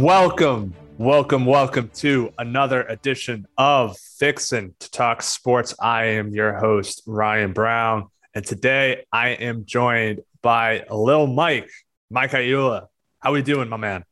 Welcome, 0.00 0.74
welcome, 0.96 1.44
welcome 1.44 1.90
to 1.94 2.32
another 2.38 2.84
edition 2.84 3.48
of 3.58 3.98
Fixin' 3.98 4.76
to 4.78 4.90
Talk 4.92 5.22
Sports. 5.22 5.74
I 5.80 6.04
am 6.04 6.32
your 6.32 6.52
host, 6.52 7.02
Ryan 7.04 7.52
Brown, 7.52 8.06
and 8.32 8.46
today 8.46 9.06
I 9.12 9.30
am 9.30 9.64
joined 9.64 10.20
by 10.40 10.84
Lil 10.88 11.26
Mike, 11.26 11.68
Mike 12.12 12.30
Ayula. 12.30 12.86
How 13.18 13.30
are 13.30 13.32
we 13.32 13.42
doing, 13.42 13.68
my 13.68 13.76
man? 13.76 14.04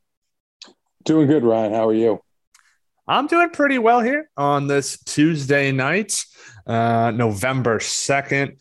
Doing 1.04 1.28
good, 1.28 1.44
Ryan. 1.44 1.72
How 1.72 1.86
are 1.86 1.94
you? 1.94 2.20
I'm 3.06 3.28
doing 3.28 3.50
pretty 3.50 3.78
well 3.78 4.00
here 4.00 4.28
on 4.36 4.66
this 4.66 4.98
Tuesday 5.04 5.70
night, 5.70 6.24
uh, 6.66 7.12
November 7.12 7.78
2nd. 7.78 8.58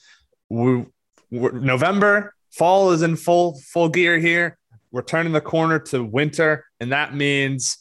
We, 0.50 0.86
November, 1.32 2.36
fall 2.52 2.92
is 2.92 3.02
in 3.02 3.16
full 3.16 3.60
full 3.62 3.90
gear 3.90 4.20
here 4.20 4.60
we're 4.96 5.02
turning 5.02 5.34
the 5.34 5.42
corner 5.42 5.78
to 5.78 6.02
winter, 6.02 6.64
and 6.80 6.94
that 6.94 7.14
means 7.14 7.80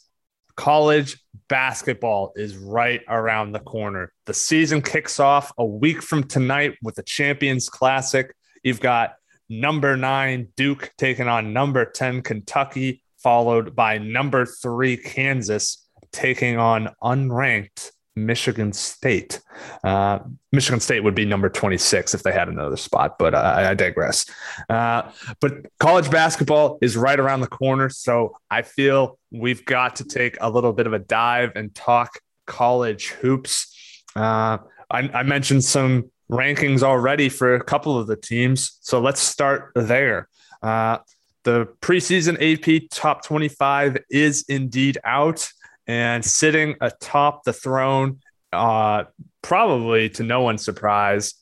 college 0.57 1.17
basketball 1.47 2.33
is 2.35 2.57
right 2.57 2.99
around 3.07 3.53
the 3.53 3.59
corner. 3.61 4.11
The 4.25 4.33
season 4.33 4.81
kicks 4.81 5.17
off 5.17 5.53
a 5.57 5.65
week 5.65 6.01
from 6.01 6.25
tonight 6.25 6.73
with 6.83 6.95
the 6.95 7.03
Champions 7.03 7.69
Classic. 7.69 8.35
You've 8.63 8.81
got 8.81 9.13
number 9.47 9.95
nine 9.95 10.49
Duke 10.57 10.91
taking 10.97 11.29
on 11.29 11.53
number 11.53 11.85
10 11.85 12.21
Kentucky, 12.21 13.01
followed 13.23 13.77
by 13.77 13.97
number 13.97 14.45
three 14.45 14.97
Kansas 14.97 15.87
taking 16.11 16.57
on 16.57 16.89
unranked 17.01 17.91
Michigan 18.15 18.71
State. 18.73 19.41
Uh, 19.83 20.19
Michigan 20.51 20.79
State 20.79 21.03
would 21.03 21.15
be 21.15 21.25
number 21.25 21.49
26 21.49 22.13
if 22.13 22.23
they 22.23 22.31
had 22.31 22.47
another 22.47 22.77
spot, 22.77 23.17
but 23.19 23.33
uh, 23.33 23.53
I 23.57 23.73
digress. 23.73 24.25
Uh, 24.69 25.11
but 25.41 25.53
college 25.79 26.09
basketball 26.09 26.77
is 26.81 26.95
right 26.95 27.19
around 27.19 27.41
the 27.41 27.47
corner. 27.47 27.89
So 27.89 28.37
I 28.49 28.61
feel 28.61 29.19
we've 29.31 29.65
got 29.65 29.97
to 29.97 30.05
take 30.05 30.37
a 30.39 30.49
little 30.49 30.73
bit 30.73 30.87
of 30.87 30.93
a 30.93 30.99
dive 30.99 31.51
and 31.55 31.73
talk 31.75 32.19
college 32.45 33.09
hoops. 33.09 34.03
Uh, 34.15 34.59
I, 34.89 35.09
I 35.13 35.23
mentioned 35.23 35.63
some 35.63 36.11
rankings 36.31 36.83
already 36.83 37.29
for 37.29 37.55
a 37.55 37.63
couple 37.63 37.99
of 37.99 38.07
the 38.07 38.15
teams. 38.15 38.77
So 38.81 38.99
let's 38.99 39.19
start 39.19 39.71
there. 39.75 40.29
Uh, 40.61 40.99
the 41.43 41.67
preseason 41.81 42.37
AP 42.41 42.89
top 42.89 43.23
25 43.23 43.97
is 44.09 44.45
indeed 44.47 44.97
out 45.03 45.47
and 45.87 46.23
sitting 46.23 46.75
atop 46.81 47.43
the 47.43 47.53
throne, 47.53 48.19
uh, 48.51 49.05
probably 49.41 50.09
to 50.09 50.23
no 50.23 50.41
one's 50.41 50.63
surprise, 50.63 51.35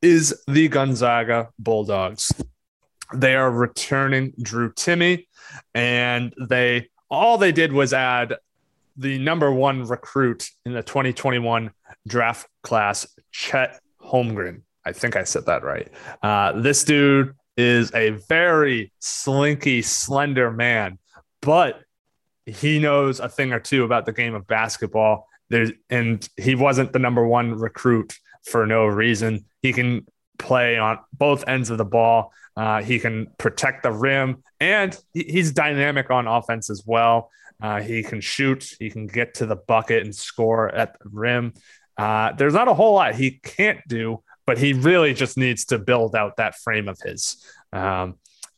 is 0.00 0.42
the 0.46 0.68
Gonzaga 0.68 1.48
Bulldogs. 1.58 2.32
They 3.14 3.34
are 3.34 3.50
returning 3.50 4.32
Drew 4.40 4.72
Timme, 4.72 5.26
and 5.74 6.32
they 6.48 6.88
all 7.10 7.36
they 7.36 7.52
did 7.52 7.72
was 7.72 7.92
add 7.92 8.36
the 8.96 9.18
number 9.18 9.52
one 9.52 9.84
recruit 9.84 10.48
in 10.64 10.72
the 10.72 10.82
2021 10.82 11.70
draft 12.06 12.48
class, 12.62 13.06
Chet 13.30 13.80
Holmgren. 14.02 14.62
I 14.84 14.92
think 14.92 15.16
I 15.16 15.24
said 15.24 15.46
that 15.46 15.62
right. 15.62 15.88
Uh, 16.22 16.60
this 16.60 16.84
dude 16.84 17.34
is 17.56 17.94
a 17.94 18.10
very 18.28 18.92
slinky, 18.98 19.82
slender 19.82 20.50
man, 20.50 20.98
but 21.40 21.80
he 22.46 22.78
knows 22.78 23.20
a 23.20 23.28
thing 23.28 23.52
or 23.52 23.60
two 23.60 23.84
about 23.84 24.06
the 24.06 24.12
game 24.12 24.34
of 24.34 24.46
basketball. 24.46 25.28
There's 25.48 25.70
and 25.90 26.26
he 26.36 26.54
wasn't 26.54 26.92
the 26.92 26.98
number 26.98 27.26
one 27.26 27.54
recruit 27.54 28.18
for 28.44 28.66
no 28.66 28.86
reason. 28.86 29.44
He 29.60 29.72
can 29.72 30.06
play 30.38 30.78
on 30.78 30.98
both 31.12 31.46
ends 31.46 31.70
of 31.70 31.78
the 31.78 31.84
ball. 31.84 32.32
Uh, 32.56 32.82
he 32.82 32.98
can 32.98 33.28
protect 33.38 33.82
the 33.82 33.92
rim, 33.92 34.42
and 34.60 34.98
he's 35.14 35.52
dynamic 35.52 36.10
on 36.10 36.26
offense 36.26 36.68
as 36.68 36.82
well. 36.84 37.30
Uh, 37.62 37.80
he 37.80 38.02
can 38.02 38.20
shoot. 38.20 38.74
He 38.78 38.90
can 38.90 39.06
get 39.06 39.34
to 39.34 39.46
the 39.46 39.56
bucket 39.56 40.02
and 40.02 40.14
score 40.14 40.68
at 40.68 40.98
the 40.98 41.08
rim. 41.10 41.54
Uh, 41.96 42.32
there's 42.32 42.54
not 42.54 42.68
a 42.68 42.74
whole 42.74 42.94
lot 42.94 43.14
he 43.14 43.40
can't 43.42 43.80
do, 43.86 44.22
but 44.46 44.58
he 44.58 44.72
really 44.72 45.14
just 45.14 45.36
needs 45.36 45.66
to 45.66 45.78
build 45.78 46.16
out 46.16 46.36
that 46.36 46.56
frame 46.56 46.88
of 46.88 46.98
his. 47.00 47.36
Um, 47.72 48.16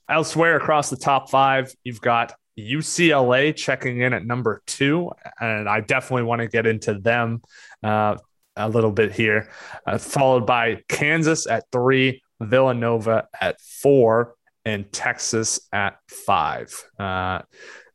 elsewhere 0.08 0.56
across 0.56 0.90
the 0.90 0.96
top 0.96 1.30
five, 1.30 1.74
you've 1.84 2.00
got 2.00 2.34
UCLA 2.58 3.54
checking 3.54 4.00
in 4.00 4.12
at 4.12 4.24
number 4.24 4.62
two, 4.66 5.10
and 5.40 5.68
I 5.68 5.80
definitely 5.80 6.24
want 6.24 6.40
to 6.40 6.48
get 6.48 6.66
into 6.66 6.94
them 6.94 7.42
uh, 7.82 8.16
a 8.56 8.68
little 8.68 8.92
bit 8.92 9.12
here, 9.12 9.50
uh, 9.86 9.98
followed 9.98 10.46
by 10.46 10.82
Kansas 10.88 11.46
at 11.46 11.64
three, 11.72 12.22
Villanova 12.40 13.28
at 13.40 13.60
four, 13.60 14.34
and 14.64 14.90
Texas 14.92 15.60
at 15.72 15.98
five. 16.08 16.72
Uh, 16.98 17.40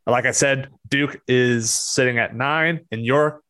like 0.05 0.25
I 0.25 0.31
said, 0.31 0.69
Duke 0.87 1.21
is 1.27 1.71
sitting 1.71 2.17
at 2.17 2.35
nine, 2.35 2.81
and 2.91 3.05
your 3.05 3.41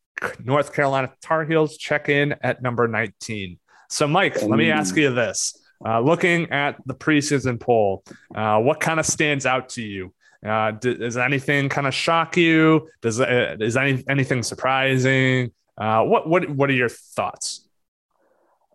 North 0.44 0.72
Carolina 0.72 1.12
Tar 1.22 1.44
Heels 1.44 1.76
check 1.76 2.08
in 2.08 2.34
at 2.42 2.62
number 2.62 2.86
19. 2.86 3.58
So, 3.88 4.06
Mike, 4.06 4.40
let 4.42 4.56
me 4.56 4.70
ask 4.70 4.96
you 4.96 5.12
this. 5.12 5.56
Uh, 5.84 6.00
looking 6.00 6.50
at 6.50 6.76
the 6.86 6.94
preseason 6.94 7.58
poll, 7.58 8.04
uh, 8.34 8.60
what 8.60 8.80
kind 8.80 9.00
of 9.00 9.06
stands 9.06 9.46
out 9.46 9.70
to 9.70 9.82
you? 9.82 10.12
Uh, 10.44 10.70
does 10.72 11.16
anything 11.16 11.68
kind 11.68 11.86
of 11.86 11.94
shock 11.94 12.36
you? 12.36 12.88
Does 13.02 13.20
uh, 13.20 13.56
is 13.60 13.76
any 13.76 14.02
anything 14.08 14.42
surprising? 14.42 15.52
Uh, 15.76 16.02
what 16.04 16.28
what 16.28 16.48
what 16.50 16.70
are 16.70 16.74
your 16.74 16.88
thoughts? 16.88 17.66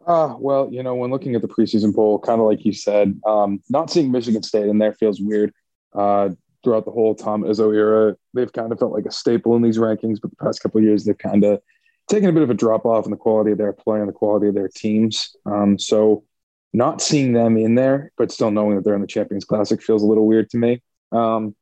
Uh, 0.06 0.36
well, 0.38 0.70
you 0.72 0.84
know, 0.84 0.94
when 0.94 1.10
looking 1.10 1.34
at 1.36 1.42
the 1.42 1.48
preseason 1.48 1.94
poll, 1.94 2.20
kind 2.20 2.40
of 2.40 2.46
like 2.46 2.64
you 2.64 2.74
said, 2.74 3.20
um, 3.26 3.60
not 3.70 3.90
seeing 3.90 4.12
Michigan 4.12 4.44
State 4.44 4.68
in 4.68 4.78
there 4.78 4.94
feels 4.94 5.20
weird. 5.20 5.52
Uh, 5.94 6.30
throughout 6.64 6.86
the 6.86 6.92
whole 6.92 7.16
Tom 7.16 7.44
Izzo 7.44 7.74
era, 7.74 8.16
they've 8.34 8.52
kind 8.52 8.72
of 8.72 8.80
felt 8.80 8.92
like 8.92 9.06
a 9.06 9.12
staple 9.12 9.56
in 9.56 9.62
these 9.62 9.78
rankings, 9.78 10.20
but 10.22 10.32
the 10.32 10.36
past 10.38 10.62
couple 10.62 10.82
years, 10.82 11.06
they've 11.06 11.18
kind 11.18 11.44
of 11.44 11.62
taken 12.08 12.30
a 12.30 12.34
bit 12.34 12.44
of 12.44 12.50
a 12.50 12.56
drop 12.56 12.86
off 12.86 13.06
in 13.06 13.12
the 13.12 13.18
quality 13.18 13.52
of 13.52 13.58
their 13.58 13.74
play 13.74 14.00
and 14.00 14.10
the 14.10 14.14
quality 14.14 14.48
of 14.48 14.56
their 14.56 14.68
teams. 14.68 15.36
Um, 15.46 15.80
so, 15.80 16.24
not 16.74 17.02
seeing 17.02 17.32
them 17.32 17.56
in 17.58 17.76
there, 17.76 18.12
but 18.18 18.32
still 18.32 18.52
knowing 18.52 18.76
that 18.76 18.84
they're 18.84 18.96
in 18.96 19.02
the 19.02 19.08
Champions 19.08 19.46
Classic 19.46 19.82
feels 19.82 20.04
a 20.04 20.06
little 20.06 20.28
weird 20.28 20.50
to 20.50 20.58
me. 20.58 20.82
Um, 21.12 21.56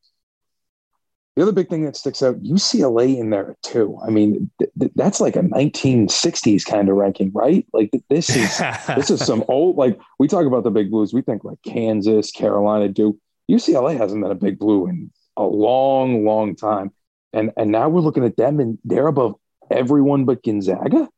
the 1.35 1.41
other 1.41 1.51
big 1.51 1.67
thing 1.67 1.85
that 1.85 1.95
sticks 1.95 2.21
out, 2.21 2.43
UCLA 2.43 3.17
in 3.17 3.31
there 3.31 3.55
too. 3.63 3.97
I 4.05 4.11
mean, 4.11 4.51
th- 4.59 4.71
th- 4.79 4.91
that's 4.95 5.19
like 5.19 5.35
a 5.35 5.41
1960s 5.41 6.63
kind 6.63 6.89
of 6.89 6.95
ranking, 6.95 7.31
right? 7.33 7.65
Like 7.73 7.91
th- 7.91 8.03
this 8.07 8.29
is 8.35 8.61
this 8.95 9.09
is 9.09 9.25
some 9.25 9.43
old. 9.47 9.75
Like 9.75 9.99
we 10.19 10.27
talk 10.27 10.45
about 10.45 10.63
the 10.63 10.69
big 10.71 10.91
blues, 10.91 11.13
we 11.13 11.23
think 11.23 11.43
like 11.43 11.57
Kansas, 11.65 12.31
Carolina, 12.31 12.87
Duke. 12.87 13.17
UCLA 13.49 13.97
hasn't 13.97 14.21
been 14.21 14.31
a 14.31 14.35
big 14.35 14.59
blue 14.59 14.87
in 14.87 15.11
a 15.35 15.43
long, 15.43 16.23
long 16.23 16.55
time, 16.55 16.91
and 17.33 17.51
and 17.57 17.71
now 17.71 17.89
we're 17.89 18.01
looking 18.01 18.25
at 18.25 18.37
them 18.37 18.59
and 18.59 18.77
they're 18.83 19.07
above 19.07 19.35
everyone 19.71 20.25
but 20.25 20.43
Gonzaga. 20.43 21.09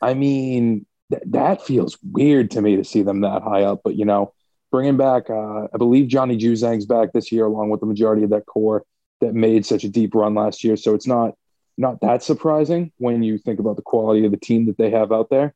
I 0.00 0.14
mean, 0.14 0.86
th- 1.12 1.22
that 1.26 1.62
feels 1.62 1.96
weird 2.02 2.50
to 2.52 2.62
me 2.62 2.76
to 2.76 2.84
see 2.84 3.02
them 3.02 3.20
that 3.20 3.42
high 3.42 3.62
up. 3.62 3.82
But 3.84 3.94
you 3.94 4.06
know, 4.06 4.34
bringing 4.72 4.96
back, 4.96 5.30
uh, 5.30 5.68
I 5.72 5.78
believe 5.78 6.08
Johnny 6.08 6.36
Juzang's 6.36 6.86
back 6.86 7.12
this 7.12 7.30
year, 7.30 7.44
along 7.44 7.70
with 7.70 7.80
the 7.80 7.86
majority 7.86 8.24
of 8.24 8.30
that 8.30 8.46
core 8.46 8.84
that 9.20 9.34
made 9.34 9.64
such 9.64 9.84
a 9.84 9.88
deep 9.88 10.14
run 10.14 10.34
last 10.34 10.64
year. 10.64 10.76
So 10.76 10.94
it's 10.94 11.06
not 11.06 11.36
not 11.78 12.00
that 12.00 12.22
surprising 12.22 12.92
when 12.98 13.22
you 13.22 13.38
think 13.38 13.60
about 13.60 13.76
the 13.76 13.82
quality 13.82 14.24
of 14.24 14.30
the 14.32 14.36
team 14.36 14.66
that 14.66 14.76
they 14.76 14.90
have 14.90 15.12
out 15.12 15.30
there. 15.30 15.54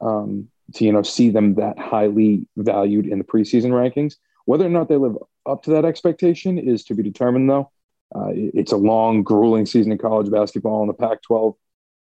Um, 0.00 0.48
to 0.74 0.84
you 0.84 0.92
know 0.92 1.02
see 1.02 1.30
them 1.30 1.54
that 1.54 1.78
highly 1.78 2.46
valued 2.56 3.06
in 3.06 3.18
the 3.18 3.24
preseason 3.24 3.70
rankings. 3.70 4.16
Whether 4.44 4.66
or 4.66 4.70
not 4.70 4.88
they 4.88 4.96
live 4.96 5.16
up 5.44 5.62
to 5.64 5.70
that 5.70 5.84
expectation 5.84 6.58
is 6.58 6.84
to 6.84 6.94
be 6.94 7.02
determined, 7.02 7.48
though. 7.48 7.70
Uh, 8.14 8.30
it's 8.32 8.72
a 8.72 8.76
long, 8.76 9.22
grueling 9.22 9.66
season 9.66 9.90
in 9.90 9.98
college 9.98 10.30
basketball 10.30 10.82
in 10.82 10.86
the 10.86 10.94
Pac-12. 10.94 11.56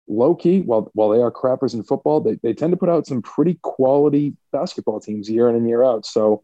Low 0.08 0.36
key, 0.36 0.62
while 0.62 0.92
while 0.94 1.10
they 1.10 1.22
are 1.22 1.32
crappers 1.32 1.74
in 1.74 1.84
football, 1.84 2.20
they, 2.20 2.36
they 2.44 2.54
tend 2.54 2.72
to 2.72 2.78
put 2.78 2.90
out 2.90 3.08
some 3.08 3.22
pretty 3.22 3.58
quality 3.62 4.36
basketball 4.52 5.00
teams 5.00 5.30
year 5.30 5.50
in 5.50 5.56
and 5.56 5.68
year 5.68 5.84
out. 5.84 6.06
So 6.06 6.44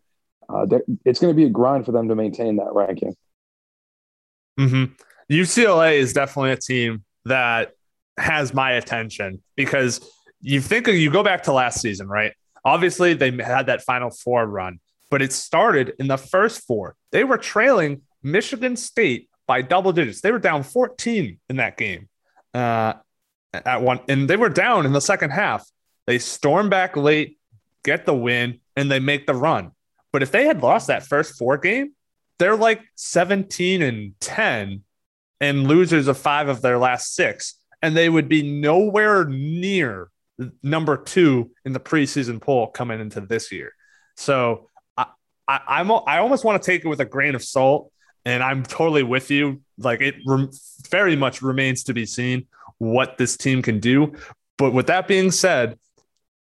uh, 0.50 0.66
it's 1.06 1.20
going 1.20 1.34
to 1.34 1.36
be 1.36 1.46
a 1.46 1.50
grind 1.50 1.86
for 1.86 1.92
them 1.92 2.08
to 2.08 2.16
maintain 2.16 2.58
that 2.58 2.74
ranking. 2.74 3.16
Mm-hmm. 4.60 4.94
UCLA 5.32 5.98
is 5.98 6.14
definitely 6.14 6.52
a 6.52 6.58
team 6.58 7.04
that 7.26 7.72
has 8.18 8.54
my 8.54 8.72
attention 8.72 9.42
because 9.56 10.02
you 10.42 10.60
think 10.60 10.88
you 10.88 11.12
go 11.12 11.24
back 11.24 11.44
to 11.44 11.54
last 11.54 11.82
season, 11.82 12.08
right? 12.08 12.34
Obviously, 12.66 13.14
they 13.14 13.32
had 13.32 13.68
that 13.68 13.84
Final 13.84 14.10
Four 14.10 14.46
run, 14.46 14.80
but 15.10 15.22
it 15.22 15.32
started 15.32 15.94
in 16.00 16.08
the 16.08 16.18
first 16.18 16.66
four. 16.66 16.96
They 17.12 17.24
were 17.24 17.38
trailing 17.38 18.02
Michigan 18.24 18.76
State 18.76 19.30
by 19.48 19.62
double 19.62 19.92
digits. 19.92 20.22
They 20.22 20.32
were 20.32 20.40
down 20.40 20.64
14 20.64 21.40
in 21.50 21.56
that 21.58 21.78
game 21.78 22.10
uh, 22.54 22.94
at 23.54 23.82
one, 23.82 24.02
and 24.08 24.30
they 24.30 24.36
were 24.36 24.50
down 24.50 24.86
in 24.86 24.94
the 24.94 25.02
second 25.02 25.32
half. 25.32 25.66
They 26.06 26.20
storm 26.20 26.70
back 26.70 26.98
late, 26.98 27.38
get 27.84 28.06
the 28.06 28.14
win, 28.14 28.60
and 28.76 28.92
they 28.92 29.00
make 29.00 29.26
the 29.26 29.36
run. 29.36 29.72
But 30.12 30.24
if 30.24 30.32
they 30.32 30.46
had 30.46 30.62
lost 30.62 30.88
that 30.88 31.06
first 31.06 31.38
four 31.38 31.58
game, 31.58 31.94
they're 32.40 32.56
like 32.56 32.82
17 32.96 33.82
and 33.82 34.20
10 34.20 34.84
and 35.42 35.68
losers 35.68 36.08
of 36.08 36.18
five 36.18 36.48
of 36.48 36.62
their 36.62 36.78
last 36.78 37.14
six. 37.14 37.56
And 37.82 37.96
they 37.96 38.10
would 38.10 38.28
be 38.28 38.44
nowhere 38.44 39.26
near 39.26 40.10
number 40.64 40.98
two 40.98 41.52
in 41.66 41.74
the 41.74 41.80
preseason 41.80 42.42
poll 42.42 42.68
coming 42.68 43.00
into 43.00 43.22
this 43.22 43.52
year. 43.52 43.74
So 44.16 44.70
I, 44.98 45.08
I, 45.48 45.80
am 45.82 45.92
I 45.92 46.20
almost 46.20 46.44
want 46.44 46.62
to 46.62 46.66
take 46.66 46.84
it 46.84 46.88
with 46.88 47.02
a 47.02 47.06
grain 47.06 47.36
of 47.36 47.44
salt. 47.44 47.92
and 48.26 48.44
I'm 48.44 48.64
totally 48.64 49.04
with 49.04 49.32
you. 49.32 49.62
Like 49.78 50.02
it 50.02 50.16
re- 50.26 50.50
very 50.90 51.16
much 51.16 51.42
remains 51.42 51.84
to 51.86 51.94
be 51.94 52.06
seen 52.06 52.48
what 52.78 53.18
this 53.18 53.38
team 53.38 53.62
can 53.62 53.80
do. 53.80 54.14
But 54.58 54.72
with 54.72 54.88
that 54.88 55.08
being 55.08 55.32
said, 55.32 55.78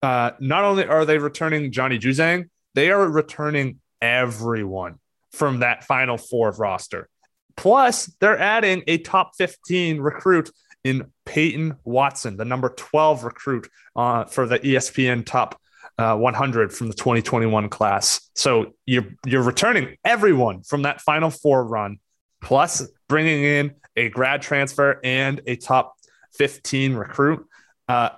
uh, 0.03 0.33
not 0.41 0.65
only 0.65 0.87
are 0.87 1.05
they 1.05 1.19
returning 1.19 1.73
Johnny 1.73 1.99
Juzang, 1.99 2.49
they 2.77 2.91
are 2.91 3.09
returning 3.09 3.81
everyone 4.01 5.01
from 5.33 5.61
that 5.61 5.83
final 5.83 6.19
four 6.19 6.53
roster. 6.53 7.09
Plus, 7.57 8.07
they're 8.21 8.39
adding 8.39 8.85
a 8.87 8.99
top 8.99 9.33
15 9.39 9.99
recruit 9.99 10.51
in 10.85 11.11
Peyton 11.25 11.77
Watson, 11.85 12.37
the 12.37 12.45
number 12.45 12.69
12 12.69 13.25
recruit 13.25 13.69
uh, 13.97 14.27
for 14.27 14.47
the 14.47 14.59
ESPN 14.59 15.25
top 15.25 15.59
uh, 15.99 16.17
100 16.17 16.73
from 16.73 16.89
the 16.89 16.95
2021 16.95 17.71
class. 17.71 18.31
So 18.35 18.75
you're 18.85 19.07
you're 19.25 19.43
returning 19.43 19.97
everyone 20.05 20.63
from 20.63 20.83
that 20.83 21.01
Final 21.01 21.31
Four 21.31 21.65
run, 21.65 21.99
plus 22.43 22.87
bringing 23.09 23.43
in 23.43 23.75
a 23.97 24.11
grad 24.11 24.43
transfer 24.43 25.01
and 25.03 25.41
a 25.47 25.57
top 25.57 25.95
15 26.35 26.95
recruit. 26.95 27.47
Uh, 27.89 28.11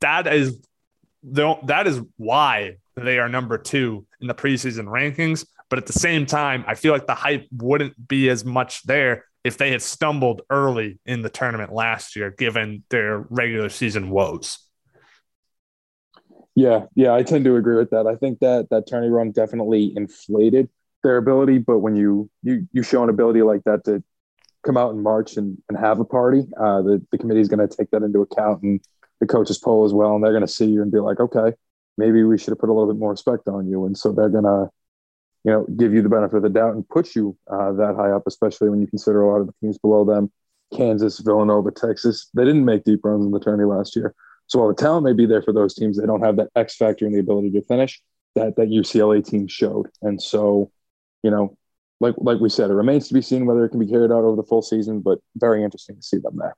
that 0.00 0.26
is 0.26 0.58
that 1.22 1.86
is 1.86 2.00
why 2.16 2.76
they 3.04 3.18
are 3.18 3.28
number 3.28 3.58
two 3.58 4.06
in 4.20 4.26
the 4.26 4.34
preseason 4.34 4.86
rankings. 4.86 5.46
But 5.70 5.78
at 5.78 5.86
the 5.86 5.92
same 5.92 6.24
time, 6.24 6.64
I 6.66 6.74
feel 6.74 6.92
like 6.92 7.06
the 7.06 7.14
hype 7.14 7.46
wouldn't 7.52 8.08
be 8.08 8.30
as 8.30 8.44
much 8.44 8.82
there 8.84 9.26
if 9.44 9.58
they 9.58 9.70
had 9.70 9.82
stumbled 9.82 10.42
early 10.50 10.98
in 11.04 11.22
the 11.22 11.28
tournament 11.28 11.72
last 11.72 12.16
year, 12.16 12.30
given 12.30 12.84
their 12.90 13.18
regular 13.30 13.68
season 13.68 14.10
woes. 14.10 14.58
Yeah, 16.54 16.86
yeah, 16.94 17.14
I 17.14 17.22
tend 17.22 17.44
to 17.44 17.56
agree 17.56 17.76
with 17.76 17.90
that. 17.90 18.06
I 18.06 18.16
think 18.16 18.40
that 18.40 18.68
that 18.70 18.88
tourney 18.88 19.08
run 19.08 19.30
definitely 19.30 19.92
inflated 19.94 20.68
their 21.04 21.16
ability, 21.16 21.58
but 21.58 21.78
when 21.78 21.94
you 21.94 22.28
you 22.42 22.66
you 22.72 22.82
show 22.82 23.04
an 23.04 23.10
ability 23.10 23.42
like 23.42 23.62
that 23.64 23.84
to 23.84 24.02
come 24.64 24.76
out 24.76 24.92
in 24.92 25.02
March 25.02 25.36
and, 25.36 25.56
and 25.68 25.78
have 25.78 26.00
a 26.00 26.04
party, 26.04 26.42
uh, 26.58 26.82
the 26.82 27.06
the 27.12 27.18
committee 27.18 27.40
is 27.40 27.48
going 27.48 27.66
to 27.66 27.76
take 27.76 27.90
that 27.90 28.02
into 28.02 28.22
account 28.22 28.62
and 28.62 28.80
the 29.20 29.26
coaches 29.26 29.58
poll 29.58 29.84
as 29.84 29.92
well, 29.92 30.14
and 30.14 30.24
they're 30.24 30.32
going 30.32 30.46
to 30.46 30.52
see 30.52 30.66
you 30.66 30.82
and 30.82 30.90
be 30.90 30.98
like, 30.98 31.20
okay, 31.20 31.52
maybe 31.98 32.22
we 32.22 32.38
should 32.38 32.52
have 32.52 32.58
put 32.58 32.70
a 32.70 32.72
little 32.72 32.92
bit 32.92 32.98
more 32.98 33.10
respect 33.10 33.48
on 33.48 33.68
you, 33.68 33.84
and 33.84 33.98
so 33.98 34.12
they're 34.12 34.30
going 34.30 34.44
to 34.44 34.70
you 35.44 35.52
know, 35.52 35.66
give 35.76 35.94
you 35.94 36.02
the 36.02 36.08
benefit 36.08 36.36
of 36.36 36.42
the 36.42 36.48
doubt 36.48 36.74
and 36.74 36.88
put 36.88 37.14
you 37.14 37.36
uh, 37.50 37.72
that 37.72 37.94
high 37.96 38.10
up, 38.10 38.24
especially 38.26 38.68
when 38.68 38.80
you 38.80 38.86
consider 38.86 39.22
a 39.22 39.30
lot 39.30 39.40
of 39.40 39.46
the 39.46 39.54
teams 39.60 39.78
below 39.78 40.04
them, 40.04 40.30
Kansas, 40.76 41.20
Villanova, 41.20 41.70
Texas. 41.70 42.28
They 42.34 42.44
didn't 42.44 42.64
make 42.64 42.84
deep 42.84 43.00
runs 43.04 43.24
in 43.24 43.30
the 43.30 43.40
tourney 43.40 43.64
last 43.64 43.96
year. 43.96 44.14
So 44.46 44.58
while 44.58 44.68
the 44.68 44.74
talent 44.74 45.04
may 45.04 45.12
be 45.12 45.26
there 45.26 45.42
for 45.42 45.52
those 45.52 45.74
teams, 45.74 45.98
they 45.98 46.06
don't 46.06 46.22
have 46.22 46.36
that 46.36 46.48
X 46.56 46.76
factor 46.76 47.06
and 47.06 47.14
the 47.14 47.20
ability 47.20 47.50
to 47.52 47.62
finish 47.62 48.00
that 48.34 48.56
that 48.56 48.68
UCLA 48.68 49.24
team 49.24 49.46
showed. 49.46 49.88
And 50.02 50.20
so, 50.20 50.70
you 51.22 51.30
know, 51.30 51.56
like 52.00 52.14
like 52.18 52.40
we 52.40 52.48
said, 52.48 52.70
it 52.70 52.74
remains 52.74 53.08
to 53.08 53.14
be 53.14 53.22
seen 53.22 53.46
whether 53.46 53.64
it 53.64 53.70
can 53.70 53.80
be 53.80 53.86
carried 53.86 54.10
out 54.10 54.24
over 54.24 54.36
the 54.36 54.46
full 54.46 54.62
season, 54.62 55.00
but 55.00 55.18
very 55.36 55.62
interesting 55.62 55.96
to 55.96 56.02
see 56.02 56.18
them 56.18 56.36
there. 56.36 56.56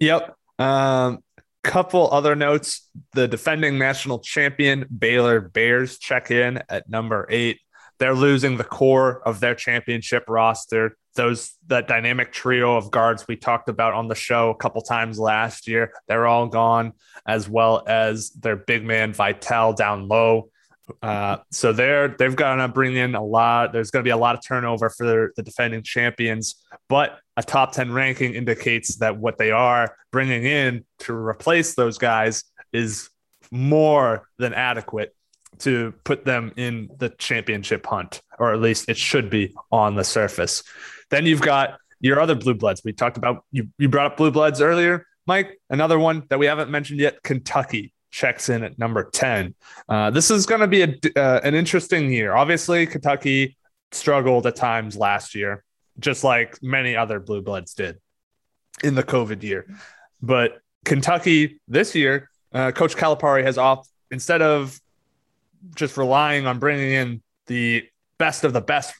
Yep. 0.00 0.36
Um, 0.58 1.22
couple 1.62 2.10
other 2.10 2.34
notes. 2.34 2.88
The 3.12 3.28
defending 3.28 3.78
national 3.78 4.18
champion 4.20 4.86
Baylor 4.96 5.40
Bears 5.40 5.98
check 5.98 6.30
in 6.30 6.62
at 6.68 6.88
number 6.88 7.26
eight. 7.30 7.60
They're 7.98 8.14
losing 8.14 8.56
the 8.56 8.64
core 8.64 9.22
of 9.26 9.40
their 9.40 9.54
championship 9.54 10.24
roster. 10.28 10.96
Those 11.14 11.56
that 11.66 11.88
dynamic 11.88 12.32
trio 12.32 12.76
of 12.76 12.90
guards 12.90 13.28
we 13.28 13.36
talked 13.36 13.68
about 13.68 13.94
on 13.94 14.08
the 14.08 14.14
show 14.14 14.50
a 14.50 14.56
couple 14.56 14.80
times 14.82 15.18
last 15.18 15.68
year, 15.68 15.92
they're 16.08 16.26
all 16.26 16.48
gone, 16.48 16.94
as 17.26 17.48
well 17.48 17.84
as 17.86 18.30
their 18.30 18.56
big 18.56 18.84
man 18.84 19.12
Vital 19.12 19.72
down 19.72 20.08
low. 20.08 20.48
Uh, 21.02 21.38
so 21.50 21.72
they're 21.72 22.08
they've 22.08 22.36
got 22.36 22.56
to 22.56 22.68
bring 22.68 22.96
in 22.96 23.14
a 23.14 23.24
lot. 23.24 23.72
There's 23.72 23.90
going 23.90 24.02
to 24.02 24.06
be 24.06 24.12
a 24.12 24.16
lot 24.16 24.34
of 24.34 24.44
turnover 24.46 24.90
for 24.90 25.32
the 25.36 25.42
defending 25.42 25.82
champions, 25.82 26.56
but 26.88 27.18
a 27.36 27.42
top 27.42 27.72
10 27.72 27.92
ranking 27.92 28.34
indicates 28.34 28.96
that 28.96 29.16
what 29.16 29.38
they 29.38 29.50
are 29.50 29.96
bringing 30.10 30.44
in 30.44 30.84
to 31.00 31.14
replace 31.14 31.74
those 31.74 31.98
guys 31.98 32.44
is 32.72 33.08
more 33.50 34.28
than 34.38 34.54
adequate 34.54 35.14
to 35.58 35.94
put 36.04 36.24
them 36.24 36.52
in 36.56 36.88
the 36.98 37.10
championship 37.10 37.86
hunt, 37.86 38.22
or 38.38 38.52
at 38.52 38.60
least 38.60 38.88
it 38.88 38.96
should 38.96 39.30
be 39.30 39.54
on 39.70 39.94
the 39.94 40.04
surface. 40.04 40.62
Then 41.10 41.26
you've 41.26 41.42
got 41.42 41.78
your 42.00 42.20
other 42.20 42.34
blue 42.34 42.54
bloods. 42.54 42.82
We 42.84 42.92
talked 42.92 43.16
about 43.16 43.44
you, 43.52 43.68
you 43.78 43.88
brought 43.88 44.12
up 44.12 44.16
blue 44.16 44.30
bloods 44.30 44.60
earlier, 44.60 45.06
Mike. 45.26 45.58
Another 45.70 45.98
one 45.98 46.24
that 46.30 46.38
we 46.38 46.46
haven't 46.46 46.70
mentioned 46.70 47.00
yet, 47.00 47.22
Kentucky 47.22 47.92
checks 48.12 48.48
in 48.48 48.62
at 48.62 48.78
number 48.78 49.10
10. 49.10 49.54
Uh, 49.88 50.10
this 50.10 50.30
is 50.30 50.46
going 50.46 50.60
to 50.60 50.68
be 50.68 50.82
a, 50.82 50.94
uh, 51.16 51.40
an 51.42 51.54
interesting 51.54 52.12
year. 52.12 52.34
Obviously, 52.34 52.86
Kentucky 52.86 53.56
struggled 53.90 54.46
at 54.46 54.54
times 54.54 54.96
last 54.96 55.34
year, 55.34 55.64
just 55.98 56.22
like 56.22 56.62
many 56.62 56.94
other 56.94 57.18
blue 57.18 57.42
bloods 57.42 57.74
did 57.74 57.98
in 58.84 58.94
the 58.94 59.02
COVID 59.02 59.42
year. 59.42 59.66
But 60.20 60.60
Kentucky 60.84 61.60
this 61.66 61.94
year, 61.94 62.30
uh, 62.52 62.70
Coach 62.70 62.94
Calipari 62.94 63.42
has 63.42 63.58
off 63.58 63.88
instead 64.10 64.42
of 64.42 64.78
just 65.74 65.96
relying 65.96 66.46
on 66.46 66.58
bringing 66.58 66.92
in 66.92 67.22
the 67.46 67.84
best 68.18 68.44
of 68.44 68.52
the 68.52 68.60
best 68.60 68.94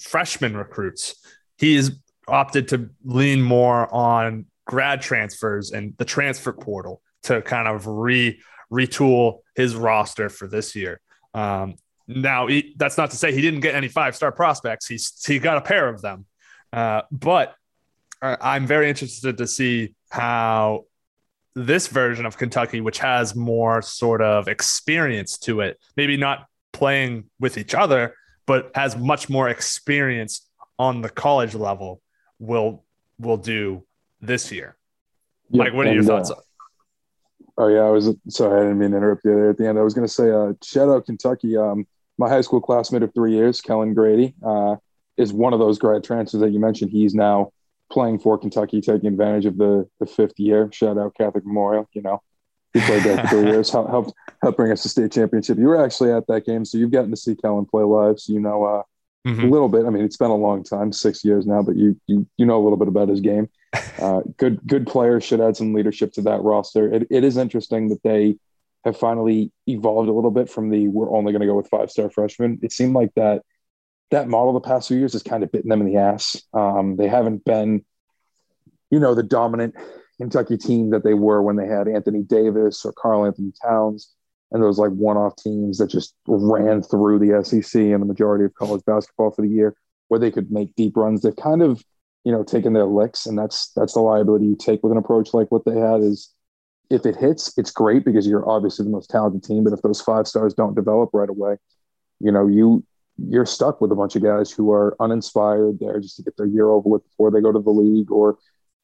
freshman 0.00 0.56
recruits. 0.56 1.16
He's 1.58 1.92
opted 2.26 2.68
to 2.68 2.90
lean 3.04 3.42
more 3.42 3.92
on 3.94 4.46
grad 4.64 5.02
transfers 5.02 5.72
and 5.72 5.94
the 5.98 6.04
transfer 6.04 6.52
portal 6.52 7.02
to 7.24 7.42
kind 7.42 7.68
of 7.68 7.86
re 7.86 8.40
retool 8.72 9.40
his 9.54 9.74
roster 9.76 10.28
for 10.28 10.46
this 10.46 10.74
year. 10.74 11.00
Um, 11.32 11.76
now, 12.06 12.46
he, 12.46 12.74
that's 12.76 12.98
not 12.98 13.10
to 13.10 13.16
say 13.16 13.32
he 13.32 13.40
didn't 13.40 13.60
get 13.60 13.74
any 13.74 13.88
five 13.88 14.14
star 14.14 14.30
prospects. 14.30 14.86
He's 14.86 15.12
he 15.26 15.38
got 15.38 15.56
a 15.56 15.62
pair 15.62 15.88
of 15.88 16.02
them, 16.02 16.26
uh, 16.72 17.02
but 17.10 17.54
I'm 18.20 18.66
very 18.66 18.88
interested 18.88 19.38
to 19.38 19.46
see 19.46 19.94
how 20.10 20.86
this 21.54 21.86
version 21.88 22.26
of 22.26 22.36
Kentucky, 22.36 22.80
which 22.80 22.98
has 22.98 23.34
more 23.34 23.80
sort 23.82 24.22
of 24.22 24.48
experience 24.48 25.38
to 25.38 25.60
it, 25.60 25.78
maybe 25.96 26.16
not 26.16 26.46
playing 26.72 27.24
with 27.38 27.56
each 27.56 27.74
other, 27.74 28.14
but 28.46 28.70
has 28.74 28.96
much 28.96 29.28
more 29.28 29.48
experience 29.48 30.48
on 30.78 31.00
the 31.00 31.08
college 31.08 31.54
level, 31.54 32.00
will 32.38 32.84
will 33.18 33.36
do 33.36 33.84
this 34.20 34.50
year. 34.50 34.76
Mike, 35.50 35.72
what 35.72 35.86
are 35.86 35.90
and, 35.90 35.94
your 35.94 36.04
thoughts? 36.04 36.30
Uh, 36.30 36.40
oh 37.58 37.68
yeah, 37.68 37.80
I 37.80 37.90
was 37.90 38.10
sorry, 38.28 38.60
I 38.60 38.62
didn't 38.64 38.78
mean 38.78 38.90
to 38.92 38.96
interrupt 38.96 39.24
you 39.24 39.34
there 39.34 39.50
at 39.50 39.58
the 39.58 39.66
end. 39.66 39.78
I 39.78 39.82
was 39.82 39.94
going 39.94 40.06
to 40.06 40.12
say, 40.12 40.30
uh, 40.30 40.52
shout 40.62 40.88
out 40.88 41.06
Kentucky. 41.06 41.56
Um, 41.56 41.86
my 42.18 42.28
high 42.28 42.40
school 42.40 42.60
classmate 42.60 43.02
of 43.02 43.12
three 43.14 43.32
years, 43.32 43.60
Kellan 43.60 43.94
Grady, 43.94 44.34
uh, 44.44 44.76
is 45.16 45.32
one 45.32 45.52
of 45.52 45.58
those 45.58 45.78
grad 45.78 46.04
transfers 46.04 46.40
that 46.40 46.50
you 46.50 46.60
mentioned. 46.60 46.90
He's 46.90 47.14
now 47.14 47.50
playing 47.90 48.18
for 48.18 48.38
Kentucky, 48.38 48.80
taking 48.80 49.08
advantage 49.08 49.46
of 49.46 49.56
the 49.56 49.88
the 50.00 50.06
fifth 50.06 50.38
year. 50.38 50.68
Shout 50.72 50.98
out 50.98 51.14
Catholic 51.16 51.46
Memorial. 51.46 51.88
You 51.92 52.02
know, 52.02 52.22
he 52.72 52.80
played 52.80 53.02
there 53.02 53.18
for 53.18 53.28
three 53.28 53.46
years, 53.50 53.70
helped 53.70 54.12
helped 54.42 54.56
bring 54.56 54.72
us 54.72 54.82
the 54.82 54.88
state 54.88 55.12
championship. 55.12 55.58
You 55.58 55.66
were 55.66 55.82
actually 55.82 56.12
at 56.12 56.26
that 56.26 56.46
game, 56.46 56.64
so 56.64 56.78
you've 56.78 56.90
gotten 56.90 57.10
to 57.10 57.16
see 57.16 57.34
Kellan 57.34 57.66
play 57.66 57.82
live. 57.82 58.18
So 58.18 58.32
you 58.32 58.40
know 58.40 58.64
uh, 58.64 58.82
mm-hmm. 59.26 59.44
a 59.44 59.46
little 59.50 59.68
bit. 59.68 59.86
I 59.86 59.90
mean, 59.90 60.04
it's 60.04 60.16
been 60.16 60.30
a 60.30 60.36
long 60.36 60.64
time, 60.64 60.92
six 60.92 61.24
years 61.24 61.46
now, 61.46 61.62
but 61.62 61.76
you 61.76 61.98
you 62.06 62.26
you 62.36 62.46
know 62.46 62.60
a 62.60 62.62
little 62.62 62.78
bit 62.78 62.88
about 62.88 63.08
his 63.08 63.20
game. 63.20 63.48
Uh, 64.00 64.20
good 64.36 64.60
good 64.66 64.86
player 64.86 65.20
should 65.20 65.40
add 65.40 65.56
some 65.56 65.72
leadership 65.72 66.12
to 66.12 66.22
that 66.22 66.42
roster. 66.42 66.92
It, 66.92 67.06
it 67.10 67.24
is 67.24 67.36
interesting 67.36 67.88
that 67.88 68.02
they 68.02 68.36
have 68.84 68.98
finally 68.98 69.50
evolved 69.66 70.08
a 70.08 70.12
little 70.12 70.30
bit 70.30 70.50
from 70.50 70.68
the 70.68 70.88
we're 70.88 71.10
only 71.10 71.32
going 71.32 71.40
to 71.40 71.46
go 71.46 71.54
with 71.54 71.68
five 71.68 71.90
star 71.90 72.10
freshmen. 72.10 72.58
It 72.62 72.72
seemed 72.72 72.94
like 72.94 73.14
that 73.14 73.42
that 74.10 74.28
model 74.28 74.52
the 74.52 74.60
past 74.60 74.88
few 74.88 74.98
years 74.98 75.12
has 75.14 75.22
kind 75.22 75.42
of 75.42 75.50
bitten 75.50 75.70
them 75.70 75.80
in 75.80 75.86
the 75.86 75.96
ass. 75.96 76.42
Um, 76.52 76.96
they 76.96 77.08
haven't 77.08 77.44
been, 77.44 77.84
you 78.90 79.00
know, 79.00 79.14
the 79.14 79.22
dominant 79.22 79.74
Kentucky 80.18 80.56
team 80.56 80.90
that 80.90 81.04
they 81.04 81.14
were 81.14 81.42
when 81.42 81.56
they 81.56 81.66
had 81.66 81.88
Anthony 81.88 82.22
Davis 82.22 82.84
or 82.84 82.92
Karl-Anthony 82.92 83.52
Towns 83.62 84.14
and 84.52 84.62
those 84.62 84.78
like 84.78 84.92
one-off 84.92 85.36
teams 85.36 85.78
that 85.78 85.90
just 85.90 86.14
ran 86.28 86.82
through 86.82 87.18
the 87.18 87.42
SEC 87.44 87.80
and 87.80 88.00
the 88.00 88.06
majority 88.06 88.44
of 88.44 88.54
college 88.54 88.84
basketball 88.86 89.32
for 89.32 89.42
the 89.42 89.48
year, 89.48 89.74
where 90.08 90.20
they 90.20 90.30
could 90.30 90.52
make 90.52 90.74
deep 90.76 90.96
runs. 90.96 91.22
They've 91.22 91.34
kind 91.34 91.62
of, 91.62 91.84
you 92.24 92.32
know, 92.32 92.42
taking 92.42 92.72
their 92.72 92.86
licks, 92.86 93.26
and 93.26 93.38
that's 93.38 93.70
that's 93.76 93.94
the 93.94 94.00
liability 94.00 94.46
you 94.46 94.56
take 94.56 94.82
with 94.82 94.92
an 94.92 94.98
approach 94.98 95.34
like 95.34 95.50
what 95.50 95.64
they 95.64 95.78
had. 95.78 96.00
Is 96.00 96.32
if 96.90 97.06
it 97.06 97.16
hits, 97.16 97.56
it's 97.56 97.70
great 97.70 98.04
because 98.04 98.26
you're 98.26 98.48
obviously 98.48 98.84
the 98.84 98.90
most 98.90 99.10
talented 99.10 99.44
team. 99.44 99.64
But 99.64 99.72
if 99.72 99.82
those 99.82 100.00
five 100.00 100.26
stars 100.26 100.54
don't 100.54 100.74
develop 100.74 101.10
right 101.12 101.28
away, 101.28 101.56
you 102.20 102.32
know, 102.32 102.46
you 102.46 102.84
you're 103.16 103.46
stuck 103.46 103.80
with 103.80 103.92
a 103.92 103.94
bunch 103.94 104.16
of 104.16 104.22
guys 104.22 104.50
who 104.50 104.72
are 104.72 104.96
uninspired 105.00 105.78
there 105.78 106.00
just 106.00 106.16
to 106.16 106.22
get 106.22 106.36
their 106.36 106.46
year 106.46 106.68
over 106.68 106.88
with 106.88 107.04
before 107.04 107.30
they 107.30 107.40
go 107.40 107.52
to 107.52 107.60
the 107.60 107.70
league 107.70 108.10
or 108.10 108.38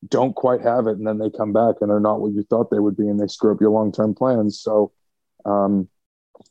don't 0.09 0.35
quite 0.35 0.61
have 0.61 0.87
it 0.87 0.97
and 0.97 1.07
then 1.07 1.19
they 1.19 1.31
come 1.31 1.53
back 1.53 1.77
and 1.81 1.91
they're 1.91 2.01
not 2.01 2.21
what 2.21 2.33
you 2.33 2.43
thought 2.45 2.71
they 2.71 2.79
would 2.79 2.97
be 2.97 3.09
and 3.09 3.21
they 3.21 3.27
screw 3.27 3.53
up 3.53 3.61
your 3.61 3.71
long-term 3.71 4.15
plans 4.15 4.61
so 4.61 4.93
um, 5.45 5.89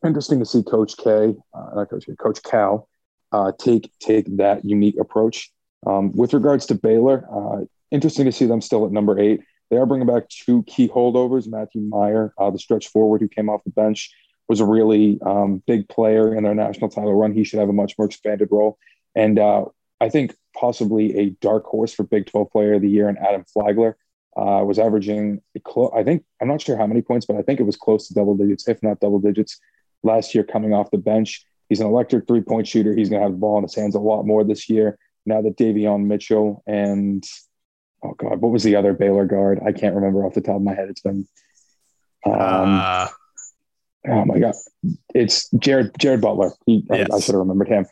interesting 0.05 0.39
to 0.39 0.45
see 0.45 0.61
coach 0.61 0.97
k 0.97 1.33
uh, 1.53 1.69
not 1.75 1.89
coach 1.89 2.05
k 2.05 2.15
coach 2.15 2.43
cal 2.43 2.89
uh, 3.31 3.51
take 3.57 3.91
take 3.99 4.25
that 4.37 4.65
unique 4.65 4.99
approach 4.99 5.51
um, 5.85 6.11
with 6.13 6.33
regards 6.33 6.65
to 6.65 6.75
baylor 6.75 7.25
uh, 7.33 7.63
interesting 7.91 8.25
to 8.25 8.31
see 8.31 8.45
them 8.45 8.61
still 8.61 8.85
at 8.85 8.91
number 8.91 9.19
eight 9.19 9.41
they 9.69 9.77
are 9.77 9.85
bringing 9.85 10.07
back 10.07 10.27
two 10.29 10.63
key 10.63 10.87
holdovers 10.87 11.47
matthew 11.47 11.81
Mayer, 11.81 12.33
uh, 12.37 12.49
the 12.49 12.59
stretch 12.59 12.87
forward 12.87 13.21
who 13.21 13.27
came 13.27 13.49
off 13.49 13.63
the 13.63 13.71
bench 13.71 14.11
was 14.49 14.59
a 14.59 14.65
really 14.65 15.19
um, 15.21 15.61
big 15.67 15.87
player 15.87 16.35
in 16.35 16.43
their 16.43 16.55
national 16.55 16.89
title 16.89 17.13
run. 17.13 17.33
He 17.33 17.43
should 17.43 17.59
have 17.59 17.69
a 17.69 17.73
much 17.73 17.93
more 17.97 18.07
expanded 18.07 18.49
role. 18.51 18.79
And 19.15 19.37
uh, 19.37 19.65
I 20.01 20.09
think 20.09 20.35
possibly 20.57 21.17
a 21.17 21.29
dark 21.41 21.65
horse 21.65 21.93
for 21.93 22.03
Big 22.03 22.25
12 22.25 22.51
Player 22.51 22.73
of 22.73 22.81
the 22.81 22.89
Year, 22.89 23.07
and 23.07 23.17
Adam 23.19 23.45
Flagler 23.45 23.95
uh, 24.35 24.63
was 24.65 24.79
averaging, 24.79 25.41
clo- 25.63 25.93
I 25.95 26.03
think, 26.03 26.23
I'm 26.41 26.47
not 26.47 26.61
sure 26.61 26.75
how 26.75 26.87
many 26.87 27.01
points, 27.01 27.27
but 27.27 27.35
I 27.37 27.43
think 27.43 27.59
it 27.59 27.65
was 27.65 27.77
close 27.77 28.07
to 28.07 28.13
double 28.15 28.35
digits, 28.35 28.67
if 28.67 28.81
not 28.81 28.99
double 28.99 29.19
digits, 29.19 29.59
last 30.03 30.33
year 30.33 30.43
coming 30.43 30.73
off 30.73 30.91
the 30.91 30.97
bench. 30.97 31.45
He's 31.69 31.79
an 31.79 31.87
electric 31.87 32.27
three 32.27 32.41
point 32.41 32.67
shooter. 32.67 32.95
He's 32.95 33.09
going 33.09 33.19
to 33.19 33.23
have 33.23 33.33
the 33.33 33.37
ball 33.37 33.57
in 33.57 33.63
his 33.63 33.75
hands 33.75 33.93
a 33.93 33.99
lot 33.99 34.23
more 34.23 34.43
this 34.43 34.67
year. 34.67 34.97
Now 35.29 35.41
that 35.43 35.57
Davion 35.57 36.07
Mitchell 36.07 36.63
and, 36.65 37.23
oh 38.03 38.15
God, 38.17 38.41
what 38.41 38.51
was 38.51 38.63
the 38.63 38.75
other 38.75 38.93
Baylor 38.93 39.25
guard? 39.25 39.59
I 39.65 39.71
can't 39.71 39.93
remember 39.93 40.25
off 40.25 40.33
the 40.33 40.41
top 40.41 40.55
of 40.55 40.63
my 40.63 40.73
head. 40.73 40.89
It's 40.89 41.01
been, 41.01 41.27
um, 42.25 42.33
uh, 42.33 43.07
oh 44.07 44.25
my 44.25 44.39
God. 44.39 44.55
It's 45.13 45.47
Jared, 45.51 45.91
Jared 45.99 46.21
Butler. 46.21 46.51
He, 46.65 46.83
yes. 46.89 47.07
I, 47.11 47.15
I 47.15 47.19
should 47.19 47.35
have 47.35 47.39
remembered 47.39 47.67
him. 47.67 47.85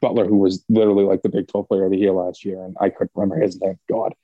Butler, 0.00 0.26
who 0.26 0.36
was 0.36 0.62
literally 0.68 1.04
like 1.04 1.22
the 1.22 1.30
Big 1.30 1.48
12 1.48 1.68
player 1.68 1.86
of 1.86 1.90
the 1.90 1.96
year 1.96 2.12
last 2.12 2.44
year, 2.44 2.62
and 2.62 2.76
I 2.80 2.90
couldn't 2.90 3.12
remember 3.14 3.40
his 3.40 3.58
name. 3.60 3.78
God. 3.90 4.14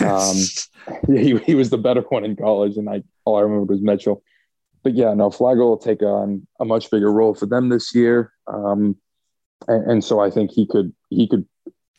Um, 0.00 0.36
he, 1.08 1.38
he 1.38 1.54
was 1.54 1.70
the 1.70 1.78
better 1.78 2.02
one 2.02 2.24
in 2.24 2.36
college, 2.36 2.76
and 2.76 2.88
I 2.90 3.02
all 3.24 3.36
I 3.36 3.40
remember 3.40 3.72
was 3.72 3.82
Mitchell. 3.82 4.22
But 4.84 4.94
yeah, 4.94 5.14
no, 5.14 5.30
Flagler 5.30 5.64
will 5.64 5.78
take 5.78 6.02
on 6.02 6.46
a 6.60 6.64
much 6.64 6.90
bigger 6.90 7.10
role 7.10 7.34
for 7.34 7.46
them 7.46 7.70
this 7.70 7.94
year, 7.94 8.32
um, 8.46 8.96
and, 9.66 9.90
and 9.90 10.04
so 10.04 10.20
I 10.20 10.30
think 10.30 10.52
he 10.52 10.66
could 10.66 10.92
he 11.10 11.26
could 11.26 11.46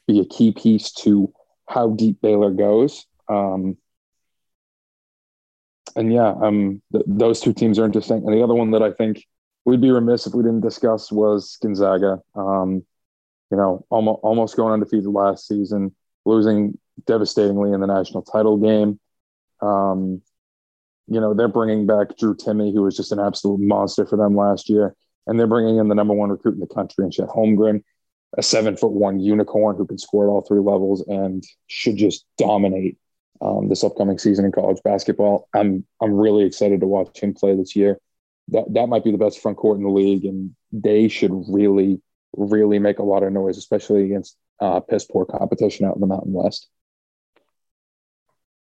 be 0.08 0.20
a 0.20 0.26
key 0.26 0.52
piece 0.52 0.92
to 0.92 1.34
how 1.68 1.90
deep 1.90 2.22
Baylor 2.22 2.52
goes. 2.52 3.06
Um, 3.28 3.78
and 5.96 6.14
yeah, 6.14 6.34
um, 6.42 6.82
th- 6.92 7.06
those 7.08 7.42
two 7.42 7.54
teams 7.54 7.80
are 7.80 7.86
interesting. 7.86 8.18
And 8.18 8.34
the 8.34 8.44
other 8.44 8.54
one 8.54 8.72
that 8.72 8.84
I 8.84 8.92
think 8.92 9.26
we'd 9.66 9.82
be 9.82 9.92
remiss 9.92 10.28
if 10.28 10.34
we 10.34 10.44
didn't 10.44 10.62
discuss 10.62 11.12
was 11.12 11.58
Gonzaga. 11.62 12.22
Um, 12.36 12.86
you 13.52 13.58
know, 13.58 13.86
almost 13.90 14.20
almost 14.24 14.56
going 14.56 14.74
undefeated 14.74 15.08
last 15.08 15.48
season, 15.48 15.96
losing 16.26 16.78
devastatingly 17.06 17.72
in 17.72 17.80
the 17.80 17.88
national 17.88 18.24
title 18.24 18.58
game. 18.58 19.00
Um, 19.62 20.22
you 21.08 21.22
know, 21.22 21.34
they're 21.34 21.48
bringing 21.48 21.86
back 21.86 22.18
Drew 22.18 22.36
Timme, 22.36 22.74
who 22.74 22.84
was 22.84 22.98
just 22.98 23.12
an 23.12 23.20
absolute 23.20 23.60
monster 23.60 24.06
for 24.06 24.18
them 24.18 24.36
last 24.36 24.70
year, 24.70 24.96
and 25.26 25.40
they're 25.40 25.48
bringing 25.48 25.78
in 25.78 25.88
the 25.88 25.96
number 25.96 26.14
one 26.14 26.30
recruit 26.30 26.56
in 26.56 26.60
the 26.60 26.68
country, 26.68 27.04
and 27.04 27.14
Chet 27.14 27.30
Holmgren, 27.30 27.84
a 28.36 28.44
seven 28.44 28.76
foot 28.76 28.92
one 28.92 29.20
unicorn 29.20 29.78
who 29.78 29.86
can 29.86 29.98
score 29.98 30.26
at 30.26 30.30
all 30.30 30.42
three 30.42 30.60
levels 30.60 31.04
and 31.08 31.44
should 31.68 31.96
just 31.96 32.26
dominate 32.38 32.98
um, 33.42 33.70
this 33.70 33.84
upcoming 33.84 34.18
season 34.18 34.46
in 34.46 34.52
college 34.52 34.82
basketball. 34.84 35.48
I'm 35.54 35.86
I'm 36.02 36.14
really 36.14 36.44
excited 36.44 36.82
to 36.82 36.88
watch 36.88 37.20
him 37.20 37.34
play 37.34 37.56
this 37.56 37.76
year. 37.76 38.00
That 38.50 38.66
that 38.74 38.88
might 38.88 39.04
be 39.04 39.12
the 39.12 39.18
best 39.18 39.40
front 39.40 39.58
court 39.58 39.78
in 39.78 39.84
the 39.84 39.90
league, 39.90 40.26
and 40.26 40.56
they 40.72 41.08
should 41.08 41.32
really 41.48 42.02
really 42.36 42.80
make 42.80 43.00
a 43.00 43.04
lot 43.04 43.24
of 43.24 43.32
noise, 43.32 43.58
especially 43.58 44.06
against 44.06 44.36
uh, 44.60 44.80
piss 44.80 45.06
poor 45.06 45.26
competition 45.26 45.86
out 45.86 45.96
in 45.96 46.02
the 46.02 46.08
Mountain 46.08 46.34
West. 46.34 46.68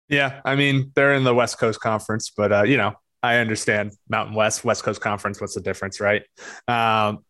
Yeah, 0.07 0.41
I 0.45 0.55
mean 0.55 0.91
they're 0.95 1.13
in 1.13 1.23
the 1.23 1.35
West 1.35 1.59
Coast 1.59 1.79
Conference, 1.79 2.31
but 2.35 2.51
uh, 2.51 2.63
you 2.63 2.77
know 2.77 2.93
I 3.21 3.37
understand 3.37 3.93
Mountain 4.07 4.35
West, 4.35 4.63
West 4.63 4.83
Coast 4.83 5.01
Conference. 5.01 5.41
What's 5.41 5.55
the 5.55 5.61
difference, 5.61 5.99
right? 5.99 6.23
Um, 6.67 7.25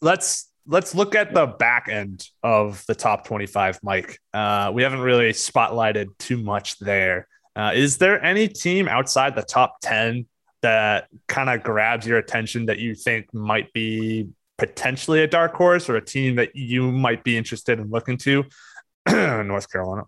let's 0.00 0.48
let's 0.68 0.94
look 0.94 1.14
at 1.14 1.34
the 1.34 1.46
back 1.46 1.88
end 1.90 2.24
of 2.42 2.84
the 2.86 2.94
top 2.94 3.26
twenty-five, 3.26 3.80
Mike. 3.82 4.18
Uh, 4.32 4.70
we 4.72 4.82
haven't 4.82 5.00
really 5.00 5.30
spotlighted 5.30 6.06
too 6.18 6.36
much 6.36 6.78
there. 6.78 7.26
Uh, 7.56 7.72
is 7.74 7.98
there 7.98 8.22
any 8.24 8.46
team 8.46 8.86
outside 8.86 9.34
the 9.34 9.42
top 9.42 9.80
ten 9.80 10.26
that 10.62 11.08
kind 11.26 11.50
of 11.50 11.62
grabs 11.62 12.06
your 12.06 12.18
attention 12.18 12.66
that 12.66 12.78
you 12.78 12.94
think 12.94 13.32
might 13.32 13.72
be 13.72 14.28
potentially 14.58 15.22
a 15.22 15.26
dark 15.26 15.54
horse 15.54 15.88
or 15.88 15.96
a 15.96 16.04
team 16.04 16.36
that 16.36 16.54
you 16.54 16.92
might 16.92 17.24
be 17.24 17.36
interested 17.36 17.80
in 17.80 17.90
looking 17.90 18.18
to? 18.18 18.44
North 19.08 19.70
Carolina. 19.70 20.04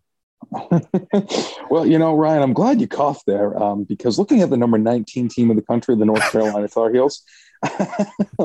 well, 1.71 1.87
you 1.87 1.99
know, 1.99 2.15
Ryan, 2.15 2.43
I'm 2.43 2.53
glad 2.53 2.81
you 2.81 2.89
coughed 2.89 3.25
there 3.27 3.61
um, 3.63 3.85
because 3.85 4.19
looking 4.19 4.43
at 4.43 4.51
the 4.51 4.57
number 4.57 4.79
19 4.79 5.29
team 5.29 5.51
in 5.51 5.57
the 5.57 5.63
country, 5.63 5.95
the 5.97 6.05
North 6.05 6.31
Carolina 6.33 6.69
Tar 6.69 6.91
Heels, 6.91 7.23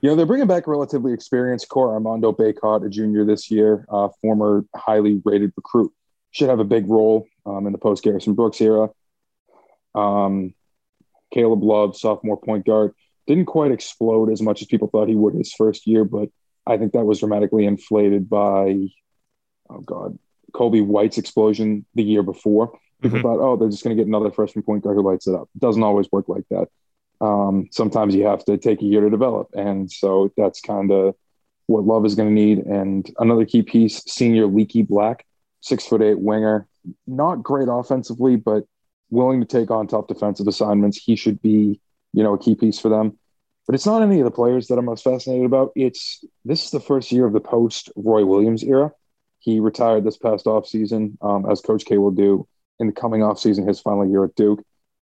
you 0.00 0.08
know, 0.08 0.16
they're 0.16 0.26
bringing 0.26 0.46
back 0.46 0.66
a 0.66 0.70
relatively 0.70 1.12
experienced 1.12 1.68
core. 1.68 1.92
Armando 1.92 2.32
Bacot, 2.32 2.84
a 2.84 2.88
junior 2.88 3.24
this 3.24 3.50
year, 3.50 3.86
uh, 3.88 4.08
former 4.20 4.64
highly 4.74 5.20
rated 5.24 5.52
recruit, 5.56 5.92
should 6.30 6.48
have 6.48 6.60
a 6.60 6.64
big 6.64 6.88
role 6.88 7.26
um, 7.46 7.66
in 7.66 7.72
the 7.72 7.78
post 7.78 8.02
Garrison 8.02 8.34
Brooks 8.34 8.60
era. 8.60 8.90
Um, 9.94 10.54
Caleb 11.32 11.62
Love, 11.62 11.96
sophomore 11.96 12.40
point 12.40 12.64
guard, 12.66 12.92
didn't 13.26 13.46
quite 13.46 13.72
explode 13.72 14.30
as 14.30 14.42
much 14.42 14.62
as 14.62 14.68
people 14.68 14.88
thought 14.88 15.08
he 15.08 15.14
would 15.14 15.34
his 15.34 15.52
first 15.52 15.86
year, 15.86 16.04
but 16.04 16.28
I 16.66 16.76
think 16.76 16.92
that 16.92 17.04
was 17.04 17.20
dramatically 17.20 17.66
inflated 17.66 18.28
by, 18.28 18.88
oh 19.70 19.80
God, 19.80 20.18
Coby 20.52 20.84
White's 20.84 21.18
explosion 21.18 21.84
the 21.94 22.02
year 22.02 22.22
before. 22.22 22.78
People 23.02 23.18
mm-hmm. 23.18 23.26
thought, 23.26 23.40
oh, 23.40 23.56
they're 23.56 23.68
just 23.68 23.84
going 23.84 23.96
to 23.96 24.00
get 24.00 24.08
another 24.08 24.30
freshman 24.30 24.62
point 24.62 24.84
guard 24.84 24.96
who 24.96 25.02
lights 25.02 25.26
it 25.26 25.34
up. 25.34 25.48
It 25.54 25.60
doesn't 25.60 25.82
always 25.82 26.10
work 26.10 26.28
like 26.28 26.44
that. 26.50 26.68
Um, 27.20 27.68
sometimes 27.70 28.14
you 28.14 28.26
have 28.26 28.44
to 28.46 28.58
take 28.58 28.82
a 28.82 28.84
year 28.84 29.00
to 29.00 29.10
develop. 29.10 29.48
And 29.54 29.90
so 29.90 30.32
that's 30.36 30.60
kind 30.60 30.90
of 30.90 31.14
what 31.66 31.84
Love 31.84 32.04
is 32.04 32.14
going 32.14 32.28
to 32.28 32.34
need. 32.34 32.58
And 32.58 33.10
another 33.18 33.44
key 33.44 33.62
piece, 33.62 34.02
senior 34.06 34.46
Leaky 34.46 34.82
Black, 34.82 35.24
six 35.60 35.86
foot 35.86 36.02
eight 36.02 36.18
winger, 36.18 36.66
not 37.06 37.42
great 37.42 37.68
offensively, 37.70 38.36
but 38.36 38.64
willing 39.10 39.40
to 39.40 39.46
take 39.46 39.70
on 39.70 39.86
tough 39.86 40.06
defensive 40.06 40.48
assignments. 40.48 40.98
He 40.98 41.16
should 41.16 41.40
be, 41.40 41.80
you 42.12 42.22
know, 42.22 42.34
a 42.34 42.38
key 42.38 42.54
piece 42.54 42.78
for 42.78 42.88
them. 42.88 43.18
But 43.66 43.74
it's 43.74 43.86
not 43.86 44.02
any 44.02 44.20
of 44.20 44.24
the 44.24 44.30
players 44.30 44.66
that 44.66 44.78
I'm 44.78 44.84
most 44.84 45.04
fascinated 45.04 45.46
about. 45.46 45.72
It's 45.74 46.22
this 46.44 46.64
is 46.64 46.70
the 46.70 46.80
first 46.80 47.10
year 47.10 47.24
of 47.24 47.32
the 47.32 47.40
post 47.40 47.90
Roy 47.96 48.24
Williams 48.26 48.62
era. 48.62 48.92
He 49.38 49.60
retired 49.60 50.04
this 50.04 50.18
past 50.18 50.44
offseason, 50.44 51.16
um, 51.22 51.50
as 51.50 51.60
Coach 51.60 51.84
K 51.84 51.96
will 51.96 52.10
do 52.10 52.46
in 52.78 52.88
the 52.88 52.92
coming 52.92 53.20
offseason, 53.20 53.66
his 53.66 53.80
final 53.80 54.06
year 54.06 54.24
at 54.24 54.34
Duke. 54.34 54.62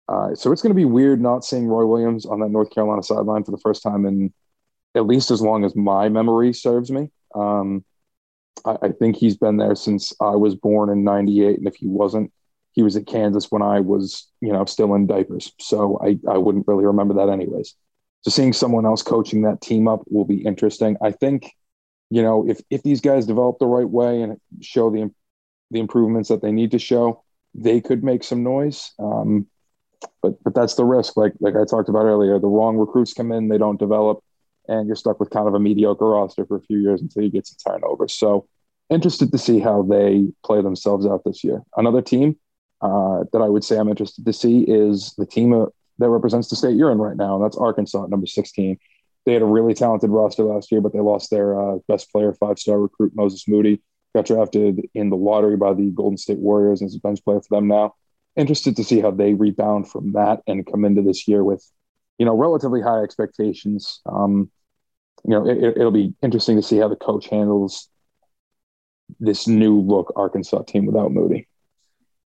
Uh, 0.09 0.35
so 0.35 0.53
it's 0.53 0.63
going 0.63 0.71
to 0.71 0.75
be 0.75 0.85
weird 0.85 1.21
not 1.21 1.45
seeing 1.45 1.67
Roy 1.67 1.87
Williams 1.87 2.27
on 2.27 2.41
that 2.41 2.51
North 2.51 2.71
Carolina 2.71 3.03
sideline 3.03 3.45
for 3.45 3.51
the 3.51 3.59
first 3.59 3.83
time 3.83 4.05
in 4.05 4.33
at 4.95 5.07
least 5.07 5.31
as 5.31 5.43
long 5.43 5.65
as 5.65 5.75
my 5.75 6.09
memory 6.09 6.53
serves 6.53 6.91
me. 6.91 7.11
Um, 7.35 7.85
I, 8.65 8.77
I, 8.83 8.89
think 8.91 9.17
he's 9.17 9.37
been 9.37 9.57
there 9.57 9.75
since 9.75 10.13
I 10.21 10.37
was 10.37 10.55
born 10.55 10.89
in 10.91 11.03
'98, 11.03 11.59
and 11.59 11.67
if 11.67 11.75
he 11.75 11.89
wasn't, 11.89 12.33
he 12.73 12.83
was 12.83 12.97
at 12.97 13.07
Kansas 13.07 13.51
when 13.51 13.63
I 13.63 13.81
was, 13.81 14.29
you 14.41 14.53
know, 14.53 14.65
still 14.67 14.95
in 14.95 15.07
diapers. 15.07 15.53
So 15.59 15.99
I, 16.05 16.19
I 16.31 16.39
wouldn't 16.39 16.69
really 16.69 16.85
remember 16.85 17.15
that 17.15 17.29
anyways. 17.29 17.75
So 18.21 18.31
seeing 18.31 18.53
someone 18.53 18.87
else 18.87 19.03
coaching 19.03 19.43
that 19.43 19.61
team 19.61 19.89
up 19.89 20.03
will 20.09 20.25
be 20.25 20.45
interesting. 20.45 20.97
I 21.03 21.11
think 21.11 21.51
you 22.11 22.23
know, 22.23 22.49
if 22.49 22.61
if 22.71 22.83
these 22.83 23.01
guys 23.01 23.27
develop 23.27 23.59
the 23.59 23.67
right 23.67 23.89
way 23.89 24.23
and 24.23 24.41
show 24.61 24.91
the 24.91 25.11
the 25.71 25.81
improvements 25.81 26.29
that 26.29 26.43
they 26.43 26.53
need 26.53 26.71
to 26.71 26.79
show, 26.79 27.25
they 27.55 27.81
could 27.81 28.05
make 28.05 28.23
some 28.23 28.45
noise. 28.45 28.93
Um, 28.99 29.49
but 30.23 30.43
but 30.43 30.55
that's 30.55 30.75
the 30.75 30.85
risk. 30.85 31.17
Like 31.17 31.33
like 31.41 31.55
I 31.57 31.65
talked 31.65 31.89
about 31.89 32.05
earlier, 32.05 32.39
the 32.39 32.49
wrong 32.49 32.77
recruits 32.77 33.13
come 33.13 33.33
in, 33.33 33.49
they 33.49 33.59
don't 33.59 33.79
develop, 33.79 34.23
and 34.69 34.87
you're 34.87 34.97
stuck 34.97 35.21
with 35.21 35.31
kind 35.31 35.49
of 35.49 35.55
a 35.55 35.61
mediocre 35.61 36.09
roster 36.09 36.45
for 36.47 36.57
a 36.57 36.63
few 36.63 36.79
years 36.79 37.01
until 37.01 37.23
you 37.23 37.31
get 37.31 37.47
some 37.47 37.73
turnover. 37.73 38.09
So 38.09 38.47
interested 38.91 39.33
to 39.33 39.39
see 39.39 39.61
how 39.61 39.83
they 39.83 40.27
play 40.45 40.63
themselves 40.63 41.07
out 41.07 41.23
this 41.25 41.43
year. 41.43 41.63
Another 41.77 42.03
team 42.03 42.37
uh, 42.81 43.25
that 43.33 43.41
I 43.41 43.49
would 43.49 43.65
say 43.65 43.79
I'm 43.79 43.89
interested 43.89 44.25
to 44.27 44.33
see 44.33 44.63
is 44.63 45.15
the 45.17 45.27
team 45.27 45.53
uh, 45.53 45.67
that 45.99 46.09
represents 46.09 46.49
the 46.49 46.57
state 46.57 46.77
you're 46.77 46.93
in 46.93 46.99
right 46.99 47.17
now, 47.17 47.37
and 47.37 47.45
that's 47.45 47.57
Arkansas, 47.57 48.07
number 48.07 48.27
16 48.27 48.79
they 49.25 49.33
had 49.33 49.43
a 49.43 49.47
really 49.47 49.75
talented 49.75 50.11
roster 50.11 50.45
last 50.45 50.71
year, 50.71 50.81
but 50.81 50.93
they 50.93 51.01
lost 51.01 51.31
their 51.31 51.59
uh, 51.59 51.79
best 51.89 52.11
player, 52.13 52.33
five 52.35 52.59
star 52.59 52.79
recruit 52.79 53.13
Moses 53.15 53.49
Moody. 53.49 53.81
Got 54.15 54.27
drafted 54.27 54.89
in 54.95 55.11
the 55.11 55.17
lottery 55.17 55.57
by 55.57 55.75
the 55.75 55.91
Golden 55.91 56.17
State 56.17 56.39
Warriors 56.39 56.81
and 56.81 56.89
is 56.89 56.97
a 56.97 57.01
bench 57.01 57.25
player 57.25 57.41
for 57.41 57.57
them 57.57 57.67
now. 57.67 57.95
Interested 58.37 58.77
to 58.77 58.85
see 58.85 59.01
how 59.01 59.11
they 59.11 59.35
rebound 59.35 59.91
from 59.91 60.13
that 60.13 60.43
and 60.47 60.67
come 60.67 60.85
into 60.85 61.03
this 61.03 61.29
year 61.29 61.45
with, 61.45 61.65
you 62.19 62.27
know, 62.27 62.37
relatively 62.37 62.83
high 62.83 63.03
expectations. 63.03 64.01
Um, 64.07 64.51
you 65.25 65.31
know, 65.31 65.49
it, 65.49 65.77
it'll 65.77 65.91
be 65.91 66.15
interesting 66.23 66.57
to 66.57 66.63
see 66.63 66.79
how 66.79 66.89
the 66.89 66.97
coach 66.97 67.29
handles 67.29 67.89
this 69.21 69.47
new 69.47 69.81
look 69.81 70.13
Arkansas 70.17 70.63
team 70.63 70.87
without 70.87 71.13
Moody. 71.13 71.47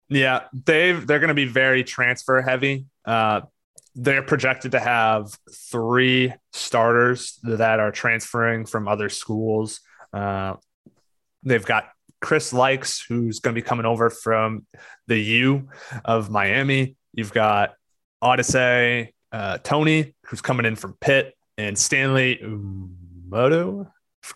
Yeah, 0.09 0.43
they've 0.65 1.05
they're 1.05 1.19
going 1.19 1.29
to 1.29 1.33
be 1.35 1.45
very 1.45 1.83
transfer 1.83 2.41
heavy. 2.41 2.85
Uh, 3.05 3.41
they're 3.95 4.23
projected 4.23 4.71
to 4.71 4.79
have 4.79 5.37
three 5.51 6.33
starters 6.53 7.39
that 7.43 7.79
are 7.79 7.91
transferring 7.91 8.65
from 8.65 8.87
other 8.87 9.09
schools. 9.09 9.81
Uh, 10.13 10.55
they've 11.43 11.65
got 11.65 11.89
Chris 12.21 12.51
Lykes, 12.53 13.03
who's 13.07 13.39
going 13.39 13.55
to 13.55 13.61
be 13.61 13.65
coming 13.65 13.85
over 13.85 14.09
from 14.09 14.65
the 15.07 15.17
U 15.17 15.69
of 16.05 16.29
Miami. 16.29 16.95
You've 17.13 17.33
got 17.33 17.73
Au'Diese 18.23 19.09
uh, 19.31 19.57
Toney, 19.59 20.15
who's 20.25 20.41
coming 20.41 20.65
in 20.65 20.75
from 20.75 20.95
Pitt, 20.99 21.33
and 21.57 21.77
Stanley 21.77 22.39
Umude 22.43 23.87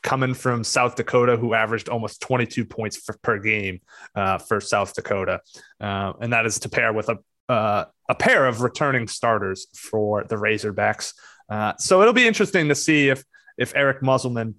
coming 0.01 0.33
from 0.33 0.63
South 0.63 0.95
Dakota, 0.95 1.37
who 1.37 1.53
averaged 1.53 1.89
almost 1.89 2.21
22 2.21 2.65
points 2.65 2.97
for, 2.97 3.17
per 3.21 3.39
game 3.39 3.81
uh, 4.15 4.37
for 4.37 4.59
South 4.59 4.93
Dakota. 4.93 5.41
Uh, 5.79 6.13
and 6.19 6.33
that 6.33 6.45
is 6.45 6.59
to 6.59 6.69
pair 6.69 6.93
with 6.93 7.09
a 7.09 7.17
uh, 7.49 7.85
a 8.09 8.15
pair 8.15 8.45
of 8.45 8.61
returning 8.61 9.07
starters 9.07 9.67
for 9.75 10.23
the 10.23 10.35
Razorbacks. 10.35 11.13
Uh, 11.49 11.73
so 11.77 12.01
it'll 12.01 12.13
be 12.13 12.27
interesting 12.27 12.69
to 12.69 12.75
see 12.75 13.09
if 13.09 13.23
if 13.57 13.73
Eric 13.75 14.01
Musselman 14.01 14.55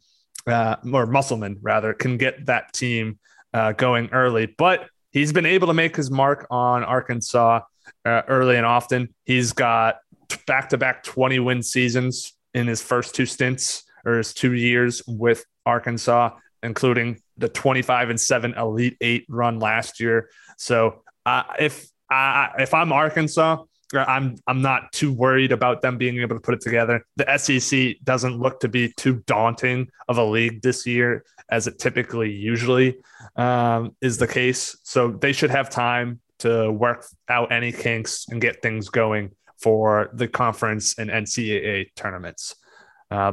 uh, 0.47 0.77
or 0.93 1.07
Musselman 1.07 1.59
rather, 1.63 1.95
can 1.95 2.17
get 2.17 2.47
that 2.47 2.73
team 2.73 3.19
uh, 3.53 3.73
going 3.73 4.11
early. 4.13 4.47
But 4.47 4.89
he's 5.11 5.33
been 5.33 5.47
able 5.47 5.69
to 5.69 5.75
make 5.75 5.97
his 5.97 6.11
mark 6.11 6.47
on 6.51 6.85
Arkansas 6.85 7.61
uh, 8.05 8.23
early 8.29 8.57
and 8.57 8.67
often. 8.67 9.15
He's 9.25 9.53
got 9.53 9.97
back 10.47 10.71
to 10.71 10.79
back 10.79 11.03
20 11.05 11.39
win 11.39 11.63
seasons 11.63 12.35
in 12.53 12.67
his 12.67 12.83
first 12.83 13.15
two 13.15 13.27
stints 13.27 13.85
or 14.05 14.19
his 14.19 14.35
two 14.35 14.53
years 14.53 15.03
with 15.07 15.45
Arkansas, 15.67 16.31
including 16.63 17.21
the 17.37 17.49
25 17.49 18.11
and 18.11 18.21
7 18.21 18.55
Elite 18.55 18.97
8 19.01 19.27
run 19.29 19.59
last 19.59 20.01
year. 20.01 20.29
So 20.59 21.03
uh, 21.27 21.45
if 21.59 21.89
I 22.11 22.51
if 22.59 22.75
I'm 22.75 22.93
Arkansas, 22.93 23.65
I'm 24.01 24.37
I'm 24.47 24.63
not 24.63 24.93
too 24.93 25.13
worried 25.13 25.53
about 25.53 25.83
them 25.83 25.99
being 25.99 26.19
able 26.19 26.37
to 26.37 26.41
put 26.41 26.55
it 26.55 26.61
together. 26.61 27.05
The 27.17 27.39
SEC 27.39 27.97
doesn't 28.05 28.39
look 28.39 28.61
to 28.61 28.69
be 28.69 28.93
too 28.97 29.23
daunting 29.27 29.89
of 30.09 30.19
a 30.19 30.25
league 30.25 30.63
this 30.63 30.87
year 30.87 31.25
as 31.51 31.67
it 31.67 31.79
typically 31.79 32.31
usually 32.31 32.97
um, 33.37 33.95
is 34.01 34.19
the 34.19 34.27
case. 34.27 34.77
So 34.83 35.11
they 35.11 35.33
should 35.33 35.51
have 35.51 35.71
time 35.71 36.21
to 36.41 36.71
work 36.71 37.07
out 37.29 37.53
any 37.53 37.73
kinks 37.73 38.27
and 38.29 38.41
get 38.41 38.63
things 38.63 38.89
going 38.89 39.31
for 39.59 40.11
the 40.13 40.29
conference 40.29 40.99
and 40.99 41.11
NCAA 41.11 41.95
tournaments. 41.97 42.55
Uh, 43.11 43.33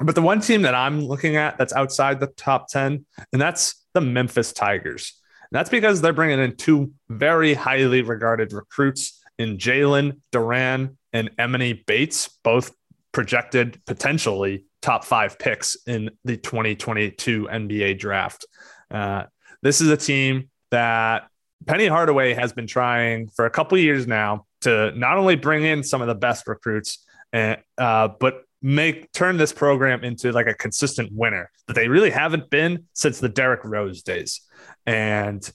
but 0.00 0.14
the 0.14 0.22
one 0.22 0.40
team 0.40 0.62
that 0.62 0.74
I'm 0.74 1.00
looking 1.00 1.36
at 1.36 1.56
that's 1.58 1.72
outside 1.72 2.18
the 2.18 2.26
top 2.26 2.68
10, 2.68 3.04
and 3.32 3.40
that's 3.40 3.84
the 3.92 4.00
Memphis 4.00 4.52
Tigers. 4.52 5.20
And 5.42 5.58
that's 5.58 5.70
because 5.70 6.00
they're 6.00 6.12
bringing 6.12 6.40
in 6.40 6.56
two 6.56 6.92
very 7.08 7.54
highly 7.54 8.02
regarded 8.02 8.52
recruits 8.52 9.22
in 9.38 9.58
Jalen 9.58 10.20
Duren 10.32 10.96
and 11.12 11.30
Emoni 11.36 11.84
Bates, 11.86 12.28
both 12.42 12.72
projected 13.12 13.80
potentially 13.86 14.66
top 14.82 15.04
five 15.04 15.38
picks 15.38 15.76
in 15.86 16.10
the 16.24 16.36
2022 16.36 17.48
NBA 17.50 17.98
draft. 17.98 18.46
Uh, 18.90 19.24
this 19.62 19.80
is 19.80 19.88
a 19.88 19.96
team 19.96 20.50
that 20.70 21.28
Penny 21.66 21.86
Hardaway 21.86 22.34
has 22.34 22.52
been 22.52 22.66
trying 22.66 23.28
for 23.28 23.46
a 23.46 23.50
couple 23.50 23.78
years 23.78 24.06
now 24.06 24.46
to 24.62 24.92
not 24.96 25.16
only 25.16 25.36
bring 25.36 25.64
in 25.64 25.82
some 25.82 26.02
of 26.02 26.08
the 26.08 26.14
best 26.14 26.46
recruits, 26.46 27.04
uh, 27.32 27.56
uh, 27.78 28.08
but 28.20 28.42
make 28.60 29.12
turn 29.12 29.36
this 29.36 29.52
program 29.52 30.02
into 30.04 30.32
like 30.32 30.46
a 30.46 30.54
consistent 30.54 31.10
winner 31.12 31.50
that 31.66 31.74
they 31.74 31.88
really 31.88 32.10
haven't 32.10 32.48
been 32.50 32.84
since 32.94 33.20
the 33.20 33.28
Derrick 33.28 33.60
Rose 33.64 34.02
days. 34.02 34.40
And 34.86 35.48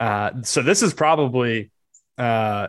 uh, 0.00 0.30
so 0.42 0.62
this 0.62 0.82
is 0.82 0.94
probably 0.94 1.70
uh, 2.16 2.68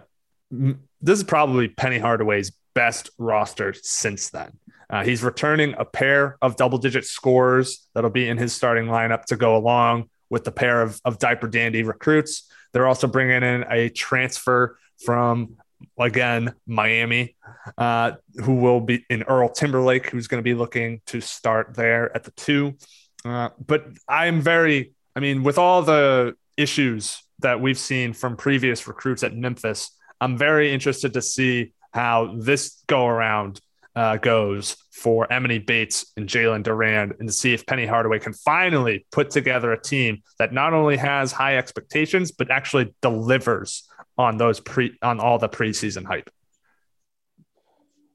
this 1.01 1.19
is 1.19 1.23
probably 1.23 1.67
Penny 1.67 1.99
Hardaway's 1.99 2.51
best 2.73 3.09
roster 3.17 3.73
since 3.73 4.29
then. 4.29 4.51
Uh, 4.89 5.03
he's 5.03 5.23
returning 5.23 5.73
a 5.77 5.85
pair 5.85 6.37
of 6.41 6.55
double 6.55 6.77
digit 6.77 7.05
scores 7.05 7.87
that'll 7.93 8.09
be 8.09 8.27
in 8.27 8.37
his 8.37 8.53
starting 8.53 8.85
lineup 8.85 9.25
to 9.25 9.35
go 9.35 9.55
along 9.55 10.09
with 10.29 10.43
the 10.43 10.51
pair 10.51 10.81
of, 10.81 10.99
of 11.05 11.17
diaper 11.19 11.47
dandy 11.47 11.83
recruits. 11.83 12.49
They're 12.73 12.87
also 12.87 13.07
bringing 13.07 13.41
in 13.43 13.65
a 13.69 13.89
transfer 13.89 14.77
from 15.03 15.57
again 15.99 16.53
Miami, 16.67 17.35
uh, 17.77 18.13
who 18.43 18.55
will 18.55 18.81
be 18.81 19.05
in 19.09 19.23
Earl 19.23 19.49
Timberlake, 19.49 20.09
who's 20.09 20.27
going 20.27 20.39
to 20.39 20.43
be 20.43 20.53
looking 20.53 21.01
to 21.07 21.21
start 21.21 21.73
there 21.75 22.15
at 22.15 22.23
the 22.23 22.31
two. 22.31 22.75
Uh, 23.23 23.49
but 23.65 23.87
I'm 24.07 24.41
very, 24.41 24.93
I 25.15 25.19
mean, 25.19 25.43
with 25.43 25.57
all 25.57 25.81
the 25.81 26.35
issues 26.57 27.21
that 27.39 27.59
we've 27.59 27.77
seen 27.77 28.13
from 28.13 28.37
previous 28.37 28.87
recruits 28.87 29.23
at 29.23 29.35
Memphis, 29.35 29.91
I'm 30.21 30.37
very 30.37 30.73
interested 30.73 31.13
to 31.13 31.21
see 31.21 31.73
how 31.91 32.35
this 32.37 32.83
go 32.87 33.05
around 33.05 33.59
uh, 33.95 34.17
goes 34.17 34.75
for 34.91 35.27
Emoni 35.27 35.65
Bates 35.65 36.11
and 36.17 36.27
Jalen 36.27 36.63
Duren 36.63 37.17
and 37.19 37.29
to 37.29 37.33
see 37.33 37.53
if 37.53 37.65
Penny 37.65 37.85
Hardaway 37.85 38.19
can 38.19 38.33
finally 38.33 39.05
put 39.11 39.29
together 39.29 39.71
a 39.71 39.81
team 39.81 40.21
that 40.37 40.53
not 40.53 40.73
only 40.73 40.97
has 40.97 41.31
high 41.31 41.57
expectations, 41.57 42.31
but 42.31 42.51
actually 42.51 42.93
delivers 43.01 43.87
on 44.17 44.37
those 44.37 44.59
pre 44.59 44.97
on 45.01 45.19
all 45.19 45.37
the 45.37 45.49
preseason 45.49 46.05
hype. 46.05 46.29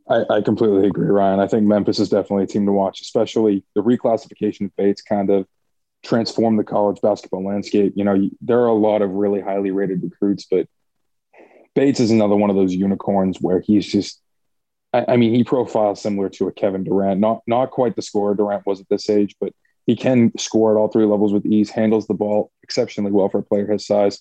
I, 0.08 0.24
I 0.28 0.40
completely 0.40 0.86
agree, 0.86 1.08
Ryan. 1.08 1.38
I 1.38 1.46
think 1.46 1.64
Memphis 1.64 2.00
is 2.00 2.08
definitely 2.08 2.44
a 2.44 2.48
team 2.48 2.66
to 2.66 2.72
watch, 2.72 3.00
especially 3.00 3.64
the 3.74 3.82
reclassification 3.82 4.66
of 4.66 4.76
Bates 4.76 5.02
kind 5.02 5.30
of 5.30 5.46
transformed 6.02 6.58
the 6.58 6.64
college 6.64 7.00
basketball 7.00 7.46
landscape. 7.46 7.92
You 7.94 8.04
know, 8.04 8.30
there 8.40 8.58
are 8.58 8.66
a 8.66 8.72
lot 8.74 9.02
of 9.02 9.10
really 9.10 9.40
highly 9.40 9.70
rated 9.70 10.02
recruits, 10.02 10.46
but 10.50 10.66
Bates 11.74 12.00
is 12.00 12.10
another 12.10 12.36
one 12.36 12.50
of 12.50 12.56
those 12.56 12.74
unicorns 12.74 13.38
where 13.40 13.60
he's 13.60 13.86
just 13.86 14.20
I, 14.92 15.04
I 15.08 15.16
mean, 15.16 15.34
he 15.34 15.44
profiles 15.44 16.00
similar 16.00 16.28
to 16.30 16.48
a 16.48 16.52
Kevin 16.52 16.84
Durant, 16.84 17.20
not 17.20 17.42
not 17.46 17.70
quite 17.70 17.96
the 17.96 18.02
scorer 18.02 18.34
Durant 18.34 18.66
was 18.66 18.80
at 18.80 18.88
this 18.88 19.08
age, 19.08 19.36
but 19.40 19.52
he 19.86 19.96
can 19.96 20.36
score 20.38 20.76
at 20.76 20.80
all 20.80 20.88
three 20.88 21.04
levels 21.04 21.32
with 21.32 21.46
ease, 21.46 21.70
handles 21.70 22.06
the 22.06 22.14
ball 22.14 22.52
exceptionally 22.62 23.10
well 23.10 23.28
for 23.28 23.38
a 23.38 23.42
player 23.42 23.66
his 23.66 23.86
size. 23.86 24.20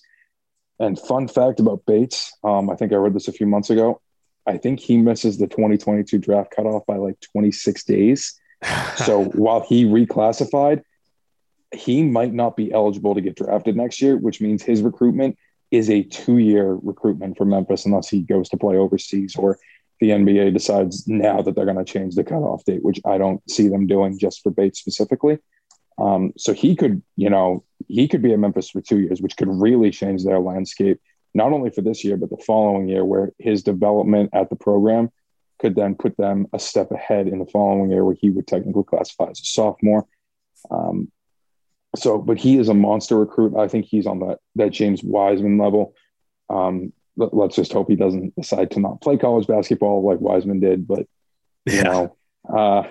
And 0.78 0.98
fun 0.98 1.28
fact 1.28 1.60
about 1.60 1.84
Bates, 1.86 2.32
um, 2.42 2.70
I 2.70 2.76
think 2.76 2.92
I 2.92 2.96
read 2.96 3.14
this 3.14 3.28
a 3.28 3.32
few 3.32 3.46
months 3.46 3.70
ago. 3.70 4.00
I 4.46 4.56
think 4.56 4.80
he 4.80 4.96
misses 4.96 5.36
the 5.36 5.46
2022 5.46 6.18
draft 6.18 6.50
cutoff 6.56 6.86
by 6.86 6.96
like 6.96 7.20
26 7.32 7.84
days. 7.84 8.40
so 8.96 9.24
while 9.24 9.60
he 9.60 9.84
reclassified, 9.84 10.82
he 11.72 12.02
might 12.02 12.32
not 12.32 12.56
be 12.56 12.72
eligible 12.72 13.14
to 13.14 13.20
get 13.20 13.36
drafted 13.36 13.76
next 13.76 14.00
year, 14.00 14.16
which 14.16 14.40
means 14.40 14.62
his 14.62 14.82
recruitment 14.82 15.36
is 15.70 15.88
a 15.90 16.02
two 16.02 16.38
year 16.38 16.78
recruitment 16.82 17.36
for 17.36 17.44
Memphis 17.44 17.86
unless 17.86 18.08
he 18.08 18.20
goes 18.20 18.48
to 18.48 18.56
play 18.56 18.76
overseas 18.76 19.36
or 19.36 19.58
the 20.00 20.10
NBA 20.10 20.54
decides 20.54 21.06
now 21.06 21.42
that 21.42 21.54
they're 21.54 21.66
going 21.66 21.76
to 21.76 21.84
change 21.84 22.14
the 22.14 22.24
cutoff 22.24 22.64
date, 22.64 22.82
which 22.82 23.00
I 23.04 23.18
don't 23.18 23.48
see 23.48 23.68
them 23.68 23.86
doing 23.86 24.18
just 24.18 24.42
for 24.42 24.50
Bates 24.50 24.80
specifically. 24.80 25.38
Um, 25.98 26.32
so 26.38 26.54
he 26.54 26.74
could, 26.74 27.02
you 27.16 27.28
know, 27.28 27.64
he 27.86 28.08
could 28.08 28.22
be 28.22 28.32
at 28.32 28.38
Memphis 28.38 28.70
for 28.70 28.80
two 28.80 28.98
years, 28.98 29.20
which 29.20 29.36
could 29.36 29.48
really 29.48 29.90
change 29.90 30.24
their 30.24 30.40
landscape, 30.40 30.98
not 31.34 31.52
only 31.52 31.68
for 31.68 31.82
this 31.82 32.02
year, 32.02 32.16
but 32.16 32.30
the 32.30 32.42
following 32.46 32.88
year, 32.88 33.04
where 33.04 33.32
his 33.38 33.62
development 33.62 34.30
at 34.32 34.48
the 34.48 34.56
program 34.56 35.10
could 35.58 35.76
then 35.76 35.94
put 35.94 36.16
them 36.16 36.46
a 36.54 36.58
step 36.58 36.90
ahead 36.90 37.28
in 37.28 37.38
the 37.38 37.46
following 37.46 37.90
year, 37.90 38.02
where 38.02 38.16
he 38.18 38.30
would 38.30 38.46
technically 38.46 38.84
classify 38.84 39.28
as 39.28 39.40
a 39.40 39.44
sophomore. 39.44 40.06
Um, 40.70 41.12
so, 41.96 42.18
but 42.18 42.38
he 42.38 42.58
is 42.58 42.68
a 42.68 42.74
monster 42.74 43.18
recruit. 43.18 43.56
I 43.56 43.68
think 43.68 43.86
he's 43.86 44.06
on 44.06 44.20
that 44.20 44.38
that 44.56 44.70
James 44.70 45.02
Wiseman 45.02 45.58
level. 45.58 45.94
Um, 46.48 46.92
let's 47.16 47.56
just 47.56 47.72
hope 47.72 47.88
he 47.88 47.96
doesn't 47.96 48.34
decide 48.36 48.70
to 48.72 48.80
not 48.80 49.00
play 49.00 49.16
college 49.16 49.46
basketball 49.46 50.02
like 50.02 50.20
Wiseman 50.20 50.60
did. 50.60 50.86
But 50.86 51.06
you 51.66 51.76
yeah. 51.76 51.82
know, 51.82 52.16
uh, 52.48 52.88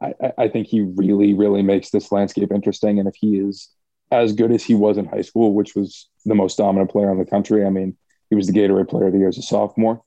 I, 0.00 0.32
I 0.38 0.48
think 0.48 0.66
he 0.66 0.82
really, 0.82 1.34
really 1.34 1.62
makes 1.62 1.90
this 1.90 2.12
landscape 2.12 2.52
interesting. 2.52 2.98
And 2.98 3.08
if 3.08 3.14
he 3.16 3.38
is 3.38 3.70
as 4.10 4.32
good 4.32 4.52
as 4.52 4.62
he 4.62 4.74
was 4.74 4.98
in 4.98 5.06
high 5.06 5.22
school, 5.22 5.54
which 5.54 5.74
was 5.74 6.08
the 6.24 6.34
most 6.34 6.58
dominant 6.58 6.90
player 6.90 7.10
in 7.10 7.18
the 7.18 7.24
country, 7.24 7.64
I 7.64 7.70
mean, 7.70 7.96
he 8.28 8.36
was 8.36 8.46
the 8.46 8.52
Gatorade 8.52 8.88
Player 8.88 9.06
of 9.06 9.12
the 9.12 9.20
Year 9.20 9.28
as 9.28 9.38
a 9.38 9.42
sophomore, 9.42 10.02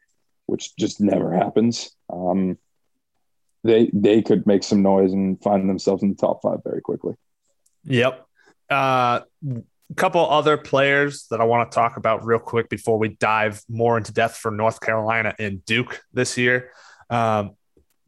which 0.45 0.75
just 0.75 0.99
never 0.99 1.33
happens. 1.33 1.91
Um, 2.11 2.57
they 3.63 3.89
they 3.93 4.21
could 4.21 4.47
make 4.47 4.63
some 4.63 4.81
noise 4.81 5.11
and 5.11 5.41
find 5.41 5.69
themselves 5.69 6.03
in 6.03 6.09
the 6.09 6.15
top 6.15 6.41
five 6.41 6.59
very 6.63 6.81
quickly. 6.81 7.15
Yep. 7.85 8.25
Uh, 8.69 9.21
a 9.89 9.95
couple 9.95 10.29
other 10.29 10.57
players 10.57 11.25
that 11.31 11.41
I 11.41 11.45
want 11.45 11.71
to 11.71 11.75
talk 11.75 11.97
about 11.97 12.25
real 12.25 12.39
quick 12.39 12.69
before 12.69 12.97
we 12.97 13.09
dive 13.09 13.61
more 13.67 13.97
into 13.97 14.13
depth 14.13 14.37
for 14.37 14.51
North 14.51 14.79
Carolina 14.81 15.33
and 15.39 15.63
Duke 15.65 16.01
this 16.13 16.37
year. 16.37 16.71
Um, 17.09 17.55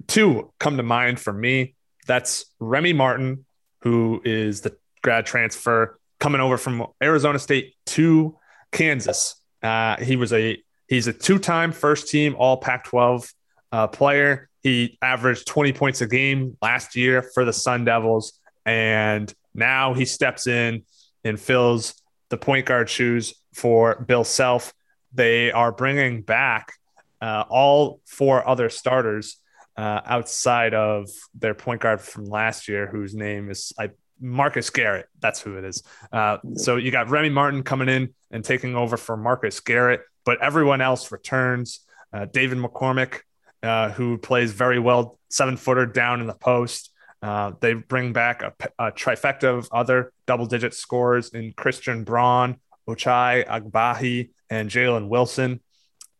two 0.08 0.52
come 0.60 0.78
to 0.78 0.84
mind 0.84 1.20
for 1.20 1.34
me. 1.34 1.76
That's 2.08 2.46
Remy 2.60 2.94
Martin, 2.94 3.46
who 3.82 4.22
is 4.24 4.62
the 4.62 4.78
grad 5.02 5.26
transfer 5.26 6.00
coming 6.20 6.42
over 6.42 6.58
from 6.58 6.86
Arizona 7.02 7.40
State 7.40 7.74
to 7.88 8.38
Kansas. 8.72 9.36
Uh, 9.64 9.98
he 9.98 10.16
was 10.16 10.34
a 10.34 10.62
he's 10.88 11.08
a 11.08 11.14
two-time 11.14 11.72
first 11.72 12.10
team 12.10 12.36
All 12.38 12.58
Pac-12 12.58 13.34
uh, 13.72 13.88
player. 13.88 14.50
He 14.62 14.98
averaged 15.02 15.48
20 15.48 15.74
points 15.74 16.02
a 16.02 16.08
game 16.08 16.58
last 16.62 16.96
year 16.96 17.24
for 17.34 17.46
the 17.46 17.54
Sun 17.54 17.86
Devils, 17.86 18.40
and 18.66 19.34
now 19.54 19.94
he 19.94 20.06
steps 20.06 20.48
in 20.48 20.84
and 21.24 21.40
fills 21.40 21.96
the 22.30 22.38
point 22.38 22.66
guard 22.66 22.90
shoes 22.90 23.34
for 23.54 24.04
Bill 24.08 24.24
Self. 24.24 24.74
They 25.14 25.52
are 25.52 25.72
bringing 25.72 26.22
back 26.22 26.74
uh, 27.22 27.44
all 27.50 28.02
four 28.06 28.48
other 28.48 28.70
starters 28.70 29.38
uh, 29.78 30.02
outside 30.06 30.74
of 30.74 31.10
their 31.34 31.54
point 31.54 31.82
guard 31.82 32.02
from 32.02 32.26
last 32.26 32.68
year, 32.68 32.88
whose 32.88 33.14
name 33.14 33.50
is 33.50 33.74
I, 33.80 33.90
Marcus 34.20 34.70
Garrett. 34.70 35.08
That's 35.20 35.42
who 35.42 35.58
it 35.58 35.66
is. 35.66 35.84
Uh, 36.12 36.38
so 36.56 36.78
you 36.78 36.92
got 36.92 37.10
Remy 37.10 37.30
Martin 37.30 37.64
coming 37.64 37.90
in 37.90 38.14
and 38.30 38.44
taking 38.44 38.76
over 38.76 38.98
for 38.98 39.18
Marcus 39.18 39.60
Garrett, 39.60 40.02
but 40.26 40.42
everyone 40.42 40.82
else 40.82 41.12
returns. 41.12 41.82
Uh, 42.14 42.26
David 42.26 42.58
McCormack, 42.58 43.22
uh, 43.64 43.90
who 43.90 44.18
plays 44.18 44.52
very 44.52 44.80
well, 44.80 45.20
seven 45.30 45.58
footer 45.58 45.86
down 45.86 46.22
in 46.22 46.28
the 46.28 46.34
post. 46.34 46.90
Uh, 47.22 47.52
they 47.60 47.74
bring 47.74 48.14
back 48.14 48.42
a, 48.42 48.54
a, 48.80 48.92
trifecta 48.92 49.44
of 49.44 49.70
other 49.72 50.12
double 50.26 50.48
digit 50.48 50.74
scores 50.74 51.30
in 51.30 51.54
Christian 51.56 52.04
Braun, 52.04 52.58
Ochai 52.90 53.46
Agbaji, 53.48 54.32
and 54.50 54.70
Jalen 54.70 55.08
Wilson. 55.08 55.60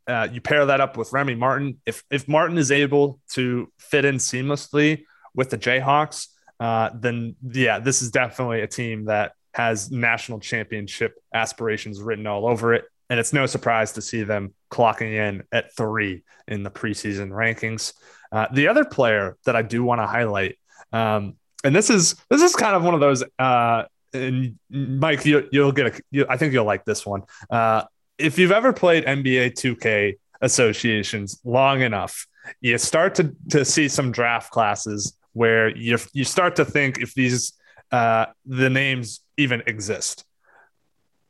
Uh, 0.06 0.28
you 0.32 0.42
pair 0.42 0.68
that 0.68 0.80
up 0.80 0.98
with 0.98 1.12
Remy 1.12 1.36
Martin. 1.36 1.80
If 1.86 2.04
if 2.12 2.28
Martin 2.28 2.58
is 2.58 2.72
able 2.72 3.20
to 3.32 3.72
fit 3.80 4.06
in 4.06 4.16
seamlessly 4.16 5.04
with 5.34 5.50
the 5.50 5.58
Jayhawks, 5.58 6.28
uh, 6.60 6.92
then 6.94 7.36
yeah, 7.52 7.80
this 7.80 8.02
is 8.04 8.12
definitely 8.12 8.62
a 8.62 8.68
team 8.68 9.06
that 9.06 9.34
has 9.54 9.92
national 9.92 10.40
championship 10.40 11.16
aspirations 11.34 12.02
written 12.02 12.28
all 12.28 12.48
over 12.48 12.74
it. 12.74 12.86
And 13.10 13.20
it's 13.20 13.34
no 13.34 13.46
surprise 13.46 13.94
to 13.94 14.02
see 14.02 14.24
them 14.24 14.54
clocking 14.72 15.14
in 15.14 15.44
at 15.52 15.76
three 15.76 16.24
in 16.48 16.64
the 16.64 16.72
preseason 16.72 17.30
rankings. 17.30 17.94
Uh, 18.32 18.48
the 18.54 18.70
other 18.70 18.86
player 18.86 19.38
that 19.46 19.56
I 19.56 19.62
do 19.62 19.84
want 19.84 20.00
to 20.00 20.08
highlight, 20.08 20.58
um, 20.92 21.36
and 21.64 21.76
this 21.76 21.90
is 21.90 22.16
this 22.30 22.42
is 22.42 22.56
kind 22.56 22.76
of 22.76 22.84
one 22.84 22.94
of 22.94 23.00
those. 23.00 23.24
Uh, 23.38 23.84
and 24.14 24.58
Mike, 24.70 25.26
you, 25.26 25.48
will 25.54 25.72
get 25.72 25.88
a. 25.88 26.02
You, 26.12 26.26
I 26.30 26.38
think 26.38 26.54
you'll 26.54 26.66
like 26.66 26.86
this 26.86 27.06
one. 27.06 27.24
Uh, 27.50 27.84
if 28.18 28.38
you've 28.38 28.52
ever 28.52 28.74
played 28.74 29.06
NBA 29.06 29.54
2K 29.54 30.18
associations 30.42 31.40
long 31.44 31.82
enough, 31.82 32.28
you 32.60 32.78
start 32.78 33.16
to 33.16 33.36
to 33.50 33.64
see 33.64 33.88
some 33.88 34.12
draft 34.12 34.52
classes 34.52 35.18
where 35.34 35.76
you 35.76 35.98
you 36.14 36.24
start 36.24 36.56
to 36.58 36.66
think 36.66 37.00
if 37.00 37.14
these 37.14 37.54
uh, 37.92 38.26
the 38.46 38.70
names 38.70 39.22
even 39.38 39.64
exist, 39.66 40.26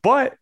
but 0.02 0.36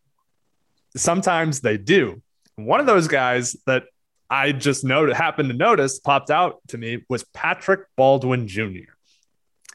sometimes 0.96 1.60
they 1.60 1.76
do. 1.76 2.22
One 2.56 2.80
of 2.80 2.86
those 2.86 3.08
guys 3.08 3.56
that 3.66 3.84
I 4.28 4.52
just 4.52 4.84
noted, 4.84 5.16
happened 5.16 5.50
to 5.50 5.56
notice 5.56 5.98
popped 5.98 6.30
out 6.30 6.60
to 6.68 6.78
me 6.78 7.04
was 7.08 7.24
Patrick 7.24 7.80
Baldwin 7.96 8.46
Jr. 8.46 8.92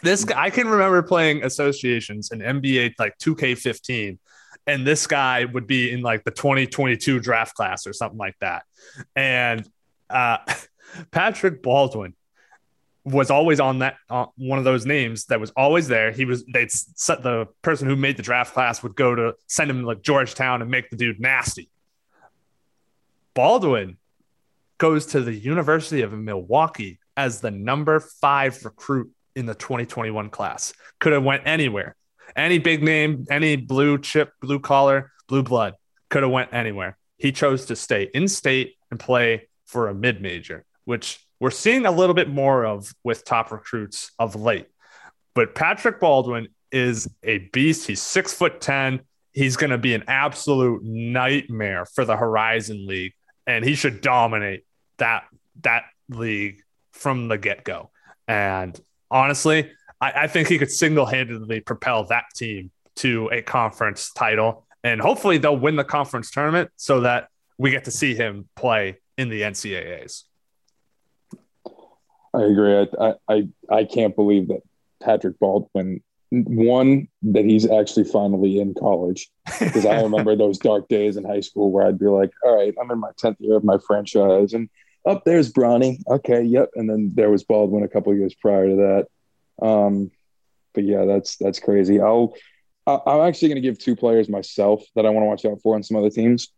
This 0.05 0.23
I 0.35 0.51
can 0.51 0.67
remember 0.67 1.01
playing 1.01 1.43
associations 1.43 2.31
in 2.31 2.37
NBA 2.37 2.93
like 2.99 3.17
2K15, 3.17 4.19
and 4.67 4.85
this 4.85 5.07
guy 5.07 5.45
would 5.45 5.65
be 5.65 5.91
in 5.91 6.03
like 6.03 6.23
the 6.23 6.29
2022 6.29 7.19
draft 7.19 7.55
class 7.55 7.87
or 7.87 7.93
something 7.93 8.19
like 8.19 8.35
that. 8.39 8.65
And 9.15 9.67
uh, 10.07 10.37
Patrick 11.11 11.63
Baldwin 11.63 12.13
was 13.03 13.31
always 13.31 13.59
on 13.59 13.79
that 13.79 13.95
uh, 14.07 14.27
one 14.37 14.59
of 14.59 14.63
those 14.63 14.85
names 14.85 15.25
that 15.25 15.39
was 15.39 15.49
always 15.57 15.87
there. 15.87 16.11
He 16.11 16.23
was 16.23 16.45
they'd 16.53 16.71
set 16.71 17.23
the 17.23 17.47
person 17.63 17.87
who 17.87 17.95
made 17.95 18.15
the 18.15 18.23
draft 18.23 18.53
class 18.53 18.83
would 18.83 18.95
go 18.95 19.15
to 19.15 19.33
send 19.47 19.71
him 19.71 19.81
to 19.81 19.87
like 19.87 20.03
Georgetown 20.03 20.61
and 20.61 20.69
make 20.69 20.91
the 20.91 20.97
dude 20.97 21.19
nasty. 21.19 21.67
Baldwin 23.33 23.97
goes 24.77 25.07
to 25.07 25.21
the 25.21 25.33
University 25.33 26.03
of 26.03 26.13
Milwaukee 26.13 26.99
as 27.17 27.41
the 27.41 27.49
number 27.49 27.99
five 27.99 28.63
recruit 28.63 29.11
in 29.35 29.45
the 29.45 29.55
2021 29.55 30.29
class. 30.29 30.73
Could 30.99 31.13
have 31.13 31.23
went 31.23 31.43
anywhere, 31.45 31.95
any 32.35 32.57
big 32.57 32.83
name, 32.83 33.25
any 33.29 33.55
blue 33.55 33.97
chip, 33.97 34.31
blue 34.41 34.59
collar, 34.59 35.11
blue 35.27 35.43
blood. 35.43 35.73
Could 36.09 36.23
have 36.23 36.31
went 36.31 36.53
anywhere. 36.53 36.97
He 37.17 37.31
chose 37.31 37.65
to 37.65 37.75
stay 37.75 38.09
in 38.13 38.27
state 38.27 38.75
and 38.91 38.99
play 38.99 39.47
for 39.65 39.89
a 39.89 39.93
mid 39.93 40.21
major, 40.21 40.65
which 40.85 41.19
we're 41.39 41.51
seeing 41.51 41.85
a 41.85 41.91
little 41.91 42.15
bit 42.15 42.29
more 42.29 42.65
of 42.65 42.93
with 43.03 43.25
top 43.25 43.51
recruits 43.51 44.11
of 44.19 44.35
late. 44.35 44.67
But 45.33 45.53
Patrick 45.53 45.99
Baldwin 45.99 46.47
is 46.71 47.09
a 47.23 47.39
beast. 47.39 47.87
He's 47.87 48.01
six 48.01 48.33
foot 48.33 48.61
10. 48.61 49.01
He's 49.33 49.57
going 49.57 49.71
to 49.71 49.77
be 49.77 49.93
an 49.93 50.03
absolute 50.07 50.81
nightmare 50.83 51.85
for 51.85 52.05
the 52.05 52.15
Horizon 52.15 52.87
League, 52.87 53.13
and 53.45 53.65
he 53.65 53.75
should 53.75 53.99
dominate 53.99 54.65
that 54.97 55.25
that 55.61 55.83
league 56.09 56.61
from 56.93 57.27
the 57.27 57.37
get 57.37 57.63
go. 57.63 57.91
And 58.27 58.79
honestly, 59.09 59.71
I, 60.01 60.23
I 60.23 60.27
think 60.27 60.47
he 60.47 60.57
could 60.57 60.71
single 60.71 61.05
handedly 61.05 61.59
propel 61.59 62.05
that 62.05 62.25
team 62.35 62.71
to 62.97 63.29
a 63.31 63.41
conference 63.41 64.11
title, 64.13 64.65
and 64.83 65.01
hopefully 65.01 65.37
they'll 65.37 65.57
win 65.57 65.75
the 65.75 65.83
conference 65.83 66.31
tournament 66.31 66.71
so 66.75 67.01
that 67.01 67.29
we 67.57 67.71
get 67.71 67.85
to 67.85 67.91
see 67.91 68.15
him 68.15 68.47
play 68.55 68.97
in 69.17 69.29
the 69.29 69.41
NCAAs. 69.41 70.23
I 72.33 72.43
agree. 72.43 72.87
I, 72.99 73.13
I 73.29 73.47
I 73.71 73.83
can't 73.85 74.15
believe 74.15 74.49
that 74.49 74.61
Patrick 75.01 75.39
Baldwin 75.39 76.01
one 76.31 77.07
that 77.21 77.45
he's 77.45 77.69
actually 77.69 78.03
finally 78.03 78.59
in 78.59 78.73
college 78.73 79.29
because 79.59 79.85
I 79.85 80.01
remember 80.03 80.35
those 80.35 80.57
dark 80.57 80.87
days 80.87 81.17
in 81.17 81.23
high 81.23 81.39
school 81.39 81.71
where 81.71 81.85
I'd 81.85 81.99
be 81.99 82.07
like, 82.07 82.31
all 82.43 82.57
right, 82.57 82.73
I'm 82.81 82.91
in 82.91 82.99
my 82.99 83.11
10th 83.21 83.37
year 83.39 83.55
of 83.55 83.63
my 83.63 83.77
franchise 83.85 84.53
and 84.53 84.69
up 85.05 85.17
oh, 85.17 85.21
there's 85.25 85.51
Bronny. 85.51 85.99
Okay, 86.07 86.43
yep. 86.43 86.71
And 86.75 86.89
then 86.89 87.11
there 87.13 87.29
was 87.29 87.43
Baldwin 87.43 87.83
a 87.83 87.87
couple 87.87 88.13
years 88.15 88.33
prior 88.33 88.67
to 88.67 88.75
that. 89.61 89.65
Um, 89.65 90.11
but 90.73 90.83
yeah, 90.83 91.05
that's 91.05 91.37
that's 91.37 91.59
crazy. 91.59 92.01
I'll 92.01 92.33
I'm 92.87 93.21
actually 93.21 93.49
going 93.49 93.61
to 93.61 93.67
give 93.67 93.79
two 93.79 93.95
players 93.95 94.29
myself 94.29 94.83
that 94.95 95.05
I 95.05 95.09
want 95.09 95.23
to 95.23 95.27
watch 95.27 95.45
out 95.45 95.61
for 95.61 95.75
on 95.75 95.83
some 95.83 95.97
other 95.97 96.09
teams, 96.09 96.49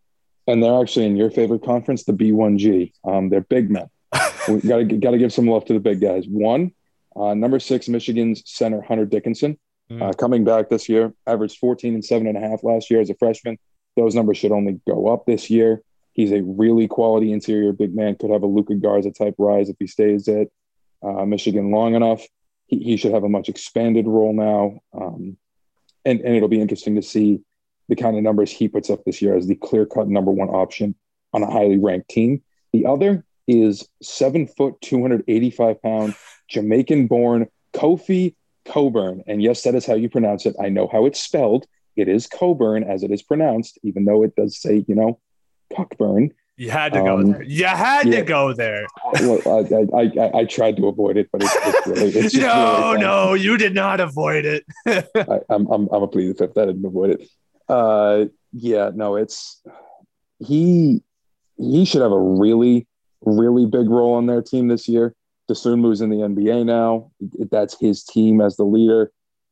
and 0.45 0.61
they're 0.61 0.81
actually 0.81 1.05
in 1.05 1.15
your 1.15 1.31
favorite 1.31 1.63
conference, 1.63 2.03
the 2.03 2.13
B1G. 2.13 2.91
Um, 3.05 3.29
they're 3.29 3.41
big 3.41 3.69
men. 3.69 3.89
we 4.49 4.59
got 4.61 4.77
to 4.77 4.83
got 4.83 5.11
to 5.11 5.17
give 5.17 5.31
some 5.31 5.47
love 5.47 5.65
to 5.65 5.73
the 5.73 5.79
big 5.79 6.01
guys. 6.01 6.25
One, 6.27 6.71
uh, 7.15 7.33
number 7.33 7.59
six, 7.59 7.87
Michigan's 7.87 8.43
center 8.45 8.81
Hunter 8.81 9.05
Dickinson, 9.05 9.57
mm. 9.89 10.01
uh, 10.01 10.13
coming 10.13 10.43
back 10.43 10.69
this 10.69 10.89
year, 10.89 11.13
averaged 11.25 11.59
14 11.59 11.93
and 11.93 12.03
seven 12.03 12.27
and 12.27 12.37
a 12.37 12.41
half 12.41 12.63
last 12.63 12.91
year 12.91 12.99
as 12.99 13.09
a 13.09 13.15
freshman. 13.15 13.57
Those 13.95 14.13
numbers 14.13 14.37
should 14.37 14.51
only 14.51 14.79
go 14.87 15.07
up 15.07 15.25
this 15.25 15.49
year. 15.49 15.81
He's 16.17 16.31
a 16.31 16.41
really 16.41 16.87
quality 16.87 17.31
interior 17.31 17.71
big 17.71 17.95
man. 17.95 18.15
Could 18.15 18.31
have 18.31 18.41
a 18.41 18.47
Luka 18.47 18.73
Garza 18.73 19.11
type 19.11 19.35
rise 19.37 19.69
if 19.69 19.75
he 19.79 19.85
stays 19.85 20.27
at 20.27 20.47
uh, 21.03 21.25
Michigan 21.25 21.69
long 21.69 21.93
enough. 21.93 22.25
He, 22.65 22.79
he, 22.79 22.97
should 22.97 23.13
have 23.13 23.23
a 23.23 23.29
much 23.29 23.47
expanded 23.47 24.07
role 24.07 24.33
now, 24.33 24.79
um, 24.99 25.37
and 26.03 26.19
and 26.21 26.35
it'll 26.35 26.49
be 26.49 26.59
interesting 26.59 26.95
to 26.95 27.03
see 27.03 27.41
the 27.87 27.95
kind 27.95 28.17
of 28.17 28.23
numbers 28.23 28.51
he 28.51 28.67
puts 28.67 28.89
up 28.89 29.05
this 29.05 29.21
year 29.21 29.37
as 29.37 29.47
the 29.47 29.55
clear 29.55 29.85
cut 29.85 30.09
number 30.09 30.31
one 30.31 30.49
option 30.49 30.95
on 31.33 31.43
a 31.43 31.51
highly 31.51 31.77
ranked 31.77 32.09
team. 32.09 32.41
The 32.73 32.87
other 32.87 33.23
is 33.47 33.87
seven 34.01 34.47
foot, 34.47 34.81
285 34.81 35.81
pound, 35.81 36.15
Jamaican 36.49 37.07
born 37.07 37.47
Kofi 37.73 38.33
Coburn. 38.65 39.23
And 39.27 39.41
yes, 39.41 39.61
that 39.61 39.75
is 39.75 39.85
how 39.85 39.93
you 39.93 40.09
pronounce 40.09 40.47
it. 40.47 40.55
I 40.59 40.69
know 40.69 40.89
how 40.91 41.05
it's 41.05 41.21
spelled. 41.21 41.67
It 41.95 42.07
is 42.07 42.27
Coburn 42.27 42.83
as 42.83 43.03
it 43.03 43.11
is 43.11 43.21
pronounced, 43.21 43.77
even 43.83 44.05
though 44.05 44.23
it 44.23 44.35
does 44.35 44.59
say, 44.59 44.83
you 44.87 44.95
know, 44.95 45.19
Cockburn. 45.75 46.31
You 46.59 46.71
had 46.71 46.93
to 46.93 47.01
go 47.01 47.19
um, 47.19 47.31
there. 47.31 47.43
You 47.43 47.65
had 47.65 48.07
yeah. 48.07 48.15
to 48.17 48.21
go 48.23 48.51
there. 48.51 48.87
well, 49.21 49.39
I, 49.45 49.95
I, 49.95 50.01
I, 50.01 50.39
I, 50.39 50.45
tried 50.45 50.75
to 50.77 50.87
avoid 50.87 51.15
it, 51.15 51.29
but 51.31 51.43
it's, 51.43 51.55
it's 51.55 51.87
really. 51.87 52.09
It's 52.09 52.33
no, 52.33 52.93
really 52.93 53.01
no, 53.01 53.33
you 53.35 53.57
did 53.57 53.75
not 53.75 53.99
avoid 53.99 54.43
it. 54.43 54.65
I, 54.87 55.39
am 55.51 55.67
I'm, 55.71 55.87
I'm 55.91 56.01
a 56.01 56.07
plead 56.07 56.29
the 56.29 56.33
fifth. 56.33 56.57
I 56.57 56.65
didn't 56.65 56.83
avoid 56.83 57.11
it. 57.11 57.29
Uh, 57.69 58.25
yeah, 58.53 58.89
no, 58.93 59.17
it's 59.17 59.61
he. 60.39 61.03
He 61.59 61.85
should 61.85 62.01
have 62.01 62.11
a 62.11 62.19
really, 62.19 62.87
really 63.21 63.67
big 63.67 63.89
role 63.89 64.15
on 64.15 64.25
their 64.25 64.41
team 64.41 64.67
this 64.67 64.87
year. 64.87 65.15
moves 65.65 66.01
in 66.01 66.09
the 66.09 66.17
NBA 66.17 66.65
now. 66.65 67.11
That's 67.51 67.79
his 67.79 68.03
team 68.03 68.41
as 68.41 68.57
the 68.57 68.63
leader. 68.63 69.11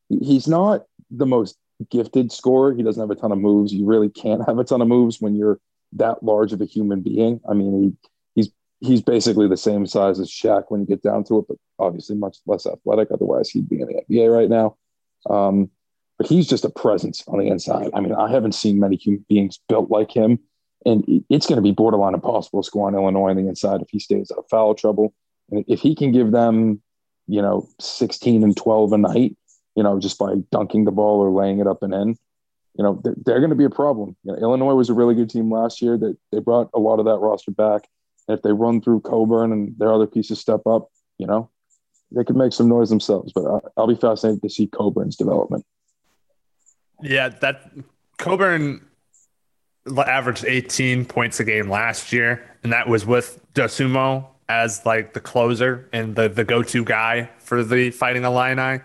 He's 0.09 0.47
not 0.47 0.85
the 1.11 1.25
most 1.25 1.57
gifted 1.89 2.31
scorer. 2.31 2.73
He 2.73 2.83
doesn't 2.83 3.01
have 3.01 3.11
a 3.11 3.19
ton 3.19 3.31
of 3.31 3.37
moves. 3.37 3.73
You 3.73 3.85
really 3.85 4.09
can't 4.09 4.45
have 4.47 4.57
a 4.57 4.63
ton 4.63 4.81
of 4.81 4.87
moves 4.87 5.21
when 5.21 5.35
you're 5.35 5.59
that 5.95 6.23
large 6.23 6.53
of 6.53 6.61
a 6.61 6.65
human 6.65 7.01
being. 7.01 7.41
I 7.49 7.53
mean, 7.53 7.81
he 7.81 8.09
he's 8.35 8.51
he's 8.79 9.01
basically 9.01 9.47
the 9.47 9.57
same 9.57 9.85
size 9.85 10.19
as 10.19 10.29
Shaq 10.29 10.65
when 10.69 10.81
you 10.81 10.87
get 10.87 11.03
down 11.03 11.23
to 11.25 11.39
it, 11.39 11.45
but 11.47 11.57
obviously 11.79 12.15
much 12.15 12.37
less 12.45 12.65
athletic. 12.65 13.09
Otherwise, 13.11 13.49
he'd 13.49 13.69
be 13.69 13.81
in 13.81 13.87
the 13.87 14.01
NBA 14.09 14.33
right 14.33 14.49
now. 14.49 14.77
Um, 15.29 15.69
but 16.17 16.27
he's 16.27 16.47
just 16.47 16.65
a 16.65 16.69
presence 16.69 17.23
on 17.27 17.39
the 17.39 17.47
inside. 17.47 17.89
I 17.93 17.99
mean, 17.99 18.13
I 18.13 18.31
haven't 18.31 18.53
seen 18.53 18.79
many 18.79 18.95
human 18.95 19.25
beings 19.27 19.59
built 19.67 19.89
like 19.89 20.11
him, 20.11 20.39
and 20.85 21.03
it's 21.29 21.47
going 21.47 21.57
to 21.57 21.61
be 21.61 21.71
borderline 21.71 22.13
impossible 22.13 22.61
to 22.61 22.65
score 22.65 22.87
on 22.87 22.95
Illinois 22.95 23.31
on 23.31 23.37
the 23.37 23.47
inside 23.47 23.81
if 23.81 23.89
he 23.89 23.99
stays 23.99 24.31
out 24.31 24.39
of 24.39 24.49
foul 24.49 24.75
trouble. 24.75 25.13
And 25.51 25.65
if 25.67 25.81
he 25.81 25.95
can 25.95 26.11
give 26.11 26.31
them, 26.31 26.81
you 27.27 27.41
know, 27.41 27.67
16 27.79 28.43
and 28.43 28.55
12 28.55 28.93
a 28.93 28.97
night, 28.97 29.35
you 29.75 29.83
know, 29.83 29.99
just 29.99 30.17
by 30.17 30.35
dunking 30.51 30.85
the 30.85 30.91
ball 30.91 31.19
or 31.19 31.29
laying 31.29 31.59
it 31.59 31.67
up 31.67 31.83
and 31.83 31.93
in, 31.93 32.17
you 32.77 32.83
know 32.83 32.99
they're, 33.03 33.15
they're 33.25 33.39
going 33.39 33.49
to 33.49 33.55
be 33.55 33.65
a 33.65 33.69
problem. 33.69 34.15
You 34.23 34.33
know, 34.33 34.39
Illinois 34.39 34.73
was 34.73 34.89
a 34.89 34.93
really 34.93 35.15
good 35.15 35.29
team 35.29 35.51
last 35.51 35.81
year. 35.81 35.97
That 35.97 36.17
they, 36.31 36.39
brought 36.39 36.69
a 36.73 36.79
lot 36.79 36.99
of 36.99 37.05
that 37.05 37.19
roster 37.19 37.51
back. 37.51 37.87
And 38.27 38.37
if 38.37 38.43
they 38.43 38.51
run 38.51 38.81
through 38.81 39.01
Coburn 39.01 39.51
and 39.51 39.75
their 39.77 39.93
other 39.93 40.07
pieces 40.07 40.39
step 40.39 40.61
up, 40.65 40.89
you 41.17 41.27
know, 41.27 41.49
they 42.11 42.23
could 42.23 42.35
make 42.35 42.53
some 42.53 42.67
noise 42.67 42.89
themselves. 42.89 43.31
But 43.33 43.45
I, 43.45 43.59
I'll 43.77 43.87
be 43.87 43.95
fascinated 43.95 44.41
to 44.41 44.49
see 44.49 44.67
Coburn's 44.67 45.15
development. 45.15 45.65
Yeah, 47.01 47.29
that 47.29 47.71
Coburn 48.17 48.85
averaged 49.97 50.45
18 50.45 51.05
points 51.05 51.39
a 51.39 51.43
game 51.43 51.69
last 51.69 52.11
year, 52.11 52.57
and 52.63 52.73
that 52.73 52.87
was 52.87 53.05
with 53.05 53.39
Dosunmu 53.53 54.25
as 54.47 54.85
like 54.85 55.13
the 55.13 55.19
closer 55.19 55.89
and 55.91 56.15
the 56.15 56.29
the 56.29 56.43
go 56.43 56.61
to 56.61 56.83
guy 56.83 57.29
for 57.39 57.63
the 57.63 57.91
Fighting 57.91 58.23
Illini. 58.23 58.81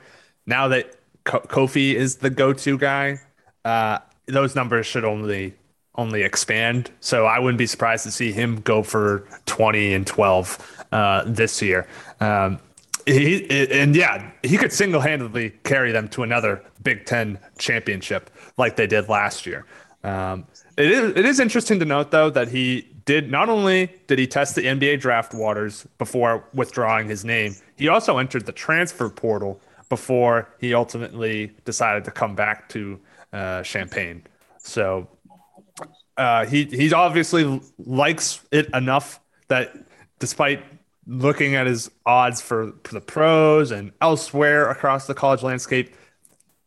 Now 0.47 0.69
that 0.69 0.97
Kofi 1.25 1.95
is 1.95 2.17
the 2.17 2.31
go 2.31 2.53
to 2.53 2.79
guy, 2.79 3.21
uh, 3.65 3.99
those 4.27 4.55
numbers 4.55 4.87
should 4.87 5.05
only 5.05 5.55
only 5.97 6.23
expand. 6.23 6.91
So 7.01 7.27
I 7.27 7.39
wouldn't 7.39 7.59
be 7.59 7.67
surprised 7.67 8.05
to 8.05 8.11
see 8.11 8.33
him 8.33 8.61
go 8.61 8.83
for 8.83 9.27
20 9.47 9.93
and 9.93 10.07
12 10.07 10.87
uh, 10.93 11.25
this 11.27 11.61
year. 11.61 11.87
Um, 12.21 12.59
he, 13.07 13.69
and 13.71 13.95
yeah, 13.97 14.31
he 14.43 14.57
could 14.57 14.73
single 14.73 15.01
handedly 15.01 15.51
carry 15.65 15.91
them 15.91 16.09
to 16.09 16.23
another 16.23 16.63
Big 16.83 17.07
Ten 17.07 17.39
championship 17.59 18.31
like 18.57 18.77
they 18.77 18.87
did 18.87 19.09
last 19.09 19.47
year. 19.47 19.67
Um, 20.05 20.47
it 20.77 20.91
is 20.91 21.17
it 21.17 21.27
is 21.27 21.41
interesting 21.41 21.79
to 21.81 21.85
note 21.85 22.11
though 22.11 22.31
that 22.31 22.49
he 22.49 22.89
did 23.05 23.31
not 23.31 23.49
only 23.49 23.91
did 24.07 24.19
he 24.19 24.27
test 24.27 24.55
the 24.55 24.63
NBA 24.63 25.01
draft 25.01 25.35
waters 25.35 25.87
before 25.99 26.45
withdrawing 26.55 27.09
his 27.09 27.25
name, 27.25 27.55
he 27.77 27.89
also 27.89 28.19
entered 28.19 28.47
the 28.47 28.53
transfer 28.53 29.09
portal 29.09 29.61
before 29.89 30.49
he 30.61 30.73
ultimately 30.73 31.53
decided 31.65 32.05
to 32.05 32.11
come 32.11 32.35
back 32.35 32.69
to 32.71 32.99
uh, 33.33 33.63
Champaign. 33.63 34.23
So 34.59 35.09
uh, 36.17 36.47
he 36.47 36.65
he 36.65 36.93
obviously 36.93 37.61
likes 37.79 38.45
it 38.51 38.69
enough 38.75 39.21
that 39.49 39.75
despite 40.19 40.63
looking 41.07 41.55
at 41.55 41.67
his 41.67 41.91
odds 42.07 42.41
for, 42.41 42.73
for 42.85 42.95
the 42.95 43.01
pros 43.01 43.71
and 43.71 43.91
elsewhere 44.01 44.71
across 44.71 45.07
the 45.07 45.15
college 45.15 45.43
landscape, 45.43 45.95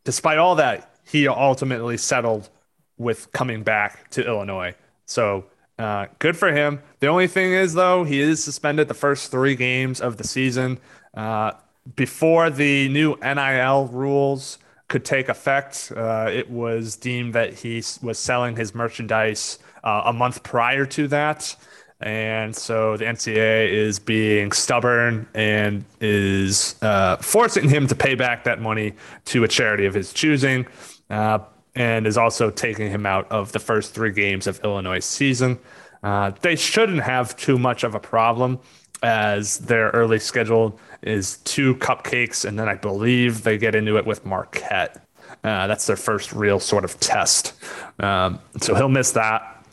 despite 0.04 0.38
all 0.38 0.56
that, 0.56 0.98
he 1.04 1.26
ultimately 1.28 1.96
settled 1.96 2.50
with 2.98 3.30
coming 3.32 3.62
back 3.62 4.10
to 4.10 4.26
Illinois. 4.26 4.74
So 5.06 5.46
uh, 5.78 6.06
good 6.18 6.36
for 6.36 6.52
him. 6.52 6.80
The 7.00 7.06
only 7.06 7.26
thing 7.26 7.52
is, 7.52 7.74
though, 7.74 8.04
he 8.04 8.20
is 8.20 8.42
suspended 8.42 8.88
the 8.88 8.94
first 8.94 9.30
three 9.30 9.56
games 9.56 10.00
of 10.00 10.16
the 10.16 10.24
season. 10.24 10.78
Uh, 11.14 11.52
before 11.96 12.50
the 12.50 12.88
new 12.88 13.16
NIL 13.22 13.86
rules 13.86 14.58
could 14.88 15.04
take 15.04 15.28
effect, 15.28 15.92
uh, 15.96 16.28
it 16.30 16.50
was 16.50 16.96
deemed 16.96 17.34
that 17.34 17.54
he 17.54 17.82
was 18.02 18.18
selling 18.18 18.56
his 18.56 18.74
merchandise 18.74 19.58
uh, 19.82 20.02
a 20.06 20.12
month 20.12 20.42
prior 20.42 20.86
to 20.86 21.08
that. 21.08 21.56
And 22.00 22.54
so 22.54 22.96
the 22.96 23.04
NCAA 23.04 23.72
is 23.72 23.98
being 23.98 24.52
stubborn 24.52 25.26
and 25.34 25.84
is 26.00 26.76
uh, 26.82 27.16
forcing 27.16 27.68
him 27.68 27.86
to 27.86 27.94
pay 27.94 28.14
back 28.14 28.44
that 28.44 28.60
money 28.60 28.92
to 29.26 29.44
a 29.44 29.48
charity 29.48 29.86
of 29.86 29.94
his 29.94 30.12
choosing, 30.12 30.66
uh, 31.08 31.38
and 31.74 32.06
is 32.06 32.18
also 32.18 32.50
taking 32.50 32.90
him 32.90 33.06
out 33.06 33.30
of 33.32 33.52
the 33.52 33.58
first 33.58 33.94
three 33.94 34.12
games 34.12 34.46
of 34.46 34.60
Illinois 34.64 35.00
season. 35.00 35.58
Uh, 36.02 36.32
they 36.42 36.56
shouldn't 36.56 37.02
have 37.02 37.34
too 37.36 37.58
much 37.58 37.84
of 37.84 37.94
a 37.94 38.00
problem 38.00 38.60
as 39.04 39.58
their 39.58 39.90
early 39.90 40.18
schedule 40.18 40.78
is 41.02 41.36
two 41.38 41.74
cupcakes, 41.76 42.44
and 42.44 42.58
then 42.58 42.68
I 42.68 42.74
believe 42.74 43.42
they 43.42 43.58
get 43.58 43.74
into 43.74 43.98
it 43.98 44.06
with 44.06 44.24
Marquette. 44.24 45.06
Uh, 45.44 45.66
that's 45.66 45.86
their 45.86 45.96
first 45.96 46.32
real 46.32 46.58
sort 46.58 46.84
of 46.84 46.98
test. 47.00 47.52
Um, 48.00 48.40
so 48.60 48.74
he'll 48.74 48.88
miss 48.88 49.12
that, 49.12 49.66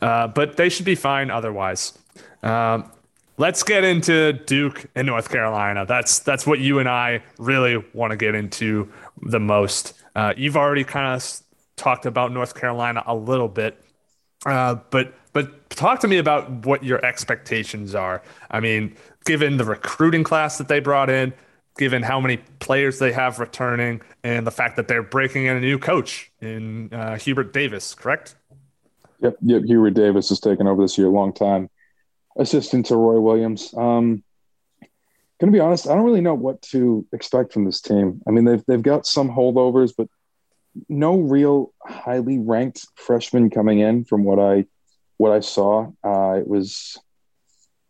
uh, 0.00 0.28
but 0.28 0.56
they 0.56 0.68
should 0.68 0.86
be 0.86 0.94
fine 0.94 1.30
otherwise. 1.30 1.98
Um, 2.44 2.90
let's 3.38 3.64
get 3.64 3.82
into 3.82 4.32
Duke 4.32 4.86
and 4.94 5.06
North 5.06 5.30
Carolina. 5.30 5.84
That's 5.84 6.20
that's 6.20 6.46
what 6.46 6.60
you 6.60 6.78
and 6.78 6.88
I 6.88 7.22
really 7.38 7.84
want 7.92 8.12
to 8.12 8.16
get 8.16 8.36
into 8.36 8.90
the 9.20 9.40
most. 9.40 9.94
Uh, 10.14 10.32
you've 10.36 10.56
already 10.56 10.84
kind 10.84 11.16
of 11.16 11.40
talked 11.74 12.06
about 12.06 12.30
North 12.32 12.54
Carolina 12.54 13.02
a 13.06 13.14
little 13.14 13.48
bit, 13.48 13.82
uh, 14.46 14.76
but 14.90 15.14
but 15.32 15.68
talk 15.70 16.00
to 16.00 16.08
me 16.08 16.18
about 16.18 16.50
what 16.64 16.82
your 16.82 17.04
expectations 17.04 17.94
are. 17.94 18.22
I 18.50 18.60
mean, 18.60 18.96
given 19.24 19.56
the 19.58 19.64
recruiting 19.64 20.24
class 20.24 20.56
that 20.58 20.68
they 20.68 20.80
brought 20.80 21.10
in, 21.10 21.34
given 21.76 22.02
how 22.02 22.20
many 22.20 22.38
players 22.58 22.98
they 22.98 23.12
have 23.12 23.38
returning, 23.38 24.00
and 24.24 24.46
the 24.46 24.50
fact 24.50 24.76
that 24.76 24.88
they're 24.88 25.02
breaking 25.02 25.46
in 25.46 25.56
a 25.56 25.60
new 25.60 25.78
coach 25.78 26.30
in 26.40 26.92
uh, 26.92 27.16
Hubert 27.18 27.52
Davis, 27.52 27.94
correct? 27.94 28.36
Yep, 29.20 29.36
yep. 29.42 29.62
Hubert 29.64 29.90
Davis 29.90 30.28
has 30.30 30.40
taken 30.40 30.66
over 30.66 30.82
this 30.82 30.96
year, 30.96 31.08
long 31.08 31.32
time 31.32 31.68
assistant 32.38 32.86
to 32.86 32.96
Roy 32.96 33.18
Williams. 33.18 33.74
Um, 33.76 34.22
gonna 35.40 35.52
be 35.52 35.60
honest, 35.60 35.88
I 35.88 35.94
don't 35.94 36.04
really 36.04 36.20
know 36.20 36.34
what 36.34 36.62
to 36.62 37.06
expect 37.12 37.52
from 37.52 37.64
this 37.64 37.80
team. 37.80 38.22
I 38.26 38.30
mean, 38.30 38.44
they've 38.44 38.64
they've 38.66 38.82
got 38.82 39.06
some 39.06 39.30
holdovers, 39.30 39.92
but 39.96 40.08
no 40.88 41.16
real 41.18 41.72
highly 41.82 42.38
ranked 42.38 42.86
freshmen 42.96 43.50
coming 43.50 43.78
in 43.78 44.04
from 44.04 44.24
what 44.24 44.38
I 44.38 44.66
what 45.16 45.32
I 45.32 45.40
saw. 45.40 45.92
Uh, 46.04 46.34
it 46.38 46.46
was, 46.46 46.98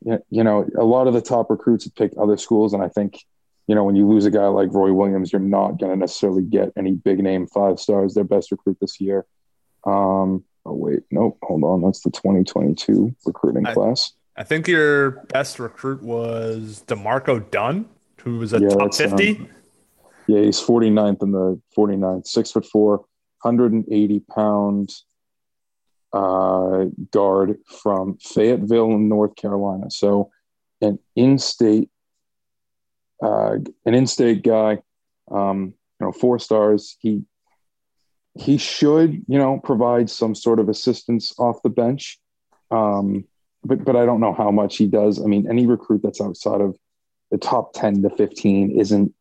you 0.04 0.44
know, 0.44 0.68
a 0.78 0.84
lot 0.84 1.06
of 1.06 1.14
the 1.14 1.20
top 1.20 1.50
recruits 1.50 1.84
had 1.84 1.94
picked 1.94 2.16
other 2.16 2.36
schools, 2.36 2.72
and 2.72 2.82
I 2.82 2.88
think, 2.88 3.24
you 3.66 3.74
know, 3.74 3.84
when 3.84 3.96
you 3.96 4.08
lose 4.08 4.24
a 4.24 4.30
guy 4.30 4.46
like 4.46 4.72
Roy 4.72 4.92
Williams, 4.92 5.32
you're 5.32 5.40
not 5.40 5.78
going 5.78 5.92
to 5.92 5.96
necessarily 5.96 6.42
get 6.42 6.72
any 6.76 6.92
big 6.92 7.18
name 7.18 7.46
five 7.46 7.80
stars. 7.80 8.14
Their 8.14 8.24
best 8.24 8.52
recruit 8.52 8.78
this 8.80 9.00
year. 9.00 9.26
Um, 9.84 10.44
oh 10.64 10.74
wait, 10.74 11.00
nope, 11.10 11.38
hold 11.42 11.64
on, 11.64 11.82
that's 11.82 12.00
the 12.00 12.10
2022 12.10 13.14
recruiting 13.24 13.66
I, 13.66 13.74
class. 13.74 14.12
I 14.36 14.44
think 14.44 14.68
your 14.68 15.12
best 15.28 15.58
recruit 15.58 16.02
was 16.02 16.82
D'Marco 16.86 17.38
Dunn, 17.38 17.88
who 18.22 18.38
was 18.38 18.52
a 18.52 18.60
yeah, 18.60 18.68
top 18.68 18.94
50. 18.94 19.30
Um, 19.30 19.48
yeah, 20.28 20.40
he's 20.42 20.60
49th 20.60 21.22
in 21.22 21.32
the 21.32 21.60
49th, 21.76 22.26
six 22.26 22.52
foot 22.52 22.66
four, 22.66 22.98
180 23.42 24.20
pounds 24.20 25.04
uh, 26.12 26.86
guard 27.10 27.58
from 27.66 28.16
Fayetteville, 28.18 28.92
in 28.92 29.08
North 29.08 29.36
Carolina. 29.36 29.90
So 29.90 30.30
an 30.80 30.98
in-state, 31.14 31.90
uh, 33.22 33.56
an 33.84 33.94
in-state 33.94 34.42
guy. 34.42 34.78
Um, 35.30 35.74
you 36.00 36.06
know, 36.06 36.12
four 36.12 36.38
stars. 36.38 36.96
He 37.00 37.22
he 38.34 38.58
should, 38.58 39.24
you 39.26 39.38
know, 39.38 39.58
provide 39.58 40.10
some 40.10 40.34
sort 40.34 40.60
of 40.60 40.68
assistance 40.68 41.34
off 41.38 41.62
the 41.62 41.70
bench. 41.70 42.20
Um, 42.70 43.24
but 43.64 43.84
but 43.84 43.96
I 43.96 44.04
don't 44.04 44.20
know 44.20 44.34
how 44.34 44.50
much 44.50 44.76
he 44.76 44.86
does. 44.86 45.20
I 45.20 45.26
mean, 45.26 45.50
any 45.50 45.66
recruit 45.66 46.02
that's 46.02 46.20
outside 46.20 46.60
of 46.60 46.76
the 47.30 47.38
top 47.38 47.72
10 47.72 48.02
to 48.02 48.10
15 48.10 48.78
isn't 48.78 49.12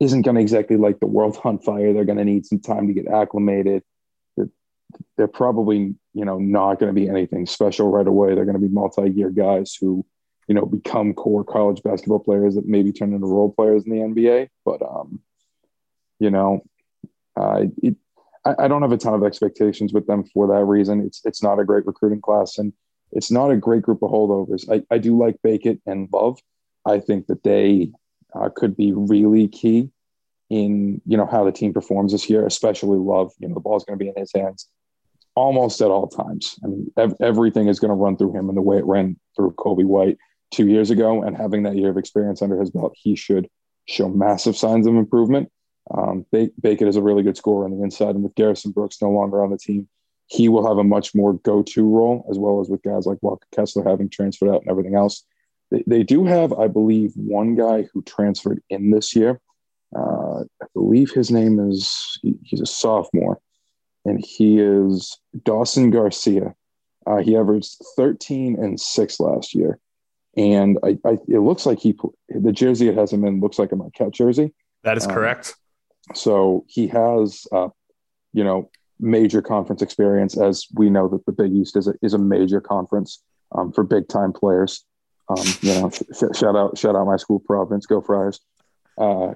isn't 0.00 0.22
going 0.22 0.34
to 0.34 0.40
exactly 0.40 0.76
like 0.76 1.00
the 1.00 1.06
world 1.06 1.38
on 1.44 1.58
fire. 1.58 1.92
They're 1.92 2.04
going 2.04 2.18
to 2.18 2.24
need 2.24 2.46
some 2.46 2.60
time 2.60 2.86
to 2.86 2.92
get 2.92 3.08
acclimated. 3.08 3.82
They're, 4.36 4.50
they're 5.16 5.28
probably, 5.28 5.94
you 6.12 6.24
know, 6.24 6.38
not 6.38 6.78
going 6.78 6.94
to 6.94 7.00
be 7.00 7.08
anything 7.08 7.46
special 7.46 7.90
right 7.90 8.06
away. 8.06 8.34
They're 8.34 8.44
going 8.44 8.60
to 8.60 8.66
be 8.66 8.72
multi-year 8.72 9.30
guys 9.30 9.76
who, 9.80 10.04
you 10.48 10.54
know, 10.54 10.66
become 10.66 11.14
core 11.14 11.44
college 11.44 11.82
basketball 11.82 12.20
players 12.20 12.54
that 12.54 12.66
maybe 12.66 12.92
turn 12.92 13.14
into 13.14 13.26
role 13.26 13.52
players 13.52 13.84
in 13.84 13.92
the 13.92 14.04
NBA. 14.04 14.48
But, 14.64 14.82
um, 14.82 15.20
you 16.18 16.30
know, 16.30 16.62
it, 17.36 17.96
I, 18.44 18.54
I 18.64 18.68
don't 18.68 18.82
have 18.82 18.92
a 18.92 18.96
ton 18.96 19.14
of 19.14 19.24
expectations 19.24 19.92
with 19.92 20.06
them 20.06 20.24
for 20.24 20.46
that 20.48 20.64
reason. 20.64 21.00
It's 21.00 21.20
it's 21.24 21.42
not 21.42 21.58
a 21.58 21.64
great 21.64 21.86
recruiting 21.86 22.20
class, 22.20 22.58
and 22.58 22.72
it's 23.12 23.30
not 23.30 23.50
a 23.50 23.56
great 23.56 23.82
group 23.82 24.02
of 24.02 24.10
holdovers. 24.10 24.70
I, 24.70 24.82
I 24.94 24.98
do 24.98 25.18
like 25.18 25.36
Bacot 25.44 25.80
and 25.86 26.08
Love. 26.12 26.38
I 26.84 27.00
think 27.00 27.26
that 27.26 27.42
they 27.42 27.90
uh, 28.34 28.48
could 28.54 28.76
be 28.76 28.92
really 28.92 29.48
key 29.48 29.90
in 30.48 31.00
you 31.06 31.16
know 31.16 31.26
how 31.26 31.44
the 31.44 31.52
team 31.52 31.72
performs 31.72 32.12
this 32.12 32.30
year, 32.30 32.46
especially 32.46 32.98
Love. 32.98 33.32
You 33.38 33.48
know 33.48 33.54
the 33.54 33.60
ball's 33.60 33.84
going 33.84 33.98
to 33.98 34.04
be 34.04 34.08
in 34.08 34.14
his 34.16 34.32
hands 34.34 34.68
almost 35.34 35.80
at 35.80 35.88
all 35.88 36.08
times. 36.08 36.58
I 36.64 36.68
mean 36.68 36.92
ev- 36.96 37.16
everything 37.20 37.68
is 37.68 37.80
going 37.80 37.90
to 37.90 37.94
run 37.94 38.16
through 38.16 38.36
him, 38.36 38.48
and 38.48 38.56
the 38.56 38.62
way 38.62 38.78
it 38.78 38.86
ran 38.86 39.18
through 39.34 39.52
Coby 39.52 39.84
White 39.84 40.18
two 40.50 40.68
years 40.68 40.90
ago, 40.90 41.22
and 41.22 41.36
having 41.36 41.64
that 41.64 41.76
year 41.76 41.90
of 41.90 41.98
experience 41.98 42.42
under 42.42 42.58
his 42.60 42.70
belt, 42.70 42.94
he 42.96 43.16
should 43.16 43.48
show 43.86 44.08
massive 44.08 44.56
signs 44.56 44.86
of 44.86 44.94
improvement. 44.94 45.50
Um, 45.92 46.26
Bacot 46.32 46.88
is 46.88 46.96
a 46.96 47.02
really 47.02 47.22
good 47.22 47.36
scorer 47.36 47.64
on 47.64 47.76
the 47.76 47.82
inside, 47.82 48.14
and 48.14 48.24
with 48.24 48.34
Garrison 48.34 48.72
Brooks 48.72 49.00
no 49.00 49.10
longer 49.10 49.42
on 49.42 49.50
the 49.50 49.58
team, 49.58 49.88
he 50.26 50.48
will 50.48 50.66
have 50.66 50.78
a 50.78 50.84
much 50.84 51.14
more 51.14 51.34
go-to 51.34 51.88
role, 51.88 52.26
as 52.30 52.38
well 52.38 52.60
as 52.60 52.68
with 52.68 52.82
guys 52.82 53.06
like 53.06 53.22
Walker 53.22 53.46
Kessler 53.54 53.88
having 53.88 54.08
transferred 54.08 54.48
out 54.48 54.62
and 54.62 54.70
everything 54.70 54.96
else. 54.96 55.24
They, 55.70 55.82
they 55.86 56.02
do 56.02 56.24
have, 56.24 56.52
I 56.52 56.68
believe, 56.68 57.12
one 57.14 57.54
guy 57.54 57.86
who 57.92 58.02
transferred 58.02 58.62
in 58.70 58.90
this 58.90 59.16
year. 59.16 59.40
Uh, 59.96 60.40
I 60.62 60.66
believe 60.74 61.10
his 61.10 61.30
name 61.30 61.58
is, 61.58 62.18
he's 62.42 62.60
a 62.60 62.66
sophomore, 62.66 63.40
and 64.04 64.24
he 64.24 64.60
is 64.60 65.18
Dawson 65.44 65.90
Garcia. 65.90 66.54
Uh, 67.06 67.18
he 67.18 67.36
averaged 67.36 67.76
13 67.96 68.56
and 68.62 68.80
6 68.80 69.20
last 69.20 69.54
year. 69.54 69.78
And 70.36 70.78
I, 70.84 70.98
I, 71.04 71.18
it 71.28 71.38
looks 71.38 71.64
like 71.64 71.78
he, 71.78 71.96
the 72.28 72.52
jersey 72.52 72.88
it 72.88 72.96
has 72.96 73.12
him 73.12 73.24
in 73.24 73.40
looks 73.40 73.58
like 73.58 73.72
a 73.72 73.76
Marquette 73.76 74.10
jersey. 74.10 74.52
That 74.82 74.96
is 74.96 75.06
um, 75.06 75.12
correct. 75.12 75.54
So 76.14 76.64
he 76.68 76.88
has, 76.88 77.46
uh, 77.52 77.68
you 78.32 78.44
know, 78.44 78.70
major 79.00 79.42
conference 79.42 79.82
experience, 79.82 80.36
as 80.36 80.66
we 80.74 80.90
know 80.90 81.08
that 81.08 81.24
the 81.26 81.32
Big 81.32 81.52
East 81.52 81.76
is 81.76 81.88
a, 81.88 81.94
is 82.02 82.14
a 82.14 82.18
major 82.18 82.60
conference 82.60 83.22
um, 83.52 83.72
for 83.72 83.84
big 83.84 84.08
time 84.08 84.32
players. 84.32 84.84
Um, 85.28 85.44
you 85.60 85.74
know, 85.74 85.90
sh- 85.90 86.38
shout 86.38 86.56
out, 86.56 86.78
shout 86.78 86.94
out 86.94 87.06
my 87.06 87.16
school, 87.16 87.40
Providence, 87.40 87.86
go 87.86 88.00
Friars. 88.00 88.40
Uh, 88.98 89.34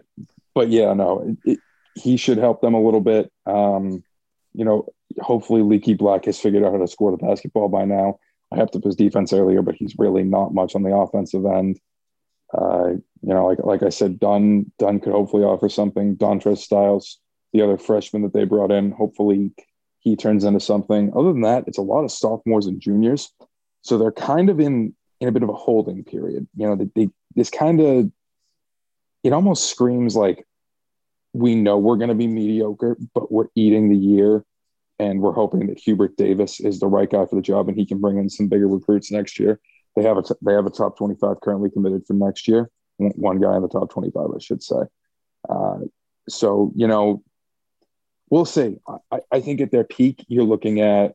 but 0.55 0.69
yeah, 0.69 0.93
no, 0.95 1.21
it, 1.21 1.53
it, 1.53 1.59
he 1.95 2.17
should 2.17 2.39
help 2.39 2.61
them 2.61 2.75
a 2.75 2.83
little 2.83 3.01
bit. 3.01 3.31
Um, 3.47 4.03
you 4.53 4.65
know, 4.65 4.87
hopefully 5.21 5.63
Leaky 5.63 5.95
Black 5.95 6.25
has 6.25 6.39
figured 6.39 6.65
out 6.65 6.73
how 6.73 6.79
to 6.79 6.89
score 6.89 7.11
the 7.11 7.17
basketball 7.25 7.69
by 7.69 7.85
now. 7.85 8.19
I 8.53 8.57
helped 8.57 8.75
up 8.77 8.85
his 8.85 8.97
defense 8.97 9.33
earlier, 9.33 9.63
but 9.63 9.77
he's 9.77 9.95
really 9.99 10.25
not 10.25 10.55
much 10.55 10.75
on 10.75 10.83
the 10.83 10.95
offensive 10.95 11.45
end. 11.45 11.79
Uh, 12.53 12.95
you 13.23 13.35
know, 13.35 13.47
like 13.47 13.59
like 13.61 13.83
I 13.83 13.91
said, 13.91 14.19
Dunn 14.19 14.73
Dunn 14.79 14.99
could 14.99 15.13
hopefully 15.13 15.45
offer 15.45 15.69
something. 15.69 16.17
Dontrez 16.17 16.59
Styles, 16.59 17.21
the 17.53 17.63
other 17.63 17.79
freshman 17.79 18.23
that 18.23 18.33
they 18.33 18.45
brought 18.45 18.73
in, 18.73 18.91
hopefully 18.91 19.53
he 20.01 20.17
turns 20.17 20.45
into 20.45 20.59
something. 20.59 21.13
Other 21.15 21.33
than 21.33 21.43
that, 21.43 21.65
it's 21.69 21.79
a 21.79 21.83
lot 21.83 22.05
of 22.05 22.11
sophomores 22.11 22.67
and 22.67 22.81
juniors, 22.81 23.33
so 23.83 23.99
they're 23.99 24.11
kind 24.11 24.51
of 24.51 24.59
in 24.59 24.95
in 25.21 25.29
a 25.29 25.33
bit 25.33 25.43
of 25.43 25.49
a 25.49 25.55
holding 25.55 26.05
period. 26.05 26.47
You 26.57 26.67
know, 26.67 26.77
they, 26.77 26.91
they 26.95 27.11
this 27.35 27.51
kind 27.51 27.81
of 27.81 28.11
it 29.23 29.33
almost 29.33 29.71
screams 29.71 30.17
like 30.17 30.47
we 31.33 31.55
know 31.55 31.79
we're 31.79 31.97
going 31.97 32.09
to 32.09 32.15
be 32.15 32.27
mediocre, 32.27 32.97
but 33.15 33.31
we're 33.31 33.49
eating 33.55 33.89
the 33.89 33.97
year, 33.97 34.45
and 34.99 35.21
we're 35.21 35.33
hoping 35.33 35.67
that 35.69 35.79
Hubert 35.79 36.17
Davis 36.17 36.59
is 36.61 36.81
the 36.81 36.87
right 36.87 37.09
guy 37.09 37.27
for 37.27 37.37
the 37.37 37.43
job, 37.43 37.69
and 37.69 37.77
he 37.77 37.87
can 37.87 38.01
bring 38.01 38.19
in 38.19 38.29
some 38.29 38.49
bigger 38.49 38.67
recruits 38.67 39.13
next 39.13 39.39
year. 39.39 39.61
They 39.97 40.03
have 40.03 40.17
a 40.17 40.23
t- 40.23 40.35
they 40.43 40.55
have 40.55 40.67
a 40.67 40.71
top 40.71 40.97
twenty 40.97 41.15
five 41.21 41.41
currently 41.41 41.71
committed 41.71 42.07
for 42.07 42.15
next 42.15 42.49
year. 42.49 42.71
One 42.99 43.41
guy 43.41 43.57
in 43.57 43.63
the 43.63 43.69
top 43.69 43.91
twenty 43.91 44.11
five, 44.11 44.29
I 44.35 44.41
should 44.41 44.63
say. 44.63 44.83
Uh, 45.49 45.79
so, 46.29 46.73
you 46.75 46.87
know, 46.87 47.23
we'll 48.31 48.45
see. 48.45 48.77
I, 49.11 49.21
I 49.31 49.41
think 49.41 49.61
at 49.61 49.71
their 49.71 49.85
peak, 49.85 50.25
you're 50.29 50.45
looking 50.45 50.81
at 50.81 51.15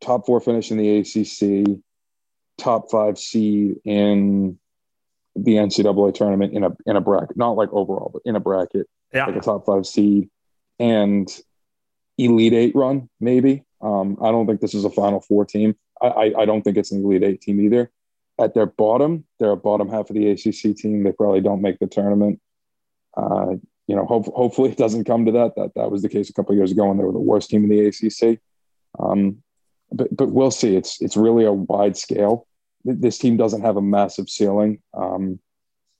top 0.00 0.26
four 0.26 0.40
finish 0.40 0.70
in 0.70 0.78
the 0.78 0.98
ACC, 0.98 1.80
top 2.62 2.90
five 2.90 3.18
seed 3.18 3.76
in 3.84 4.58
the 5.34 5.54
NCAA 5.54 6.14
tournament 6.14 6.52
in 6.52 6.64
a 6.64 6.70
in 6.86 6.96
a 6.96 7.00
bracket, 7.00 7.36
not 7.36 7.52
like 7.52 7.72
overall, 7.72 8.10
but 8.12 8.22
in 8.24 8.36
a 8.36 8.40
bracket, 8.40 8.86
yeah. 9.12 9.26
like 9.26 9.36
a 9.36 9.40
top 9.40 9.66
five 9.66 9.86
seed, 9.86 10.28
and 10.78 11.28
elite 12.18 12.52
eight 12.52 12.74
run 12.74 13.08
maybe. 13.20 13.64
Um, 13.80 14.16
I 14.22 14.30
don't 14.30 14.46
think 14.46 14.60
this 14.60 14.74
is 14.74 14.84
a 14.84 14.90
Final 14.90 15.20
Four 15.20 15.44
team. 15.44 15.74
I, 16.00 16.06
I, 16.06 16.42
I 16.42 16.44
don't 16.44 16.62
think 16.62 16.76
it's 16.76 16.92
an 16.92 17.04
elite 17.04 17.24
eight 17.24 17.40
team 17.40 17.60
either. 17.60 17.90
At 18.40 18.54
their 18.54 18.66
bottom, 18.66 19.24
they're 19.38 19.50
a 19.50 19.56
bottom 19.56 19.88
half 19.88 20.08
of 20.10 20.16
the 20.16 20.30
ACC 20.30 20.76
team. 20.76 21.02
They 21.02 21.12
probably 21.12 21.40
don't 21.40 21.62
make 21.62 21.78
the 21.78 21.86
tournament. 21.86 22.40
Uh, 23.16 23.56
you 23.88 23.96
know, 23.96 24.06
hope, 24.06 24.26
hopefully 24.26 24.70
it 24.70 24.78
doesn't 24.78 25.04
come 25.04 25.26
to 25.26 25.32
that. 25.32 25.54
That 25.56 25.72
that 25.74 25.90
was 25.90 26.02
the 26.02 26.08
case 26.08 26.30
a 26.30 26.32
couple 26.32 26.54
years 26.54 26.70
ago 26.70 26.86
when 26.86 26.98
they 26.98 27.04
were 27.04 27.12
the 27.12 27.18
worst 27.18 27.50
team 27.50 27.64
in 27.64 27.70
the 27.70 27.86
ACC. 27.86 28.38
Um, 28.98 29.42
but 29.90 30.14
but 30.16 30.30
we'll 30.30 30.50
see. 30.50 30.76
It's 30.76 31.00
it's 31.02 31.16
really 31.16 31.44
a 31.44 31.52
wide 31.52 31.96
scale. 31.96 32.46
This 32.84 33.18
team 33.18 33.36
doesn't 33.36 33.62
have 33.62 33.76
a 33.76 33.82
massive 33.82 34.28
ceiling, 34.28 34.80
um, 34.94 35.38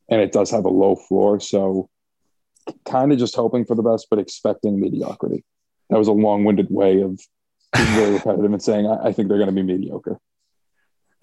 and 0.08 0.20
it 0.20 0.32
does 0.32 0.50
have 0.50 0.64
a 0.64 0.70
low 0.70 0.96
floor. 0.96 1.40
So, 1.40 1.88
kind 2.84 3.12
of 3.12 3.18
just 3.18 3.36
hoping 3.36 3.64
for 3.64 3.74
the 3.74 3.82
best, 3.82 4.08
but 4.10 4.18
expecting 4.18 4.80
mediocrity. 4.80 5.44
That 5.90 5.98
was 5.98 6.08
a 6.08 6.12
long-winded 6.12 6.68
way 6.70 7.02
of 7.02 7.20
being 7.74 7.96
really 7.96 8.12
repetitive 8.14 8.52
and 8.52 8.62
saying 8.62 8.86
I, 8.86 9.08
I 9.08 9.12
think 9.12 9.28
they're 9.28 9.38
going 9.38 9.48
to 9.48 9.54
be 9.54 9.62
mediocre. 9.62 10.18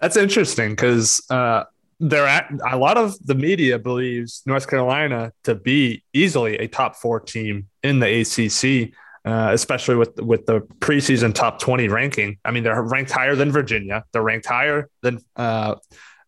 That's 0.00 0.16
interesting 0.16 0.70
because 0.70 1.22
uh, 1.30 1.64
they're 2.00 2.26
at, 2.26 2.50
a 2.70 2.78
lot 2.78 2.96
of 2.96 3.14
the 3.26 3.34
media 3.34 3.78
believes 3.78 4.42
North 4.46 4.66
Carolina 4.68 5.32
to 5.44 5.54
be 5.54 6.02
easily 6.14 6.56
a 6.56 6.66
top 6.66 6.96
four 6.96 7.20
team 7.20 7.68
in 7.82 8.00
the 8.00 8.20
ACC, 8.20 8.94
uh, 9.24 9.50
especially 9.52 9.96
with 9.96 10.20
with 10.20 10.46
the 10.46 10.60
preseason 10.78 11.34
top 11.34 11.60
twenty 11.60 11.88
ranking. 11.88 12.38
I 12.44 12.50
mean, 12.50 12.62
they're 12.62 12.82
ranked 12.82 13.10
higher 13.10 13.34
than 13.34 13.52
Virginia. 13.52 14.04
They're 14.12 14.22
ranked 14.22 14.46
higher 14.46 14.88
than 15.02 15.20
uh, 15.36 15.76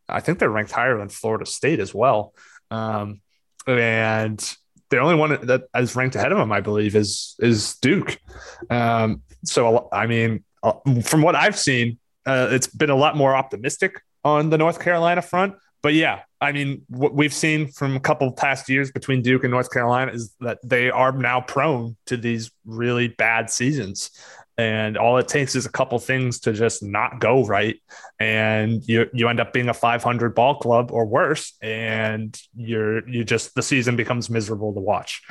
I 0.09 0.21
think 0.21 0.39
they're 0.39 0.51
ranked 0.51 0.73
higher 0.73 0.99
than 0.99 1.09
Florida 1.09 1.47
State 1.47 1.81
as 1.81 1.95
well. 1.95 2.35
Um, 2.71 3.21
and 3.67 4.57
the 4.91 4.99
only 4.99 5.15
one 5.15 5.47
that 5.47 5.65
is 5.75 5.97
ranked 5.97 6.17
ahead 6.17 6.33
of 6.33 6.39
them, 6.39 6.53
I 6.53 6.61
believe, 6.61 6.95
is 6.95 7.35
is 7.41 7.77
Duke. 7.77 8.19
Um, 8.69 9.23
so 9.45 9.89
I 9.93 10.07
mean, 10.07 10.45
uh, 10.63 10.75
from 11.03 11.23
what 11.23 11.35
I've 11.35 11.59
seen, 11.59 11.99
uh, 12.27 12.49
it's 12.51 12.67
been 12.67 12.91
a 12.91 12.97
lot 12.97 13.17
more 13.17 13.35
optimistic 13.35 14.01
on 14.25 14.51
the 14.51 14.59
North 14.59 14.81
Carolina 14.81 15.23
front. 15.23 15.55
But 15.83 15.95
yeah, 15.95 16.21
I 16.41 16.53
mean, 16.53 16.83
what 16.89 17.15
we've 17.15 17.35
seen 17.35 17.69
from 17.69 17.97
a 17.97 18.01
couple 18.01 18.31
past 18.33 18.69
years 18.69 18.93
between 18.93 19.23
Duke 19.23 19.43
and 19.43 19.51
North 19.51 19.71
Carolina 19.71 20.13
is 20.13 20.35
that 20.41 20.59
they 20.63 20.91
are 20.91 21.13
now 21.13 21.41
prone 21.41 21.97
to 22.07 22.17
these 22.17 22.53
really 22.65 23.09
bad 23.09 23.51
seasons. 23.51 24.11
And 24.59 24.97
all 24.97 25.19
it 25.19 25.29
takes 25.29 25.57
is 25.57 25.67
a 25.67 25.73
couple 25.73 25.99
things 25.99 26.41
to 26.41 26.53
just 26.53 26.83
not 26.83 27.21
go 27.21 27.45
right. 27.45 27.81
And 28.21 28.87
you, 28.87 29.09
you 29.13 29.29
end 29.29 29.41
up 29.41 29.53
being 29.53 29.69
a 29.69 29.75
500 29.75 30.35
ball 30.35 30.57
club 30.57 30.93
or 30.93 31.05
worse. 31.05 31.55
And 31.63 32.39
you're, 32.55 33.09
you 33.09 33.25
just, 33.25 33.55
the 33.55 33.63
season 33.63 33.97
becomes 33.97 34.31
miserable 34.31 34.73
to 34.75 34.81
watch. 34.81 35.23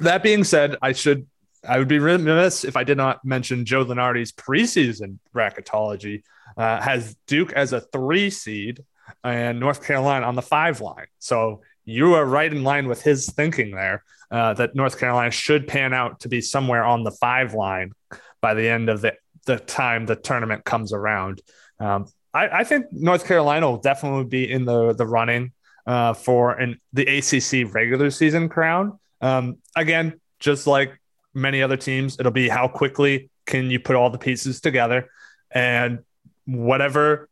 That 0.00 0.22
being 0.22 0.44
said, 0.44 0.76
I 0.80 0.92
should 0.92 1.26
I 1.68 1.78
would 1.78 1.88
be 1.88 1.98
remiss 1.98 2.64
if 2.64 2.76
I 2.76 2.84
did 2.84 2.96
not 2.96 3.24
mention 3.24 3.64
Joe 3.64 3.84
Lunardi's 3.84 4.32
preseason 4.32 5.18
bracketology 5.34 6.22
uh, 6.56 6.80
has 6.80 7.16
Duke 7.26 7.52
as 7.52 7.72
a 7.72 7.80
three 7.80 8.30
seed 8.30 8.84
and 9.24 9.60
North 9.60 9.84
Carolina 9.84 10.26
on 10.26 10.34
the 10.34 10.42
five 10.42 10.80
line. 10.80 11.06
So 11.18 11.62
you 11.84 12.14
are 12.14 12.24
right 12.24 12.52
in 12.52 12.64
line 12.64 12.88
with 12.88 13.02
his 13.02 13.30
thinking 13.30 13.70
there 13.70 14.04
uh, 14.30 14.54
that 14.54 14.74
North 14.74 14.98
Carolina 14.98 15.30
should 15.30 15.68
pan 15.68 15.94
out 15.94 16.20
to 16.20 16.28
be 16.28 16.40
somewhere 16.40 16.84
on 16.84 17.04
the 17.04 17.12
five 17.12 17.54
line 17.54 17.92
by 18.40 18.54
the 18.54 18.68
end 18.68 18.88
of 18.88 19.00
the, 19.00 19.14
the 19.46 19.58
time 19.58 20.06
the 20.06 20.16
tournament 20.16 20.64
comes 20.64 20.92
around. 20.92 21.40
Um, 21.78 22.06
I, 22.34 22.60
I, 22.60 22.64
think 22.64 22.86
North 22.90 23.26
Carolina 23.26 23.70
will 23.70 23.78
definitely 23.78 24.24
be 24.24 24.50
in 24.50 24.64
the, 24.64 24.92
the 24.94 25.06
running 25.06 25.52
uh, 25.86 26.14
for 26.14 26.52
an, 26.52 26.80
the 26.92 27.06
ACC 27.06 27.72
regular 27.72 28.10
season 28.10 28.48
crown. 28.48 28.98
Um, 29.20 29.58
again, 29.76 30.20
just 30.40 30.66
like 30.66 30.98
many 31.34 31.62
other 31.62 31.76
teams. 31.76 32.18
It'll 32.18 32.32
be 32.32 32.48
how 32.48 32.66
quickly 32.66 33.30
can 33.44 33.70
you 33.70 33.78
put 33.78 33.94
all 33.94 34.10
the 34.10 34.18
pieces 34.18 34.60
together 34.60 35.08
and 35.50 36.00
whatever 36.46 37.28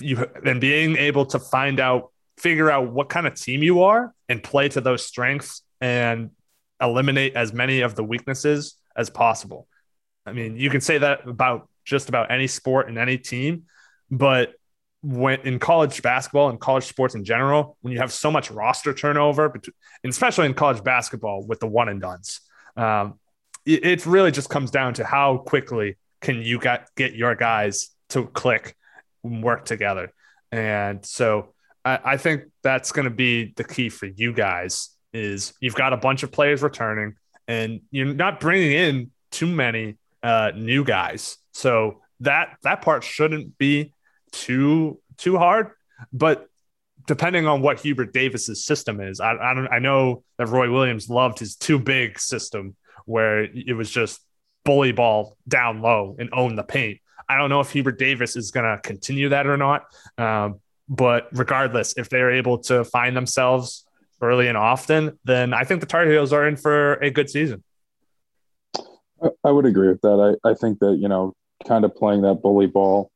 you 0.00 0.26
and 0.44 0.60
being 0.60 0.96
able 0.96 1.26
to 1.26 1.38
find 1.38 1.80
out, 1.80 2.10
figure 2.38 2.70
out 2.70 2.90
what 2.90 3.08
kind 3.08 3.26
of 3.26 3.34
team 3.34 3.62
you 3.62 3.82
are 3.82 4.12
and 4.28 4.42
play 4.42 4.68
to 4.68 4.80
those 4.80 5.06
strengths 5.06 5.62
and 5.80 6.30
eliminate 6.80 7.36
as 7.36 7.52
many 7.52 7.80
of 7.80 7.94
the 7.94 8.04
weaknesses 8.04 8.74
as 8.96 9.10
possible. 9.10 9.68
I 10.26 10.32
mean, 10.32 10.56
you 10.56 10.70
can 10.70 10.80
say 10.80 10.98
that 10.98 11.28
about 11.28 11.68
just 11.84 12.08
about 12.08 12.30
any 12.30 12.46
sport 12.46 12.88
and 12.88 12.98
any 12.98 13.18
team, 13.18 13.64
but 14.10 14.54
when 15.02 15.40
in 15.40 15.58
college 15.58 16.00
basketball 16.00 16.48
and 16.48 16.58
college 16.58 16.84
sports 16.84 17.14
in 17.14 17.24
general, 17.24 17.76
when 17.82 17.92
you 17.92 17.98
have 17.98 18.10
so 18.10 18.30
much 18.30 18.50
roster 18.50 18.94
turnover, 18.94 19.46
and 19.52 20.10
especially 20.10 20.46
in 20.46 20.54
college 20.54 20.82
basketball 20.82 21.46
with 21.46 21.60
the 21.60 21.66
one 21.66 21.90
and 21.90 22.00
dones, 22.00 22.40
um, 22.76 23.18
it 23.66 24.04
really 24.06 24.30
just 24.30 24.50
comes 24.50 24.70
down 24.70 24.94
to 24.94 25.04
how 25.04 25.38
quickly 25.38 25.96
can 26.20 26.42
you 26.42 26.58
get 26.58 26.88
get 26.96 27.14
your 27.14 27.34
guys 27.34 27.90
to 28.10 28.26
click 28.26 28.76
work 29.24 29.64
together 29.64 30.12
and 30.52 31.04
so 31.04 31.54
I, 31.84 31.98
I 32.04 32.16
think 32.16 32.44
that's 32.62 32.92
going 32.92 33.04
to 33.04 33.14
be 33.14 33.52
the 33.56 33.64
key 33.64 33.88
for 33.88 34.06
you 34.06 34.32
guys 34.32 34.90
is 35.12 35.54
you've 35.60 35.74
got 35.74 35.92
a 35.92 35.96
bunch 35.96 36.22
of 36.22 36.30
players 36.32 36.62
returning 36.62 37.14
and 37.48 37.80
you're 37.90 38.14
not 38.14 38.40
bringing 38.40 38.72
in 38.72 39.10
two 39.30 39.46
many 39.46 39.96
uh, 40.22 40.52
new 40.54 40.84
guys 40.84 41.36
so 41.52 42.00
that 42.20 42.56
that 42.62 42.82
part 42.82 43.04
shouldn't 43.04 43.58
be 43.58 43.92
too 44.32 45.00
too 45.16 45.36
hard 45.38 45.70
but 46.12 46.48
depending 47.06 47.46
on 47.46 47.60
what 47.60 47.80
Hubert 47.80 48.12
Davis's 48.12 48.64
system 48.64 49.00
is, 49.00 49.20
I, 49.20 49.32
I, 49.32 49.54
don't, 49.54 49.68
I 49.68 49.78
know 49.78 50.24
that 50.38 50.48
Roy 50.48 50.70
Williams 50.70 51.08
loved 51.08 51.38
his 51.38 51.56
too 51.56 51.78
big 51.78 52.18
system 52.18 52.76
where 53.04 53.44
it 53.44 53.76
was 53.76 53.90
just 53.90 54.20
bully 54.64 54.92
ball 54.92 55.36
down 55.46 55.82
low 55.82 56.16
and 56.18 56.30
own 56.32 56.56
the 56.56 56.62
paint. 56.62 57.00
I 57.28 57.36
don't 57.38 57.50
know 57.50 57.60
if 57.60 57.70
Hubert 57.70 57.98
Davis 57.98 58.36
is 58.36 58.50
going 58.50 58.64
to 58.64 58.80
continue 58.82 59.30
that 59.30 59.46
or 59.46 59.56
not. 59.56 59.86
Um, 60.18 60.60
but 60.88 61.28
regardless, 61.32 61.94
if 61.96 62.08
they're 62.08 62.32
able 62.32 62.58
to 62.58 62.84
find 62.84 63.16
themselves 63.16 63.86
early 64.20 64.48
and 64.48 64.56
often, 64.56 65.18
then 65.24 65.54
I 65.54 65.64
think 65.64 65.80
the 65.80 65.86
Tar 65.86 66.06
Heels 66.06 66.32
are 66.32 66.46
in 66.46 66.56
for 66.56 66.94
a 66.94 67.10
good 67.10 67.30
season. 67.30 67.62
I 69.42 69.50
would 69.50 69.64
agree 69.64 69.88
with 69.88 70.02
that. 70.02 70.38
I, 70.44 70.50
I 70.50 70.54
think 70.54 70.80
that, 70.80 70.98
you 70.98 71.08
know, 71.08 71.32
kind 71.66 71.84
of 71.84 71.94
playing 71.96 72.22
that 72.22 72.42
bully 72.42 72.66
ball, 72.66 73.10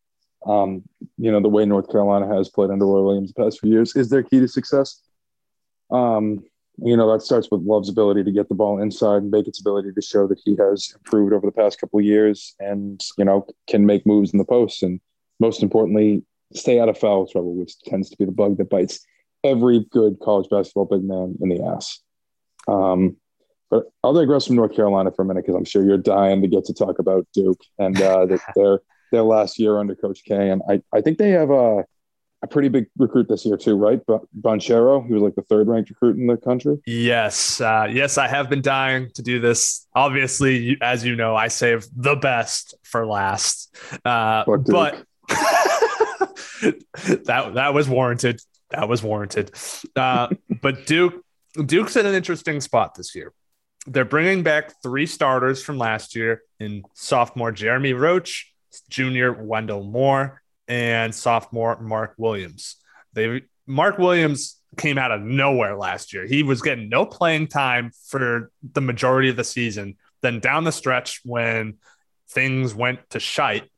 um, 0.47 0.83
you 1.19 1.31
know, 1.31 1.41
the 1.41 1.49
way 1.49 1.67
North 1.67 1.91
Carolina 1.91 2.35
has 2.35 2.49
played 2.49 2.71
under 2.71 2.87
Roy 2.87 3.03
Williams 3.03 3.33
the 3.33 3.43
past 3.43 3.61
few 3.61 3.71
years 3.71 3.95
is 3.95 4.09
their 4.09 4.23
key 4.23 4.41
to 4.41 4.49
success. 4.49 5.03
Um, 5.91 6.45
you 6.83 6.97
know 6.97 7.11
that 7.13 7.23
starts 7.23 7.49
with 7.51 7.63
Love's 7.63 7.89
ability 7.89 8.25
to 8.25 8.33
get 8.33 8.49
the 8.49 8.55
ball 8.55 8.81
inside 8.81 9.23
and 9.23 9.33
Bacot's 9.33 9.61
ability 9.61 9.93
to 9.93 10.03
show 10.03 10.27
that 10.29 10.41
he 10.45 10.57
has 10.57 10.93
improved 10.95 11.33
over 11.33 11.47
the 11.47 11.53
past 11.53 11.81
couple 11.81 11.99
of 11.99 12.05
years 12.05 12.55
and 12.61 13.03
you 13.17 13.25
know 13.25 13.47
can 13.67 13.87
make 13.87 14.07
moves 14.07 14.33
in 14.33 14.39
the 14.39 14.45
post 14.45 14.83
and 14.83 15.01
most 15.41 15.63
importantly 15.63 16.23
stay 16.55 16.81
out 16.81 16.89
of 16.89 16.99
foul 16.99 17.27
trouble, 17.27 17.55
which 17.55 17.79
tends 17.81 18.11
to 18.11 18.17
be 18.17 18.25
the 18.25 18.33
bug 18.33 18.57
that 18.59 18.71
bites 18.71 19.01
every 19.45 19.87
good 19.91 20.19
college 20.21 20.49
basketball 20.51 20.87
big 20.87 21.05
man 21.05 21.37
in 21.41 21.49
the 21.49 21.63
ass. 21.63 22.01
Um, 22.67 23.17
but 23.71 23.85
I'll 24.03 24.15
digress 24.15 24.47
from 24.47 24.57
North 24.57 24.75
Carolina 24.75 25.11
for 25.13 25.23
a 25.23 25.25
minute 25.25 25.45
because 25.45 25.57
I'm 25.57 25.65
sure 25.65 25.85
you're 25.85 25.99
dying 25.99 26.41
to 26.43 26.49
get 26.49 26.65
to 26.67 26.75
talk 26.75 26.99
about 26.99 27.27
Duke 27.35 27.61
and 27.79 28.01
uh, 28.01 28.27
their 28.55 28.81
their 29.13 29.23
last 29.23 29.59
year 29.59 29.79
under 29.79 29.95
Coach 29.95 30.23
K, 30.25 30.51
and 30.51 30.63
I 30.69 30.83
I 30.93 31.01
think 31.01 31.19
they 31.19 31.31
have 31.31 31.51
a 31.51 31.85
a 32.43 32.47
pretty 32.47 32.69
big 32.69 32.87
recruit 32.97 33.29
this 33.29 33.45
year 33.45 33.57
too, 33.57 33.77
right? 33.77 34.01
But 34.07 34.23
Banchero, 34.41 35.07
he 35.07 35.13
was 35.13 35.23
like 35.23 35.35
the 35.35 35.43
third 35.43 35.67
ranked 35.69 35.91
recruit 35.91 36.17
in 36.17 36.27
the 36.27 36.37
country. 36.37 36.79
Yes, 36.87 37.61
uh, 37.61 37.89
yes, 37.91 38.17
I 38.17 38.29
have 38.29 38.49
been 38.49 38.63
dying 38.63 39.11
to 39.15 39.23
do 39.23 39.41
this. 39.41 39.87
Obviously, 39.95 40.79
as 40.81 41.05
you 41.05 41.17
know, 41.17 41.35
I 41.35 41.49
save 41.49 41.87
the 41.97 42.15
best 42.15 42.77
for 42.85 43.07
last. 43.07 43.75
Uh, 44.05 44.45
but 44.47 45.05
that 47.25 47.53
that 47.55 47.75
was 47.75 47.89
warranted. 47.89 48.41
That 48.71 48.89
was 48.89 49.03
warranted. 49.03 49.51
Uh, 49.97 50.29
but 50.63 50.87
Duke 50.87 51.25
Duke's 51.65 51.97
in 51.97 52.07
an 52.07 52.15
interesting 52.15 52.61
spot 52.61 52.95
this 52.95 53.15
year. 53.15 53.33
They're 53.87 54.05
bringing 54.05 54.43
back 54.43 54.81
three 54.83 55.07
starters 55.07 55.63
from 55.63 55.79
last 55.79 56.15
year 56.15 56.43
in 56.61 56.83
sophomore 56.95 57.53
Jeremy 57.53 57.95
Roach, 57.95 58.53
junior 58.91 59.33
Wendell 59.33 59.83
Moore, 59.83 60.43
and 60.69 61.15
sophomore 61.15 61.81
Mark 61.81 62.15
Williams. 62.19 62.77
They 63.15 63.43
Mark 63.67 63.99
Williams 63.99 64.57
came 64.77 64.99
out 64.99 65.11
of 65.11 65.23
nowhere 65.23 65.77
last 65.77 66.13
year. 66.13 66.27
He 66.27 66.43
was 66.43 66.63
getting 66.63 66.89
no 66.89 67.07
playing 67.07 67.49
time 67.49 67.91
for 68.07 68.51
the 68.73 68.81
majority 68.81 69.29
of 69.31 69.37
the 69.37 69.45
season. 69.45 69.97
Then 70.23 70.41
down 70.41 70.65
the 70.65 70.73
stretch, 70.73 71.21
when 71.25 71.75
things 72.31 72.75
went 72.75 73.01
to 73.11 73.21
shite, 73.21 73.71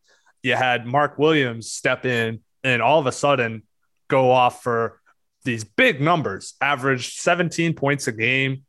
you 0.42 0.54
had 0.54 0.86
Mark 0.86 1.18
Williams 1.18 1.70
step 1.70 2.04
in 2.04 2.40
and 2.64 2.82
all 2.82 2.98
of 2.98 3.06
a 3.06 3.12
sudden 3.12 3.62
go 4.08 4.30
off 4.30 4.62
for 4.62 5.00
these 5.44 5.64
big 5.64 6.00
numbers, 6.00 6.54
averaged 6.60 7.18
17 7.18 7.74
points 7.74 8.08
a 8.08 8.12
game 8.12 8.64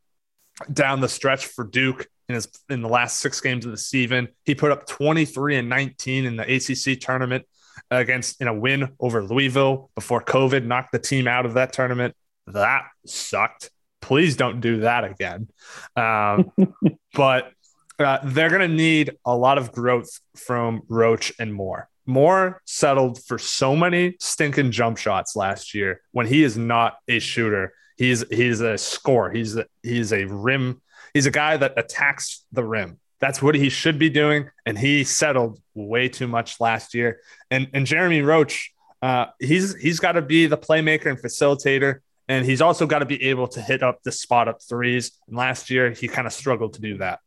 down 0.72 1.00
the 1.00 1.08
stretch 1.08 1.46
for 1.46 1.64
Duke 1.64 2.06
in 2.28 2.34
his 2.34 2.48
in 2.68 2.82
the 2.82 2.88
last 2.88 3.18
six 3.18 3.40
games 3.40 3.64
of 3.64 3.72
the 3.72 3.78
season. 3.78 4.28
He 4.44 4.54
put 4.54 4.72
up 4.72 4.86
23 4.86 5.56
and 5.56 5.68
19 5.68 6.24
in 6.24 6.36
the 6.36 6.42
ACC 6.42 7.00
tournament 7.00 7.44
against 7.90 8.40
in 8.40 8.48
a 8.48 8.54
win 8.54 8.90
over 9.00 9.22
Louisville 9.22 9.90
before 9.94 10.22
COVID 10.22 10.64
knocked 10.64 10.92
the 10.92 10.98
team 10.98 11.28
out 11.28 11.46
of 11.46 11.54
that 11.54 11.72
tournament. 11.72 12.14
That 12.46 12.84
sucked. 13.06 13.70
Please 14.00 14.36
don't 14.36 14.60
do 14.60 14.80
that 14.80 15.04
again. 15.04 15.48
Um, 15.96 16.52
but 17.14 17.52
uh, 17.98 18.18
they're 18.24 18.48
going 18.48 18.68
to 18.68 18.76
need 18.76 19.12
a 19.24 19.36
lot 19.36 19.58
of 19.58 19.72
growth 19.72 20.10
from 20.36 20.82
Roach 20.88 21.32
and 21.38 21.54
Moore. 21.54 21.88
Moore 22.06 22.60
settled 22.64 23.22
for 23.22 23.38
so 23.38 23.76
many 23.76 24.16
stinking 24.18 24.72
jump 24.72 24.98
shots 24.98 25.36
last 25.36 25.72
year 25.74 26.00
when 26.10 26.26
he 26.26 26.42
is 26.42 26.56
not 26.56 26.96
a 27.08 27.18
shooter. 27.20 27.72
He's 27.96 28.24
he's 28.30 28.60
a 28.60 28.76
scorer. 28.76 29.30
He's 29.30 29.56
a, 29.56 29.66
he's 29.82 30.12
a 30.12 30.24
rim. 30.24 30.82
He's 31.14 31.26
a 31.26 31.30
guy 31.30 31.56
that 31.56 31.74
attacks 31.76 32.44
the 32.50 32.64
rim. 32.64 32.98
That's 33.22 33.40
what 33.40 33.54
he 33.54 33.68
should 33.68 34.00
be 34.00 34.10
doing, 34.10 34.50
and 34.66 34.76
he 34.76 35.04
settled 35.04 35.60
way 35.74 36.08
too 36.08 36.26
much 36.26 36.60
last 36.60 36.92
year. 36.92 37.20
And 37.52 37.68
and 37.72 37.86
Jeremy 37.86 38.20
Roach, 38.20 38.74
uh, 39.00 39.26
he's 39.38 39.76
he's 39.76 40.00
got 40.00 40.12
to 40.12 40.22
be 40.22 40.46
the 40.46 40.58
playmaker 40.58 41.06
and 41.06 41.16
facilitator, 41.16 42.00
and 42.26 42.44
he's 42.44 42.60
also 42.60 42.84
got 42.84 42.98
to 42.98 43.06
be 43.06 43.22
able 43.30 43.46
to 43.46 43.62
hit 43.62 43.80
up 43.80 44.02
the 44.02 44.10
spot 44.10 44.48
up 44.48 44.58
threes. 44.60 45.12
And 45.28 45.36
last 45.36 45.70
year, 45.70 45.92
he 45.92 46.08
kind 46.08 46.26
of 46.26 46.32
struggled 46.32 46.74
to 46.74 46.80
do 46.80 46.98
that. 46.98 47.20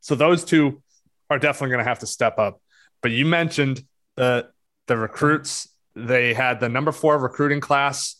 So 0.00 0.16
those 0.16 0.44
two 0.44 0.82
are 1.30 1.38
definitely 1.38 1.70
going 1.74 1.84
to 1.84 1.88
have 1.88 2.00
to 2.00 2.06
step 2.08 2.36
up. 2.40 2.60
But 3.00 3.12
you 3.12 3.24
mentioned 3.24 3.84
the 4.16 4.48
the 4.88 4.96
recruits. 4.96 5.68
They 5.94 6.34
had 6.34 6.58
the 6.58 6.68
number 6.68 6.90
four 6.90 7.16
recruiting 7.18 7.60
class 7.60 8.16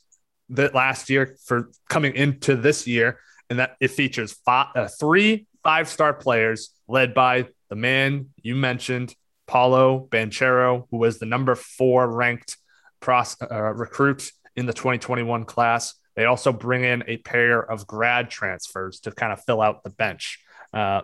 that 0.51 0.77
last 0.77 1.11
year 1.11 1.37
for 1.45 1.73
coming 1.89 2.15
into 2.15 2.55
this 2.55 2.87
year, 2.87 3.19
and 3.51 3.59
that 3.59 3.75
it 3.81 3.91
features 3.91 4.33
five, 4.45 4.69
uh, 4.77 4.87
three 4.87 5.49
five 5.69 5.87
star 5.87 6.15
players 6.15 6.71
led 6.89 7.13
by 7.13 7.47
the 7.69 7.77
man 7.77 8.31
you 8.41 8.57
mentioned, 8.57 9.15
Paolo 9.47 10.09
Banchero, 10.11 10.87
who 10.91 10.97
was 10.97 11.19
the 11.19 11.27
number 11.27 11.55
four 11.55 12.11
ranked 12.11 12.57
pros, 13.01 13.37
uh, 13.43 13.75
recruit 13.75 14.33
in 14.57 14.65
the 14.65 14.73
2021 14.73 15.45
class. 15.45 15.93
They 16.17 16.25
also 16.25 16.55
bring 16.55 16.85
in 16.85 17.05
a 17.07 17.19
pair 17.19 17.61
of 17.61 17.87
grad 17.87 18.31
transfers 18.31 19.01
to 19.01 19.11
kind 19.11 19.31
of 19.31 19.45
fill 19.45 19.61
out 19.61 19.85
the 19.85 19.91
bench. 19.91 20.39
Uh, 20.73 21.03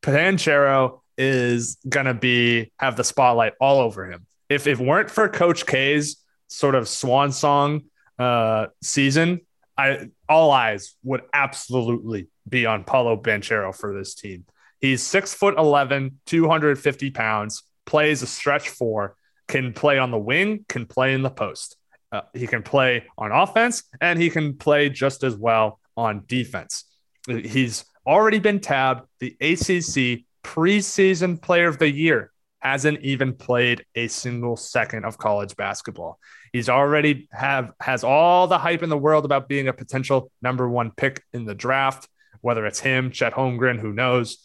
Banchero 0.00 1.02
is 1.18 1.76
to 2.06 2.14
be 2.14 2.72
have 2.78 2.96
the 2.96 3.04
spotlight 3.04 3.52
all 3.60 3.80
over 3.80 4.10
him. 4.10 4.24
If 4.48 4.66
it 4.66 4.78
weren't 4.78 5.10
for 5.10 5.28
Coach 5.28 5.66
K's 5.66 6.16
sort 6.48 6.74
of 6.74 6.88
swan 6.88 7.30
song 7.30 7.82
uh, 8.18 8.68
season, 8.82 9.42
I 9.76 10.08
all 10.30 10.50
eyes 10.50 10.94
would 11.02 11.22
absolutely 11.34 12.28
be 12.48 12.66
on 12.66 12.84
Paolo 12.84 13.16
Banchero 13.16 13.74
for 13.74 13.96
this 13.96 14.14
team. 14.14 14.44
He's 14.80 15.02
six 15.02 15.34
foot 15.34 15.58
11, 15.58 16.20
250 16.26 17.10
pounds, 17.10 17.62
plays 17.84 18.22
a 18.22 18.26
stretch 18.26 18.70
four, 18.70 19.16
can 19.48 19.72
play 19.72 19.98
on 19.98 20.10
the 20.10 20.18
wing, 20.18 20.64
can 20.68 20.86
play 20.86 21.12
in 21.12 21.22
the 21.22 21.30
post. 21.30 21.76
Uh, 22.12 22.22
he 22.34 22.46
can 22.46 22.62
play 22.62 23.04
on 23.16 23.30
offense 23.30 23.84
and 24.00 24.20
he 24.20 24.30
can 24.30 24.56
play 24.56 24.88
just 24.88 25.22
as 25.22 25.36
well 25.36 25.78
on 25.96 26.24
defense. 26.26 26.84
He's 27.28 27.84
already 28.06 28.38
been 28.38 28.60
tabbed 28.60 29.06
the 29.20 29.36
ACC 29.40 30.24
preseason 30.42 31.40
player 31.40 31.68
of 31.68 31.78
the 31.78 31.90
year 31.90 32.32
hasn't 32.60 33.00
even 33.00 33.34
played 33.34 33.84
a 33.94 34.06
single 34.08 34.56
second 34.56 35.04
of 35.04 35.18
college 35.18 35.56
basketball. 35.56 36.18
He's 36.52 36.68
already 36.68 37.28
have 37.32 37.72
has 37.80 38.04
all 38.04 38.46
the 38.46 38.58
hype 38.58 38.82
in 38.82 38.90
the 38.90 38.98
world 38.98 39.24
about 39.24 39.48
being 39.48 39.68
a 39.68 39.72
potential 39.72 40.30
number 40.42 40.68
one 40.68 40.90
pick 40.90 41.22
in 41.32 41.44
the 41.46 41.54
draft, 41.54 42.08
whether 42.40 42.66
it's 42.66 42.80
him, 42.80 43.10
Chet 43.10 43.34
Holmgren, 43.34 43.78
who 43.78 43.92
knows. 43.92 44.38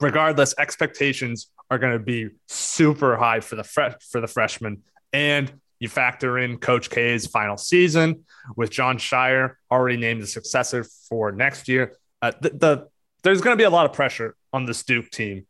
Regardless, 0.00 0.54
expectations 0.58 1.48
are 1.70 1.78
going 1.78 1.92
to 1.92 1.98
be 1.98 2.28
super 2.48 3.16
high 3.16 3.40
for 3.40 3.56
the 3.56 3.64
fre- 3.64 3.96
for 4.10 4.20
the 4.20 4.26
freshman, 4.26 4.82
and 5.12 5.52
you 5.80 5.88
factor 5.88 6.38
in 6.38 6.58
Coach 6.58 6.90
K's 6.90 7.26
final 7.26 7.56
season 7.56 8.24
with 8.56 8.70
Jon 8.70 8.98
Scheyer 8.98 9.54
already 9.70 9.96
named 9.96 10.22
the 10.22 10.28
successor 10.28 10.84
for 11.08 11.32
next 11.32 11.66
year. 11.66 11.96
Uh, 12.20 12.30
the, 12.40 12.50
the 12.50 12.88
there's 13.24 13.40
going 13.40 13.56
to 13.56 13.60
be 13.60 13.64
a 13.64 13.70
lot 13.70 13.86
of 13.86 13.92
pressure 13.92 14.36
on 14.52 14.64
this 14.64 14.84
Duke 14.84 15.10
team 15.10 15.46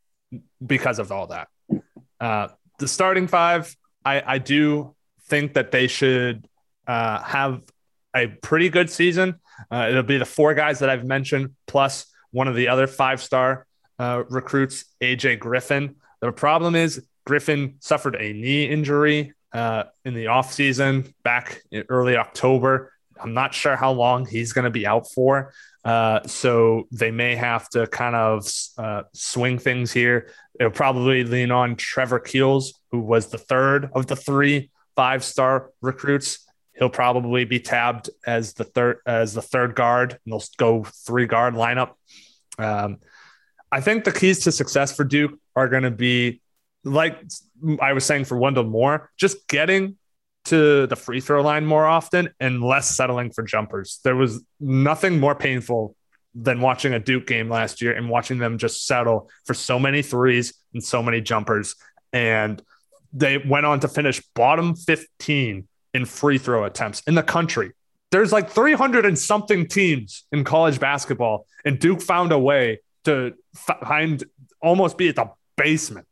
because 0.65 0.99
of 0.99 1.13
all 1.13 1.27
that. 1.27 1.49
Uh, 2.19 2.49
the 2.79 2.89
starting 2.89 3.27
five, 3.27 3.77
I, 4.05 4.23
I 4.27 4.39
do 4.39 4.95
think 5.27 5.55
that 5.55 5.71
they 5.71 5.87
should 5.87 6.49
uh, 6.87 7.21
have 7.23 7.61
a 8.15 8.29
pretty 8.29 8.69
good 8.69 8.91
season. 8.91 9.41
Uh, 9.71 9.89
it'll 9.91 10.03
be 10.03 10.19
the 10.19 10.25
four 10.25 10.55
guys 10.55 10.81
that 10.81 10.91
I've 10.91 11.05
mentioned, 11.05 11.55
plus 11.67 12.07
one 12.31 12.49
of 12.49 12.55
the 12.55 12.69
other 12.69 12.87
five 12.87 13.23
star 13.23 13.67
uh, 13.99 14.25
recruits, 14.29 14.85
AJ 15.01 15.39
Griffin. 15.39 15.97
The 16.21 16.33
problem 16.33 16.75
is, 16.75 17.07
Griffin 17.25 17.77
suffered 17.81 18.17
a 18.17 18.33
knee 18.33 18.65
injury 18.65 19.33
uh, 19.53 19.85
in 20.05 20.15
the 20.15 20.27
offseason 20.27 21.13
back 21.23 21.63
in 21.71 21.85
early 21.89 22.17
October. 22.17 22.93
I'm 23.21 23.35
not 23.35 23.55
sure 23.55 23.77
how 23.77 23.93
long 23.93 24.27
he's 24.27 24.53
going 24.53 24.65
to 24.65 24.71
be 24.71 24.87
out 24.87 25.11
for. 25.13 25.53
Uh, 25.85 26.21
so 26.27 26.87
they 26.93 27.11
may 27.11 27.35
have 27.37 27.69
to 27.71 27.87
kind 27.87 28.15
of 28.15 28.49
uh, 28.79 29.03
swing 29.13 29.59
things 29.59 29.93
here. 29.93 30.33
They'll 30.59 30.71
probably 30.71 31.25
lean 31.25 31.51
on 31.51 31.77
Trevor 31.77 32.21
Keels, 32.21 32.81
who 32.91 33.01
was 33.01 33.29
the 33.29 33.39
third 33.39 33.91
of 33.95 34.07
the 34.07 34.17
three 34.17 34.71
five 34.95 35.25
star 35.25 35.71
recruits. 35.81 36.47
He'll 36.75 36.91
probably 36.91 37.45
be 37.45 37.61
tabbed 37.61 38.11
as 38.27 38.55
the 38.55 38.65
third 38.65 38.99
as 39.07 39.35
the 39.35 39.43
third 39.43 39.75
guard, 39.75 40.13
and 40.13 40.33
they'll 40.33 40.43
go 40.57 40.85
three 40.85 41.27
guard 41.27 41.55
lineup. 41.55 41.93
Um, 42.59 42.99
I 43.71 43.81
think 43.81 44.05
the 44.05 44.13
keys 44.13 44.41
to 44.41 44.53
success 44.53 44.95
for 44.95 45.05
Duke 45.05 45.39
are 45.57 45.69
going 45.69 45.85
to 45.85 45.91
be, 45.91 46.41
like 46.85 47.19
I 47.81 47.93
was 47.93 48.05
saying 48.05 48.25
for 48.25 48.37
Wendell 48.37 48.65
Moore, 48.65 49.11
just 49.17 49.49
getting 49.49 49.97
to 50.45 50.87
the 50.87 50.97
free 50.97 51.21
throw 51.21 51.43
line 51.43 51.65
more 51.65 51.87
often 51.87 52.31
and 52.41 52.63
less 52.63 52.97
settling 52.97 53.31
for 53.31 53.43
jumpers. 53.43 54.01
There 54.03 54.17
was 54.17 54.43
nothing 54.61 55.21
more 55.21 55.35
painful 55.35 55.97
than 56.35 56.61
watching 56.61 56.95
a 56.95 56.99
Duke 56.99 57.27
game 57.27 57.49
last 57.49 57.83
year 57.83 57.93
and 57.93 58.09
watching 58.09 58.39
them 58.39 58.59
just 58.59 58.87
settle 58.87 59.31
for 59.45 59.55
so 59.55 59.79
many 59.79 60.03
threes 60.03 60.55
and 60.73 60.83
so 60.83 61.03
many 61.03 61.21
jumpers. 61.21 61.77
And 62.13 62.63
they 63.13 63.39
went 63.39 63.67
on 63.67 63.81
to 63.81 63.89
finish 63.89 64.23
bottom 64.35 64.75
15 64.75 65.69
in 65.95 66.05
free 66.05 66.39
throw 66.39 66.65
attempts 66.65 67.03
in 67.07 67.15
the 67.15 67.23
country. 67.23 67.73
There's 68.11 68.33
like 68.33 68.51
300 68.51 69.07
and 69.07 69.19
something 69.19 69.67
teams 69.67 70.25
in 70.33 70.45
college 70.45 70.79
basketball, 70.79 71.47
and 71.65 71.79
Duke 71.79 72.03
found 72.03 72.33
a 72.33 72.39
way 72.39 72.81
to 73.05 73.35
find 73.55 74.23
almost 74.61 74.99
be 74.99 75.09
at 75.09 75.17
the 75.17 75.31
basement 75.57 76.07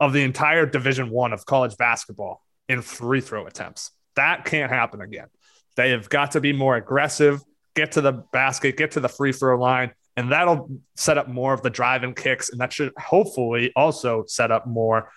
of 0.00 0.12
the 0.12 0.22
entire 0.22 0.66
Division 0.66 1.10
One 1.10 1.32
of 1.32 1.44
college 1.44 1.76
basketball 1.76 2.42
in 2.68 2.82
free 2.82 3.20
throw 3.20 3.46
attempts. 3.46 3.90
That 4.16 4.44
can't 4.44 4.70
happen 4.70 5.00
again. 5.00 5.28
They 5.76 5.90
have 5.90 6.08
got 6.08 6.32
to 6.32 6.40
be 6.40 6.52
more 6.52 6.76
aggressive, 6.76 7.40
get 7.74 7.92
to 7.92 8.00
the 8.00 8.12
basket, 8.32 8.76
get 8.76 8.92
to 8.92 9.00
the 9.00 9.08
free 9.08 9.32
throw 9.32 9.58
line, 9.58 9.92
and 10.16 10.30
that'll 10.30 10.70
set 10.96 11.18
up 11.18 11.28
more 11.28 11.54
of 11.54 11.62
the 11.62 11.70
drive 11.70 12.02
and 12.02 12.14
kicks. 12.14 12.50
And 12.50 12.60
that 12.60 12.72
should 12.72 12.92
hopefully 12.98 13.72
also 13.74 14.24
set 14.26 14.50
up 14.50 14.66
more 14.66 15.10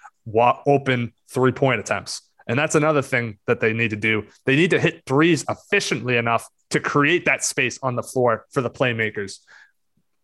open 0.66 1.14
three 1.30 1.52
point 1.52 1.80
attempts. 1.80 2.22
And 2.48 2.58
that's 2.60 2.76
another 2.76 3.02
thing 3.02 3.40
that 3.48 3.60
they 3.60 3.74
need 3.74 3.90
to 3.90 3.96
do. 3.96 4.26
They 4.46 4.56
need 4.56 4.72
to 4.72 4.80
hit 4.80 5.04
threes 5.06 5.44
efficiently 5.50 6.18
enough 6.18 6.48
to 6.72 6.80
create 6.80 7.26
that 7.26 7.44
space 7.44 7.80
on 7.82 7.96
the 7.96 8.04
floor 8.04 8.46
for 8.52 8.62
the 8.62 8.70
playmakers. 8.70 9.40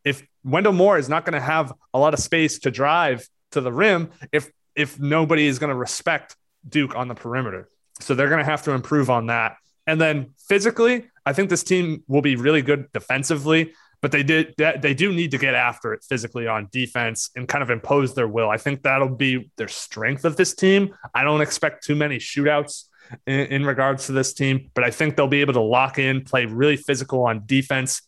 If 0.03 0.23
Wendell 0.43 0.73
Moore 0.73 0.97
is 0.97 1.09
not 1.09 1.25
going 1.25 1.33
to 1.33 1.45
have 1.45 1.73
a 1.93 1.99
lot 1.99 2.13
of 2.13 2.19
space 2.19 2.59
to 2.59 2.71
drive 2.71 3.27
to 3.51 3.61
the 3.61 3.71
rim, 3.71 4.11
if 4.31 4.49
if 4.75 4.99
nobody 4.99 5.47
is 5.47 5.59
going 5.59 5.69
to 5.69 5.75
respect 5.75 6.35
Duke 6.67 6.95
on 6.95 7.07
the 7.07 7.15
perimeter. 7.15 7.67
So 7.99 8.15
they're 8.15 8.29
going 8.29 8.43
to 8.43 8.49
have 8.49 8.63
to 8.63 8.71
improve 8.71 9.09
on 9.09 9.27
that. 9.27 9.57
And 9.85 9.99
then 9.99 10.33
physically, 10.47 11.09
I 11.25 11.33
think 11.33 11.49
this 11.49 11.63
team 11.63 12.03
will 12.07 12.21
be 12.21 12.35
really 12.35 12.61
good 12.61 12.91
defensively, 12.93 13.73
but 14.01 14.11
they 14.11 14.23
did 14.23 14.55
they 14.57 14.93
do 14.93 15.13
need 15.13 15.31
to 15.31 15.37
get 15.37 15.53
after 15.53 15.93
it 15.93 16.03
physically 16.07 16.47
on 16.47 16.67
defense 16.71 17.29
and 17.35 17.47
kind 17.47 17.61
of 17.61 17.69
impose 17.69 18.15
their 18.15 18.27
will. 18.27 18.49
I 18.49 18.57
think 18.57 18.81
that'll 18.81 19.15
be 19.15 19.51
their 19.57 19.67
strength 19.67 20.25
of 20.25 20.37
this 20.37 20.55
team. 20.55 20.95
I 21.13 21.23
don't 21.23 21.41
expect 21.41 21.83
too 21.83 21.95
many 21.95 22.17
shootouts 22.17 22.85
in, 23.27 23.39
in 23.47 23.65
regards 23.65 24.07
to 24.07 24.11
this 24.11 24.33
team, 24.33 24.71
but 24.73 24.83
I 24.83 24.89
think 24.89 25.15
they'll 25.15 25.27
be 25.27 25.41
able 25.41 25.53
to 25.53 25.61
lock 25.61 25.99
in, 25.99 26.23
play 26.23 26.45
really 26.45 26.77
physical 26.77 27.23
on 27.25 27.43
defense, 27.45 28.01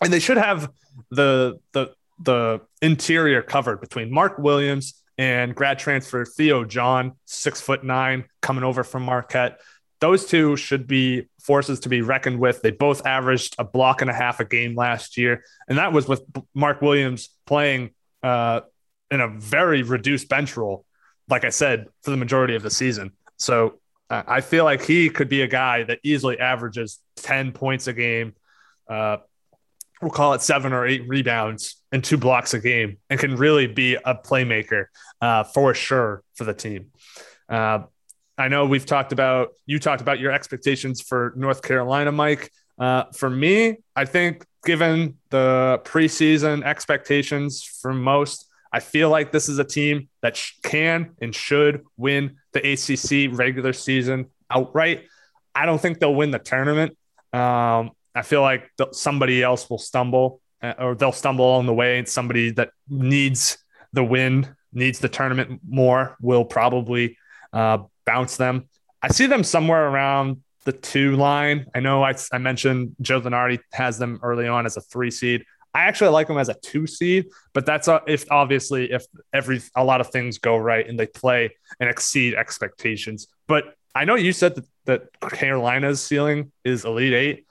and 0.00 0.12
they 0.12 0.20
should 0.20 0.38
have 0.38 0.70
the 1.10 1.58
the 1.72 1.92
the 2.18 2.60
interior 2.80 3.42
covered 3.42 3.80
between 3.80 4.10
Mark 4.10 4.38
Williams 4.38 5.02
and 5.18 5.54
grad 5.54 5.78
transfer 5.78 6.24
Theo 6.24 6.64
John, 6.64 7.12
six 7.26 7.60
foot 7.60 7.84
nine, 7.84 8.24
coming 8.40 8.64
over 8.64 8.84
from 8.84 9.02
Marquette. 9.02 9.60
Those 10.00 10.26
two 10.26 10.56
should 10.56 10.86
be 10.86 11.28
forces 11.40 11.80
to 11.80 11.88
be 11.88 12.02
reckoned 12.02 12.38
with. 12.38 12.62
They 12.62 12.70
both 12.70 13.06
averaged 13.06 13.54
a 13.58 13.64
block 13.64 14.02
and 14.02 14.10
a 14.10 14.14
half 14.14 14.40
a 14.40 14.44
game 14.44 14.74
last 14.74 15.16
year, 15.16 15.44
and 15.68 15.78
that 15.78 15.92
was 15.92 16.06
with 16.06 16.22
Mark 16.54 16.82
Williams 16.82 17.30
playing 17.46 17.90
uh, 18.22 18.60
in 19.10 19.20
a 19.20 19.28
very 19.28 19.82
reduced 19.82 20.28
bench 20.28 20.56
role, 20.56 20.84
like 21.28 21.44
I 21.44 21.50
said, 21.50 21.86
for 22.02 22.10
the 22.10 22.16
majority 22.16 22.54
of 22.54 22.62
the 22.62 22.70
season. 22.70 23.12
So 23.38 23.78
I 24.08 24.40
feel 24.40 24.64
like 24.64 24.84
he 24.84 25.10
could 25.10 25.28
be 25.28 25.42
a 25.42 25.48
guy 25.48 25.82
that 25.84 25.98
easily 26.04 26.38
averages 26.38 27.00
10 27.16 27.52
points 27.52 27.88
a 27.88 27.92
game. 27.92 28.34
Uh, 28.88 29.18
we'll 30.00 30.12
call 30.12 30.34
it 30.34 30.42
seven 30.42 30.72
or 30.72 30.86
eight 30.86 31.08
rebounds 31.08 31.82
and 31.90 32.04
two 32.04 32.16
blocks 32.16 32.54
a 32.54 32.60
game 32.60 32.98
and 33.10 33.18
can 33.18 33.34
really 33.36 33.66
be 33.66 33.96
a 33.96 34.14
playmaker 34.14 34.86
uh, 35.20 35.42
for 35.42 35.74
sure 35.74 36.22
for 36.34 36.44
the 36.44 36.54
team. 36.54 36.92
I 38.38 38.48
know 38.48 38.66
we've 38.66 38.84
talked 38.84 39.12
about, 39.12 39.50
you 39.64 39.78
talked 39.78 40.02
about 40.02 40.20
your 40.20 40.30
expectations 40.30 41.00
for 41.00 41.32
North 41.36 41.62
Carolina, 41.62 42.12
Mike. 42.12 42.50
Uh, 42.78 43.04
for 43.14 43.30
me, 43.30 43.78
I 43.94 44.04
think 44.04 44.44
given 44.64 45.16
the 45.30 45.80
preseason 45.84 46.62
expectations 46.62 47.62
for 47.64 47.94
most, 47.94 48.46
I 48.72 48.80
feel 48.80 49.08
like 49.08 49.32
this 49.32 49.48
is 49.48 49.58
a 49.58 49.64
team 49.64 50.08
that 50.20 50.36
sh- 50.36 50.52
can 50.62 51.12
and 51.22 51.34
should 51.34 51.84
win 51.96 52.36
the 52.52 52.60
ACC 52.72 53.36
regular 53.38 53.72
season 53.72 54.26
outright. 54.50 55.04
I 55.54 55.64
don't 55.64 55.80
think 55.80 55.98
they'll 55.98 56.14
win 56.14 56.30
the 56.30 56.38
tournament. 56.38 56.96
Um, 57.32 57.92
I 58.14 58.22
feel 58.22 58.42
like 58.42 58.70
th- 58.76 58.92
somebody 58.92 59.42
else 59.42 59.70
will 59.70 59.78
stumble 59.78 60.40
uh, 60.62 60.74
or 60.78 60.94
they'll 60.94 61.12
stumble 61.12 61.46
along 61.46 61.66
the 61.66 61.74
way. 61.74 61.98
And 61.98 62.06
somebody 62.06 62.50
that 62.52 62.70
needs 62.88 63.56
the 63.94 64.04
win, 64.04 64.54
needs 64.74 64.98
the 64.98 65.08
tournament 65.08 65.60
more, 65.66 66.16
will 66.20 66.44
probably 66.44 67.16
uh, 67.54 67.78
bounce 68.06 68.36
them. 68.36 68.68
I 69.02 69.08
see 69.08 69.26
them 69.26 69.44
somewhere 69.44 69.86
around 69.88 70.42
the 70.64 70.72
two 70.72 71.16
line. 71.16 71.66
I 71.74 71.80
know 71.80 72.02
I, 72.02 72.14
I 72.32 72.38
mentioned 72.38 72.96
Joe 73.00 73.20
Lunardi 73.20 73.60
has 73.72 73.98
them 73.98 74.18
early 74.22 74.48
on 74.48 74.66
as 74.66 74.76
a 74.76 74.80
three 74.80 75.10
seed. 75.10 75.44
I 75.74 75.80
actually 75.80 76.08
like 76.08 76.26
them 76.26 76.38
as 76.38 76.48
a 76.48 76.54
two 76.54 76.86
seed, 76.86 77.26
but 77.52 77.66
that's 77.66 77.86
a, 77.86 78.02
if 78.06 78.24
obviously 78.30 78.90
if 78.90 79.04
every 79.34 79.60
a 79.74 79.84
lot 79.84 80.00
of 80.00 80.10
things 80.10 80.38
go 80.38 80.56
right 80.56 80.88
and 80.88 80.98
they 80.98 81.06
play 81.06 81.54
and 81.78 81.90
exceed 81.90 82.34
expectations. 82.34 83.28
But 83.46 83.74
I 83.94 84.06
know 84.06 84.14
you 84.14 84.32
said 84.32 84.54
that, 84.54 84.64
that 84.86 85.20
Carolina's 85.20 86.02
ceiling 86.02 86.50
is 86.64 86.86
Elite 86.86 87.12
Eight. 87.12 87.46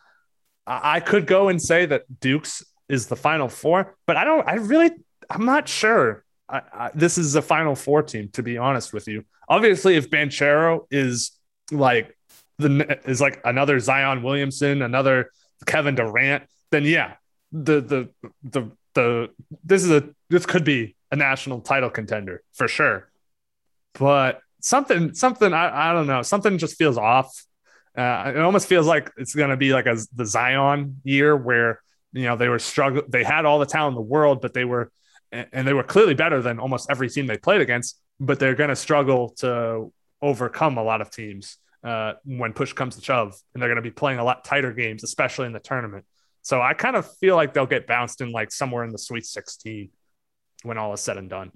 I, 0.65 0.95
I 0.95 0.99
could 1.01 1.27
go 1.27 1.49
and 1.49 1.61
say 1.61 1.85
that 1.85 2.03
Duke's 2.19 2.63
is 2.89 3.07
the 3.07 3.15
Final 3.15 3.47
Four, 3.47 3.95
but 4.07 4.17
I 4.17 4.23
don't. 4.23 4.47
I 4.47 4.55
really, 4.55 4.91
I'm 5.29 5.45
not 5.45 5.69
sure. 5.69 6.24
I, 6.47 6.61
I, 6.73 6.91
this 6.93 7.17
is 7.17 7.35
a 7.35 7.41
Final 7.41 7.75
Four 7.75 8.03
team, 8.03 8.29
to 8.33 8.43
be 8.43 8.57
honest 8.57 8.93
with 8.93 9.07
you. 9.07 9.25
Obviously, 9.49 9.95
if 9.95 10.09
Banchero 10.09 10.85
is 10.91 11.31
like 11.71 12.15
the 12.57 12.99
is 13.05 13.21
like 13.21 13.41
another 13.43 13.79
Zion 13.79 14.23
Williamson, 14.23 14.81
another 14.81 15.31
Kevin 15.65 15.95
Durant, 15.95 16.43
then 16.71 16.83
yeah, 16.83 17.15
the 17.51 17.81
the 17.81 18.09
the 18.43 18.71
the 18.93 19.29
this 19.63 19.83
is 19.83 19.91
a 19.91 20.09
this 20.29 20.45
could 20.45 20.63
be 20.63 20.95
a 21.11 21.15
national 21.15 21.61
title 21.61 21.89
contender 21.89 22.43
for 22.53 22.67
sure. 22.67 23.09
But 23.93 24.41
something 24.61 25.13
something 25.13 25.53
I, 25.53 25.89
I 25.89 25.93
don't 25.93 26.07
know 26.07 26.21
something 26.21 26.57
just 26.57 26.77
feels 26.77 26.97
off. 26.97 27.43
Uh, 27.97 28.33
it 28.35 28.39
almost 28.39 28.67
feels 28.67 28.85
like 28.85 29.09
it's 29.17 29.33
going 29.33 29.49
to 29.49 29.57
be 29.57 29.71
like 29.71 29.85
a 29.85 29.97
the 30.13 30.25
Zion 30.25 30.99
year 31.03 31.35
where 31.35 31.81
you 32.13 32.23
know 32.23 32.35
they 32.35 32.49
were 32.49 32.59
struggling. 32.59 33.05
They 33.07 33.23
had 33.23 33.45
all 33.45 33.59
the 33.59 33.65
talent 33.65 33.93
in 33.93 33.95
the 33.95 34.01
world, 34.09 34.41
but 34.41 34.53
they 34.53 34.65
were 34.65 34.91
and 35.31 35.67
they 35.67 35.73
were 35.73 35.83
clearly 35.83 36.13
better 36.13 36.41
than 36.41 36.59
almost 36.59 36.89
every 36.89 37.09
team 37.09 37.27
they 37.27 37.37
played 37.37 37.61
against. 37.61 37.99
But 38.19 38.39
they're 38.39 38.55
going 38.55 38.69
to 38.69 38.75
struggle 38.75 39.29
to 39.39 39.91
overcome 40.21 40.77
a 40.77 40.83
lot 40.83 41.01
of 41.01 41.11
teams 41.11 41.57
uh, 41.83 42.13
when 42.23 42.53
push 42.53 42.73
comes 42.73 42.95
to 42.95 43.01
shove, 43.01 43.35
and 43.53 43.61
they're 43.61 43.69
going 43.69 43.75
to 43.75 43.81
be 43.81 43.91
playing 43.91 44.19
a 44.19 44.23
lot 44.23 44.43
tighter 44.43 44.73
games, 44.73 45.03
especially 45.03 45.45
in 45.45 45.53
the 45.53 45.59
tournament. 45.59 46.05
So 46.41 46.61
I 46.61 46.73
kind 46.73 46.95
of 46.95 47.11
feel 47.17 47.35
like 47.35 47.53
they'll 47.53 47.65
get 47.65 47.87
bounced 47.87 48.21
in 48.21 48.31
like 48.31 48.51
somewhere 48.51 48.83
in 48.83 48.91
the 48.91 48.97
Sweet 48.97 49.25
16 49.25 49.89
when 50.63 50.77
all 50.77 50.93
is 50.93 51.01
said 51.01 51.17
and 51.17 51.29
done. 51.29 51.51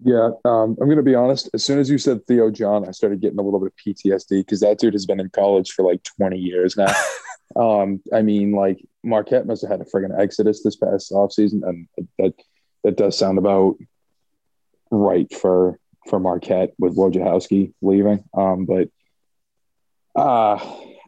Yeah, 0.00 0.30
um, 0.44 0.76
I'm 0.80 0.86
going 0.86 0.96
to 0.96 1.02
be 1.02 1.14
honest. 1.14 1.48
As 1.54 1.64
soon 1.64 1.78
as 1.78 1.88
you 1.88 1.98
said 1.98 2.26
Theo 2.26 2.50
John, 2.50 2.86
I 2.86 2.90
started 2.90 3.20
getting 3.20 3.38
a 3.38 3.42
little 3.42 3.60
bit 3.60 3.72
of 3.72 3.94
PTSD 3.94 4.40
because 4.40 4.60
that 4.60 4.78
dude 4.78 4.92
has 4.92 5.06
been 5.06 5.20
in 5.20 5.30
college 5.30 5.72
for 5.72 5.84
like 5.84 6.02
20 6.02 6.38
years 6.38 6.76
now. 6.76 6.92
um, 7.54 8.02
I 8.12 8.22
mean, 8.22 8.52
like 8.52 8.84
Marquette 9.04 9.46
must 9.46 9.62
have 9.62 9.70
had 9.70 9.80
a 9.80 9.84
friggin' 9.84 10.18
exodus 10.18 10.62
this 10.62 10.76
past 10.76 11.12
offseason, 11.12 11.62
and 11.66 11.88
that 12.18 12.34
that 12.82 12.96
does 12.96 13.16
sound 13.16 13.38
about 13.38 13.76
right 14.90 15.32
for 15.32 15.78
for 16.08 16.18
Marquette 16.20 16.72
with 16.78 16.96
Wojciechowski 16.96 17.72
leaving. 17.82 18.24
Um, 18.36 18.66
but 18.66 18.88
uh, 20.14 20.58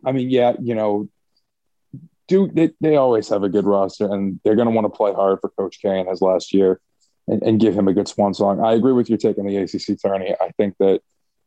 I 0.04 0.12
mean, 0.12 0.30
yeah, 0.30 0.54
you 0.60 0.74
know, 0.74 1.08
Duke, 2.26 2.54
they, 2.54 2.70
they 2.80 2.96
always 2.96 3.28
have 3.30 3.42
a 3.42 3.48
good 3.48 3.64
roster 3.64 4.12
and 4.12 4.38
they're 4.44 4.54
going 4.54 4.68
to 4.68 4.74
want 4.74 4.84
to 4.84 4.96
play 4.96 5.12
hard 5.12 5.40
for 5.40 5.48
Coach 5.50 5.80
K 5.80 5.98
and 5.98 6.08
his 6.08 6.20
last 6.20 6.52
year 6.52 6.78
and, 7.26 7.42
and, 7.42 7.58
give 7.58 7.74
him 7.74 7.88
a 7.88 7.94
good 7.94 8.06
swan 8.06 8.34
song. 8.34 8.60
I 8.60 8.74
agree 8.74 8.92
with 8.92 9.08
your 9.08 9.16
take 9.16 9.38
on 9.38 9.46
the 9.46 9.56
ACC 9.56 10.00
tourney. 10.00 10.34
I 10.38 10.50
think 10.58 10.74
that, 10.78 11.00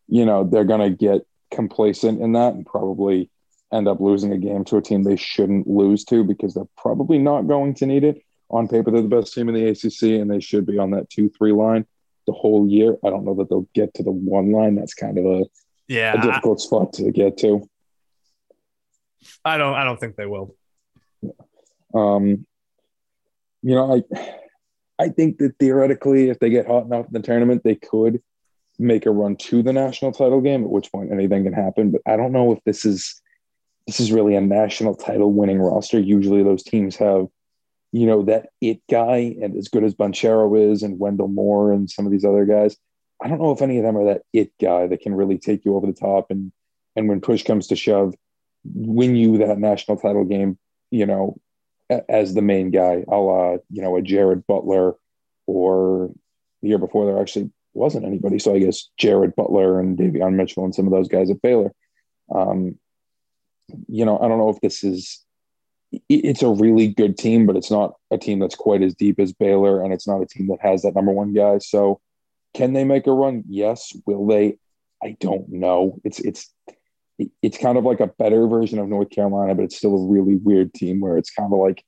you 0.08 0.26
know, 0.26 0.44
they're 0.44 0.66
going 0.66 0.82
to 0.82 0.90
get 0.90 1.22
complacent 1.52 2.20
in 2.20 2.32
that 2.32 2.56
and 2.56 2.66
probably 2.66 3.30
end 3.74 3.88
up 3.88 4.00
losing 4.00 4.34
a 4.34 4.38
game 4.38 4.64
to 4.66 4.78
a 4.78 4.82
team 4.82 5.04
they 5.04 5.16
shouldn't 5.16 5.68
lose 5.68 6.04
to 6.06 6.24
because 6.24 6.54
they're 6.54 6.66
probably 6.78 7.18
not 7.18 7.48
going 7.48 7.74
to 7.76 7.86
need 7.86 8.04
it. 8.04 8.24
On 8.50 8.68
paper, 8.68 8.92
they're 8.92 9.02
the 9.02 9.08
best 9.08 9.34
team 9.34 9.48
in 9.48 9.56
the 9.56 9.68
ACC 9.68 10.20
and 10.20 10.30
they 10.30 10.42
should 10.42 10.66
be 10.66 10.78
on 10.78 10.92
that 10.92 11.10
2 11.10 11.30
3 11.30 11.54
line 11.54 11.86
the 12.28 12.34
whole 12.34 12.68
year. 12.68 12.98
I 13.06 13.10
don't 13.10 13.24
know 13.24 13.36
that 13.36 13.50
they'll 13.50 13.68
get 13.74 13.94
to 13.96 14.04
the 14.04 14.12
one 14.12 14.52
line. 14.52 14.76
That's 14.76 14.94
kind 14.94 15.18
of 15.18 15.26
a, 15.26 15.46
yeah, 15.88 16.14
a 16.14 16.22
difficult 16.22 16.60
I, 16.62 16.64
spot 16.64 16.94
to 16.94 17.12
get 17.12 17.38
to. 17.40 17.68
I 19.46 19.58
don't 19.58 19.74
I 19.74 19.84
don't 19.84 20.00
think 20.00 20.16
they 20.16 20.26
will. 20.26 20.56
Um, 21.94 22.46
you 23.62 23.76
know, 23.76 23.96
I 23.96 24.36
I 25.00 25.10
think 25.10 25.38
that 25.38 25.58
theoretically, 25.60 26.30
if 26.30 26.40
they 26.40 26.50
get 26.50 26.68
hot 26.68 26.86
enough 26.86 27.08
in 27.08 27.14
the 27.14 27.22
tournament, 27.22 27.64
they 27.64 27.76
could 27.76 28.22
make 28.80 29.06
a 29.06 29.12
run 29.12 29.36
to 29.36 29.64
the 29.64 29.74
national 29.74 30.12
title 30.12 30.42
game. 30.42 30.64
At 30.64 30.70
which 30.70 30.92
point, 30.92 31.12
anything 31.12 31.44
can 31.44 31.54
happen. 31.54 31.92
But 31.92 32.02
I 32.06 32.18
don't 32.18 32.32
know 32.32 32.52
if 32.52 32.60
this 32.66 32.86
is 32.86 33.21
this 33.88 34.00
is 34.00 34.12
really 34.12 34.36
a 34.36 34.42
national 34.42 34.96
title 34.96 35.32
winning 35.32 35.60
roster. 35.60 36.00
Usually, 36.00 36.44
those 36.44 36.64
teams 36.64 36.96
have 36.98 37.28
you 37.92 38.06
know 38.08 38.24
that 38.24 38.50
it 38.62 38.82
guy, 38.90 39.36
and 39.42 39.56
as 39.58 39.68
good 39.68 39.84
as 39.84 39.96
Banchero 39.96 40.72
is, 40.72 40.84
and 40.84 41.00
Wendell 41.00 41.28
Moore, 41.28 41.72
and 41.72 41.90
some 41.90 42.06
of 42.06 42.12
these 42.12 42.26
other 42.26 42.46
guys. 42.46 42.78
I 43.24 43.28
don't 43.28 43.40
know 43.40 43.52
if 43.52 43.62
any 43.62 43.78
of 43.78 43.84
them 43.84 43.98
are 43.98 44.06
that 44.06 44.24
it 44.34 44.52
guy 44.60 44.88
that 44.88 45.02
can 45.02 45.14
really 45.14 45.38
take 45.38 45.64
you 45.64 45.76
over 45.76 45.86
the 45.86 45.94
top 45.94 46.32
and 46.32 46.52
and 46.96 47.08
when 47.08 47.22
push 47.22 47.44
comes 47.44 47.68
to 47.68 47.76
shove, 47.76 48.14
win 48.64 49.16
you 49.16 49.38
that 49.40 49.60
national 49.60 49.98
title 49.98 50.26
game. 50.26 50.58
You 50.90 51.06
know, 51.06 51.38
as 52.10 52.34
the 52.34 52.42
main 52.42 52.72
guy, 52.72 53.04
a 53.08 53.16
la, 53.16 53.58
you 53.70 53.82
know, 53.82 53.96
a 53.96 54.02
Jared 54.02 54.46
Butler 54.48 54.96
or 55.48 56.12
the 56.62 56.70
year 56.70 56.78
before 56.78 57.06
there 57.06 57.22
actually 57.22 57.52
wasn't 57.74 58.06
anybody. 58.06 58.40
So 58.40 58.56
I 58.56 58.60
guess 58.60 58.90
Jared 58.98 59.36
Butler 59.36 59.80
and 59.80 59.98
Davion 59.98 60.34
Mitchell 60.34 60.66
and 60.66 60.76
some 60.76 60.86
of 60.86 60.92
those 60.92 61.08
guys 61.08 61.30
at 61.30 61.42
Baylor. 61.42 61.72
Um, 62.34 62.78
you 63.88 64.06
know, 64.06 64.18
I 64.20 64.28
don't 64.28 64.38
know 64.38 64.50
if 64.50 64.62
this 64.62 64.84
is 64.84 65.24
it's 66.08 66.42
a 66.42 66.50
really 66.50 66.88
good 66.88 67.18
team, 67.18 67.46
but 67.46 67.58
it's 67.58 67.72
not 67.72 67.96
a 68.12 68.18
team 68.18 68.40
that's 68.40 68.56
quite 68.56 68.82
as 68.82 68.96
deep 68.96 69.20
as 69.20 69.34
Baylor, 69.34 69.84
and 69.84 69.94
it's 69.94 70.08
not 70.08 70.22
a 70.22 70.26
team 70.26 70.48
that 70.48 70.62
has 70.62 70.84
that 70.84 70.96
number 70.96 71.12
one 71.12 71.34
guy. 71.34 71.58
So, 71.58 72.00
can 72.54 72.74
they 72.74 72.84
make 72.84 73.08
a 73.08 73.12
run? 73.12 73.44
Yes. 73.48 73.94
Will 74.06 74.26
they? 74.26 74.58
I 75.04 75.18
don't 75.20 75.50
know. 75.50 76.00
It's 76.04 76.20
it's 76.20 76.54
it's 77.42 77.58
kind 77.58 77.78
of 77.78 77.84
like 77.84 78.00
a 78.00 78.08
better 78.08 78.48
version 78.48 78.80
of 78.80 78.88
North 78.88 79.10
Carolina, 79.10 79.56
but 79.56 79.64
it's 79.64 79.78
still 79.78 79.96
a 79.96 80.08
really 80.08 80.36
weird 80.36 80.74
team 80.74 81.00
where 81.02 81.18
it's 81.18 81.32
kind 81.32 81.52
of 81.52 81.60
like 81.60 81.84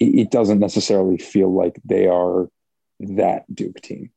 it, 0.00 0.14
it 0.20 0.30
doesn't 0.30 0.58
necessarily 0.58 1.18
feel 1.18 1.52
like 1.52 1.80
they 1.84 2.06
are 2.06 2.48
that 3.00 3.44
Duke 3.52 3.80
team. 3.80 4.10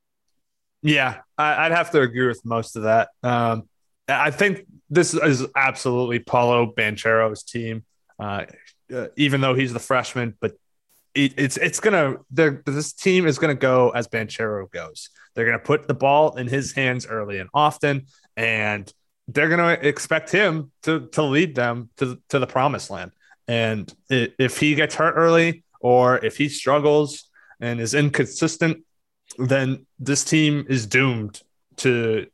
Yeah, 0.82 1.18
I, 1.38 1.68
would 1.68 1.76
have 1.76 1.92
to 1.92 2.02
agree 2.02 2.28
with 2.28 2.46
most 2.46 2.76
of 2.76 2.84
that. 2.84 3.10
Um, 3.24 3.68
I 4.08 4.32
think 4.32 4.66
this 4.90 5.14
is 5.14 5.46
absolutely 5.56 6.20
Paolo 6.20 6.74
Banchero's 6.74 7.44
team, 7.44 7.84
uh, 8.20 8.46
uh, 8.94 9.08
even 9.18 9.42
though 9.42 9.54
he's 9.54 9.74
the 9.74 9.80
freshman. 9.80 10.36
But 10.40 10.54
it, 11.14 11.34
it's 11.38 11.58
it's 11.58 11.80
gonna 11.80 12.18
this 12.32 12.94
team 12.94 13.28
is 13.28 13.40
gonna 13.40 13.56
go 13.56 13.90
as 13.90 14.08
Banchero 14.08 14.70
goes. 14.72 15.10
They're 15.34 15.46
gonna 15.46 15.60
put 15.60 15.88
the 15.88 15.94
ball 15.94 16.38
in 16.38 16.48
his 16.48 16.72
hands 16.72 17.06
early 17.06 17.40
and 17.40 17.50
often, 17.54 18.08
and 18.36 18.92
they're 19.28 19.50
to 19.50 19.88
expect 19.88 20.32
him 20.32 20.72
to 20.84 21.08
to 21.08 21.24
lead 21.24 21.56
them 21.56 21.90
to 21.98 22.20
to 22.30 22.40
the 22.40 22.48
promised 22.48 22.90
land. 22.90 23.12
And 23.48 23.94
if 24.10 24.58
he 24.60 24.76
gets 24.76 24.96
hurt 24.96 25.14
early 25.16 25.64
or 25.80 26.24
if 26.24 26.38
he 26.38 26.50
struggles 26.50 27.30
and 27.60 27.80
is 27.80 27.94
inconsistent, 27.94 28.84
then 29.38 29.86
this 30.00 30.24
team 30.24 30.66
is 30.68 30.86
doomed 30.86 31.42
to 31.78 32.28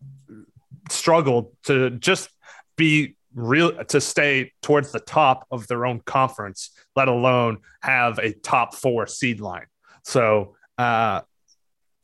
struggle 0.90 1.54
to 1.64 1.92
just 1.92 2.30
be 2.76 3.16
real 3.36 3.84
to 3.86 4.00
stay 4.00 4.52
towards 4.62 4.92
the 4.92 5.00
top 5.00 5.48
of 5.52 5.68
their 5.68 5.86
own 5.86 6.00
conference, 6.02 6.72
let 6.96 7.08
alone 7.08 7.60
have 7.82 8.20
a 8.20 8.34
top 8.34 8.76
four 8.76 9.08
seed 9.08 9.40
line. 9.40 9.66
So 10.04 10.56
uh, 10.78 11.22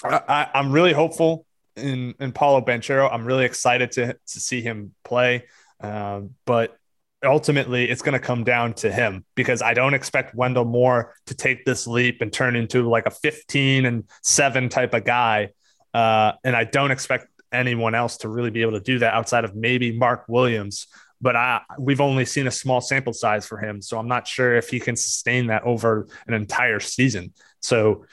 I, 0.04 0.48
I'm 0.54 0.72
really 0.72 0.94
hopeful 0.94 1.46
in 1.76 2.16
in 2.20 2.32
Paolo 2.32 2.62
Banchero. 2.62 3.12
I'm 3.12 3.26
really 3.26 3.46
excited 3.46 3.92
to 3.94 4.14
to 4.14 4.40
see 4.40 4.62
him 4.62 4.94
play, 5.04 5.46
um, 5.82 6.32
but 6.46 6.78
ultimately 7.24 7.90
it's 7.90 8.02
going 8.02 8.14
to 8.14 8.20
come 8.20 8.44
down 8.44 8.74
to 8.74 8.92
him 8.92 9.26
because 9.36 9.62
I 9.62 9.74
don't 9.74 9.94
expect 9.94 10.36
Wendell 10.36 10.66
Moore 10.66 11.14
to 11.26 11.36
take 11.36 11.66
this 11.66 11.86
leap 11.86 12.22
and 12.22 12.32
turn 12.32 12.56
into 12.56 12.88
like 12.88 13.06
a 13.06 13.12
15 13.12 13.86
and 13.86 14.06
seven 14.24 14.70
type 14.70 14.94
of 14.94 15.04
guy, 15.04 15.50
uh, 15.94 16.34
and 16.44 16.56
I 16.56 16.64
don't 16.64 16.92
expect 16.92 17.28
anyone 17.52 17.95
else 17.95 18.18
to 18.18 18.30
really 18.30 18.50
be 18.50 18.62
able 18.62 18.74
to 18.74 18.80
do 18.80 19.00
that 19.00 19.14
outside 19.14 19.43
of 19.43 19.56
maybe 19.56 19.97
Mark 19.97 20.26
Williams. 20.28 20.88
But 21.22 21.36
I, 21.36 21.62
we've 21.78 22.02
only 22.02 22.26
seen 22.26 22.47
a 22.47 22.52
small 22.52 22.80
sample 22.80 23.14
size 23.14 23.45
for 23.45 23.58
him, 23.58 23.82
so 23.82 23.97
I'm 23.97 24.08
not 24.08 24.28
sure 24.28 24.56
if 24.56 24.70
he 24.70 24.80
can 24.80 24.95
sustain 24.95 25.47
that 25.47 25.64
over 25.64 26.08
an 26.28 26.34
entire 26.34 26.80
season. 26.80 27.34
So 27.60 28.06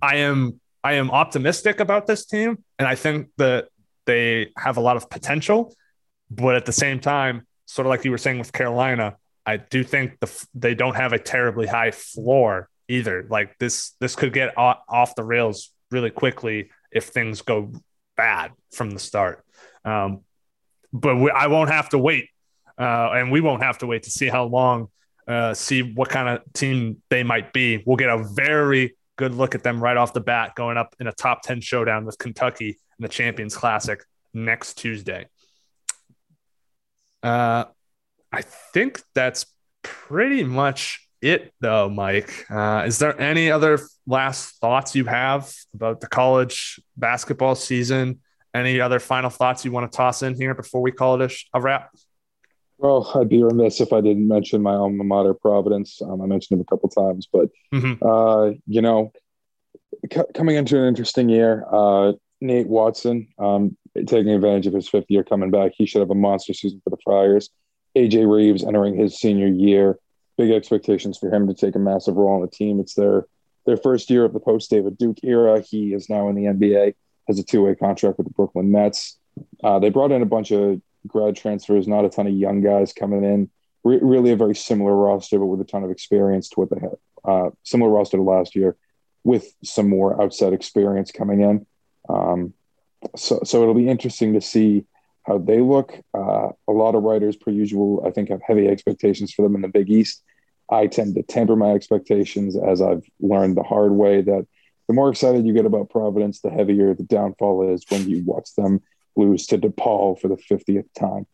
I 0.00 0.16
am 0.16 0.60
I 0.82 0.94
am 0.94 1.10
optimistic 1.10 1.80
about 1.80 2.06
this 2.06 2.24
team, 2.24 2.64
and 2.78 2.88
I 2.88 2.94
think 2.94 3.28
that 3.36 3.68
they 4.06 4.52
have 4.56 4.78
a 4.78 4.80
lot 4.80 4.96
of 4.96 5.10
potential. 5.10 5.74
But 6.30 6.54
at 6.56 6.64
the 6.64 6.72
same 6.72 7.00
time, 7.00 7.46
sort 7.66 7.86
of 7.86 7.90
like 7.90 8.04
you 8.04 8.10
were 8.10 8.18
saying 8.18 8.38
with 8.38 8.52
Carolina, 8.52 9.16
I 9.44 9.58
do 9.58 9.84
think 9.84 10.18
the 10.20 10.46
they 10.54 10.74
don't 10.74 10.96
have 10.96 11.12
a 11.12 11.18
terribly 11.18 11.66
high 11.66 11.90
floor 11.90 12.68
either. 12.88 13.26
Like 13.28 13.58
this, 13.58 13.92
this 14.00 14.16
could 14.16 14.32
get 14.32 14.56
off 14.56 15.14
the 15.14 15.24
rails 15.24 15.70
really 15.90 16.10
quickly 16.10 16.70
if 16.92 17.06
things 17.08 17.42
go 17.42 17.72
bad 18.20 18.52
from 18.76 18.88
the 18.90 18.98
start. 18.98 19.36
Um, 19.84 20.10
but 20.92 21.16
we, 21.16 21.30
I 21.30 21.46
won't 21.46 21.70
have 21.70 21.88
to 21.90 21.98
wait, 21.98 22.26
uh, 22.78 23.08
and 23.16 23.32
we 23.34 23.40
won't 23.40 23.62
have 23.62 23.78
to 23.78 23.86
wait 23.86 24.02
to 24.02 24.10
see 24.10 24.28
how 24.28 24.44
long, 24.44 24.88
uh, 25.26 25.54
see 25.54 25.80
what 25.98 26.08
kind 26.10 26.28
of 26.28 26.52
team 26.52 27.02
they 27.08 27.22
might 27.22 27.52
be. 27.52 27.82
We'll 27.84 27.96
get 28.04 28.10
a 28.10 28.22
very 28.46 28.96
good 29.16 29.34
look 29.34 29.54
at 29.54 29.62
them 29.62 29.82
right 29.82 29.96
off 29.96 30.12
the 30.12 30.20
bat, 30.32 30.54
going 30.54 30.76
up 30.76 30.94
in 31.00 31.06
a 31.06 31.12
top 31.12 31.42
ten 31.42 31.60
showdown 31.60 32.04
with 32.04 32.18
Kentucky 32.18 32.70
in 32.98 33.02
the 33.02 33.08
Champions 33.08 33.56
Classic 33.56 33.98
next 34.34 34.74
Tuesday. 34.74 35.26
Uh, 37.22 37.64
I 38.32 38.42
think 38.74 39.02
that's 39.14 39.46
pretty 39.82 40.44
much 40.44 41.06
it, 41.22 41.52
though, 41.60 41.88
Mike. 41.88 42.46
Uh, 42.50 42.84
is 42.86 42.98
there 42.98 43.18
any 43.20 43.50
other 43.50 43.78
last 44.06 44.56
thoughts 44.56 44.94
you 44.94 45.04
have 45.04 45.52
about 45.74 46.00
the 46.00 46.06
college 46.06 46.80
basketball 46.96 47.54
season? 47.54 48.20
Any 48.54 48.80
other 48.80 48.98
final 48.98 49.30
thoughts 49.30 49.64
you 49.64 49.72
want 49.72 49.90
to 49.90 49.96
toss 49.96 50.22
in 50.22 50.34
here 50.34 50.54
before 50.54 50.80
we 50.80 50.92
call 50.92 51.20
it 51.20 51.30
a, 51.30 51.58
a 51.58 51.60
wrap? 51.60 51.90
Well, 52.78 53.10
I'd 53.14 53.28
be 53.28 53.42
remiss 53.42 53.80
if 53.80 53.92
I 53.92 54.00
didn't 54.00 54.26
mention 54.26 54.62
my 54.62 54.72
alma 54.72 55.04
mater, 55.04 55.34
Providence. 55.34 56.00
Um, 56.00 56.22
I 56.22 56.26
mentioned 56.26 56.58
him 56.58 56.62
a 56.62 56.64
couple 56.64 56.88
times, 56.88 57.28
but 57.30 57.50
mm-hmm. 57.74 58.02
uh, 58.04 58.56
you 58.66 58.80
know, 58.80 59.12
c- 60.10 60.22
coming 60.34 60.56
into 60.56 60.78
an 60.78 60.88
interesting 60.88 61.28
year, 61.28 61.66
uh, 61.70 62.12
Nate 62.40 62.68
Watson 62.68 63.28
um, 63.38 63.76
taking 64.06 64.30
advantage 64.30 64.66
of 64.66 64.72
his 64.72 64.88
fifth 64.88 65.10
year 65.10 65.22
coming 65.22 65.50
back. 65.50 65.72
He 65.76 65.84
should 65.84 66.00
have 66.00 66.10
a 66.10 66.14
monster 66.14 66.54
season 66.54 66.80
for 66.82 66.90
the 66.90 66.96
Friars. 67.04 67.50
AJ 67.96 68.30
Reeves 68.32 68.64
entering 68.64 68.96
his 68.96 69.18
senior 69.18 69.48
year. 69.48 69.98
Big 70.40 70.52
expectations 70.52 71.18
for 71.18 71.30
him 71.30 71.46
to 71.48 71.52
take 71.52 71.74
a 71.74 71.78
massive 71.78 72.16
role 72.16 72.36
on 72.36 72.40
the 72.40 72.48
team. 72.48 72.80
It's 72.80 72.94
their 72.94 73.26
their 73.66 73.76
first 73.76 74.08
year 74.08 74.24
of 74.24 74.32
the 74.32 74.40
post 74.40 74.70
David 74.70 74.96
Duke 74.96 75.18
era. 75.22 75.60
He 75.60 75.92
is 75.92 76.08
now 76.08 76.30
in 76.30 76.34
the 76.34 76.44
NBA, 76.44 76.94
has 77.28 77.38
a 77.38 77.42
two 77.42 77.60
way 77.60 77.74
contract 77.74 78.16
with 78.16 78.26
the 78.26 78.32
Brooklyn 78.32 78.72
Nets. 78.72 79.18
Uh, 79.62 79.78
they 79.78 79.90
brought 79.90 80.12
in 80.12 80.22
a 80.22 80.26
bunch 80.26 80.50
of 80.50 80.80
grad 81.06 81.36
transfers, 81.36 81.86
not 81.86 82.06
a 82.06 82.08
ton 82.08 82.26
of 82.26 82.32
young 82.32 82.62
guys 82.62 82.94
coming 82.94 83.22
in. 83.22 83.50
Re- 83.84 84.00
really 84.00 84.30
a 84.30 84.36
very 84.36 84.54
similar 84.54 84.96
roster, 84.96 85.38
but 85.38 85.44
with 85.44 85.60
a 85.60 85.64
ton 85.64 85.84
of 85.84 85.90
experience 85.90 86.48
to 86.48 86.60
what 86.60 86.70
they 86.70 86.80
had. 86.80 86.96
Uh, 87.22 87.50
similar 87.62 87.90
roster 87.90 88.16
to 88.16 88.22
last 88.22 88.56
year, 88.56 88.76
with 89.24 89.54
some 89.62 89.90
more 89.90 90.22
outside 90.22 90.54
experience 90.54 91.12
coming 91.12 91.42
in. 91.42 91.66
Um, 92.08 92.54
so, 93.14 93.40
so 93.44 93.60
it'll 93.60 93.74
be 93.74 93.90
interesting 93.90 94.32
to 94.32 94.40
see 94.40 94.86
how 95.24 95.38
they 95.38 95.60
look. 95.60 95.98
Uh, 96.14 96.48
a 96.66 96.72
lot 96.72 96.94
of 96.94 97.02
writers, 97.02 97.36
per 97.36 97.50
usual, 97.50 98.02
I 98.06 98.10
think 98.10 98.30
have 98.30 98.40
heavy 98.42 98.68
expectations 98.68 99.32
for 99.32 99.42
them 99.42 99.54
in 99.54 99.60
the 99.60 99.68
Big 99.68 99.90
East. 99.90 100.22
I 100.70 100.86
tend 100.86 101.16
to 101.16 101.22
temper 101.22 101.56
my 101.56 101.72
expectations 101.72 102.56
as 102.56 102.80
I've 102.80 103.04
learned 103.20 103.56
the 103.56 103.62
hard 103.62 103.92
way 103.92 104.22
that 104.22 104.46
the 104.86 104.94
more 104.94 105.10
excited 105.10 105.46
you 105.46 105.52
get 105.52 105.66
about 105.66 105.90
Providence, 105.90 106.40
the 106.40 106.50
heavier 106.50 106.94
the 106.94 107.04
downfall 107.04 107.72
is 107.72 107.84
when 107.88 108.08
you 108.08 108.22
watch 108.24 108.54
them 108.56 108.82
lose 109.16 109.46
to 109.46 109.58
DePaul 109.58 110.20
for 110.20 110.28
the 110.28 110.36
50th 110.36 110.86
time. 110.98 111.26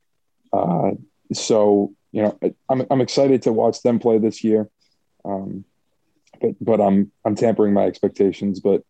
Uh, 0.53 0.93
so, 1.32 1.93
you 2.12 2.22
know, 2.22 2.39
I'm, 2.68 2.87
I'm 2.91 3.01
excited 3.01 3.43
to 3.43 3.53
watch 3.53 3.82
them 3.82 3.99
play 3.99 4.18
this 4.18 4.43
year. 4.45 4.68
Um, 5.24 5.64
but, 6.41 6.55
but 6.61 6.80
I'm, 6.80 7.11
I'm 7.24 7.34
tampering 7.34 7.72
my 7.72 7.84
expectations, 7.84 8.61
but 8.61 8.82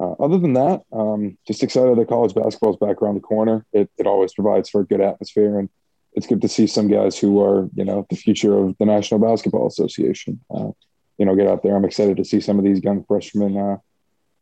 uh, 0.00 0.12
other 0.12 0.38
than 0.38 0.54
that, 0.54 0.82
um, 0.92 1.36
just 1.46 1.62
excited 1.62 1.96
that 1.98 2.08
college 2.08 2.34
basketball 2.34 2.70
is 2.72 2.78
back 2.78 3.02
around 3.02 3.14
the 3.14 3.20
corner. 3.20 3.66
It, 3.72 3.90
it 3.98 4.06
always 4.06 4.32
provides 4.32 4.70
for 4.70 4.80
a 4.80 4.86
good 4.86 5.00
atmosphere, 5.00 5.58
and 5.58 5.68
it's 6.14 6.26
good 6.26 6.42
to 6.42 6.48
see 6.48 6.66
some 6.66 6.88
guys 6.88 7.18
who 7.18 7.42
are, 7.42 7.68
you 7.74 7.84
know, 7.84 8.06
the 8.10 8.16
future 8.16 8.56
of 8.56 8.76
the 8.78 8.84
National 8.84 9.20
Basketball 9.20 9.66
Association. 9.66 10.40
Uh, 10.54 10.70
you 11.18 11.26
know, 11.26 11.34
get 11.34 11.46
out 11.46 11.62
there. 11.62 11.76
I'm 11.76 11.84
excited 11.84 12.16
to 12.16 12.24
see 12.24 12.40
some 12.40 12.58
of 12.58 12.64
these 12.64 12.82
young 12.82 13.04
freshmen 13.04 13.56
uh, 13.56 13.76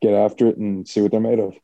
get 0.00 0.14
after 0.14 0.48
it 0.48 0.56
and 0.56 0.86
see 0.88 1.00
what 1.00 1.10
they're 1.10 1.20
made 1.20 1.38
of. 1.38 1.54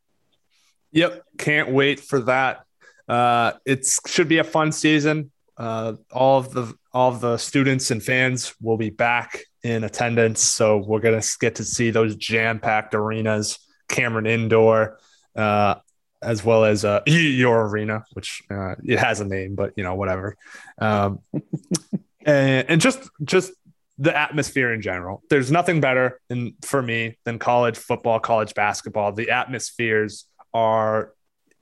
Yep, 0.92 1.24
can't 1.38 1.72
wait 1.72 2.00
for 2.00 2.20
that. 2.20 2.64
Uh, 3.08 3.52
it 3.64 3.86
should 4.06 4.28
be 4.28 4.38
a 4.38 4.44
fun 4.44 4.72
season. 4.72 5.30
Uh, 5.56 5.94
all 6.12 6.38
of 6.38 6.52
the 6.52 6.74
all 6.92 7.10
of 7.10 7.20
the 7.20 7.36
students 7.36 7.90
and 7.90 8.02
fans 8.02 8.54
will 8.60 8.76
be 8.76 8.90
back 8.90 9.40
in 9.62 9.84
attendance, 9.84 10.40
so 10.40 10.78
we're 10.78 11.00
gonna 11.00 11.22
get 11.40 11.54
to 11.56 11.64
see 11.64 11.90
those 11.90 12.14
jam 12.16 12.60
packed 12.60 12.94
arenas 12.94 13.58
Cameron 13.88 14.26
Indoor, 14.26 14.98
uh, 15.34 15.76
as 16.22 16.44
well 16.44 16.64
as 16.64 16.84
uh, 16.84 17.00
your 17.06 17.66
arena, 17.66 18.04
which 18.12 18.42
uh, 18.50 18.74
it 18.84 18.98
has 18.98 19.20
a 19.20 19.24
name, 19.24 19.54
but 19.54 19.72
you 19.76 19.84
know 19.84 19.94
whatever. 19.94 20.36
Um, 20.78 21.20
and, 22.26 22.70
and 22.70 22.80
just 22.80 23.08
just 23.24 23.52
the 23.98 24.16
atmosphere 24.16 24.72
in 24.72 24.82
general. 24.82 25.22
There's 25.30 25.50
nothing 25.50 25.80
better 25.80 26.20
in, 26.28 26.54
for 26.62 26.82
me 26.82 27.16
than 27.24 27.38
college 27.38 27.78
football, 27.78 28.20
college 28.20 28.54
basketball. 28.54 29.12
The 29.12 29.30
atmospheres 29.30 30.26
are 30.52 31.12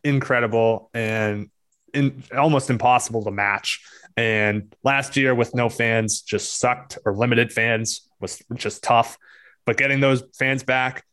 incredible 0.02 0.90
and 0.92 1.50
in, 1.92 2.24
almost 2.36 2.70
impossible 2.70 3.22
to 3.24 3.30
match. 3.30 3.80
And 4.16 4.74
last 4.82 5.16
year, 5.16 5.34
with 5.34 5.54
no 5.54 5.68
fans, 5.68 6.22
just 6.22 6.58
sucked 6.58 6.98
or 7.04 7.14
limited 7.14 7.52
fans 7.52 8.08
was 8.20 8.42
just 8.54 8.82
tough. 8.82 9.16
But 9.64 9.76
getting 9.76 10.00
those 10.00 10.22
fans 10.36 10.62
back, 10.62 11.04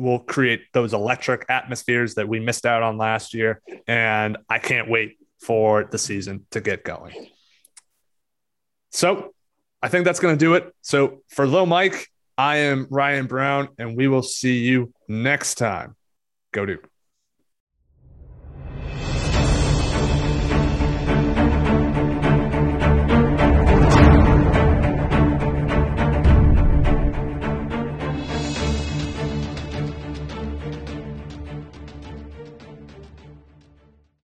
will 0.00 0.18
create 0.18 0.62
those 0.72 0.94
electric 0.94 1.46
atmospheres 1.48 2.14
that 2.14 2.28
we 2.28 2.40
missed 2.40 2.66
out 2.66 2.82
on 2.82 2.96
last 2.96 3.34
year. 3.34 3.60
And 3.86 4.38
I 4.48 4.58
can't 4.58 4.88
wait 4.88 5.18
for 5.40 5.84
the 5.84 5.98
season 5.98 6.46
to 6.50 6.60
get 6.60 6.84
going. 6.84 7.14
So 8.90 9.34
I 9.82 9.88
think 9.88 10.04
that's 10.04 10.20
going 10.20 10.36
to 10.36 10.44
do 10.44 10.54
it. 10.54 10.74
So 10.82 11.22
for 11.28 11.46
Low 11.46 11.66
Mike, 11.66 12.08
I 12.36 12.56
am 12.56 12.86
Ryan 12.90 13.26
Brown, 13.26 13.68
and 13.78 13.96
we 13.96 14.08
will 14.08 14.22
see 14.22 14.60
you 14.60 14.92
next 15.08 15.56
time. 15.56 15.94
Go 16.52 16.66
Duke. 16.66 16.88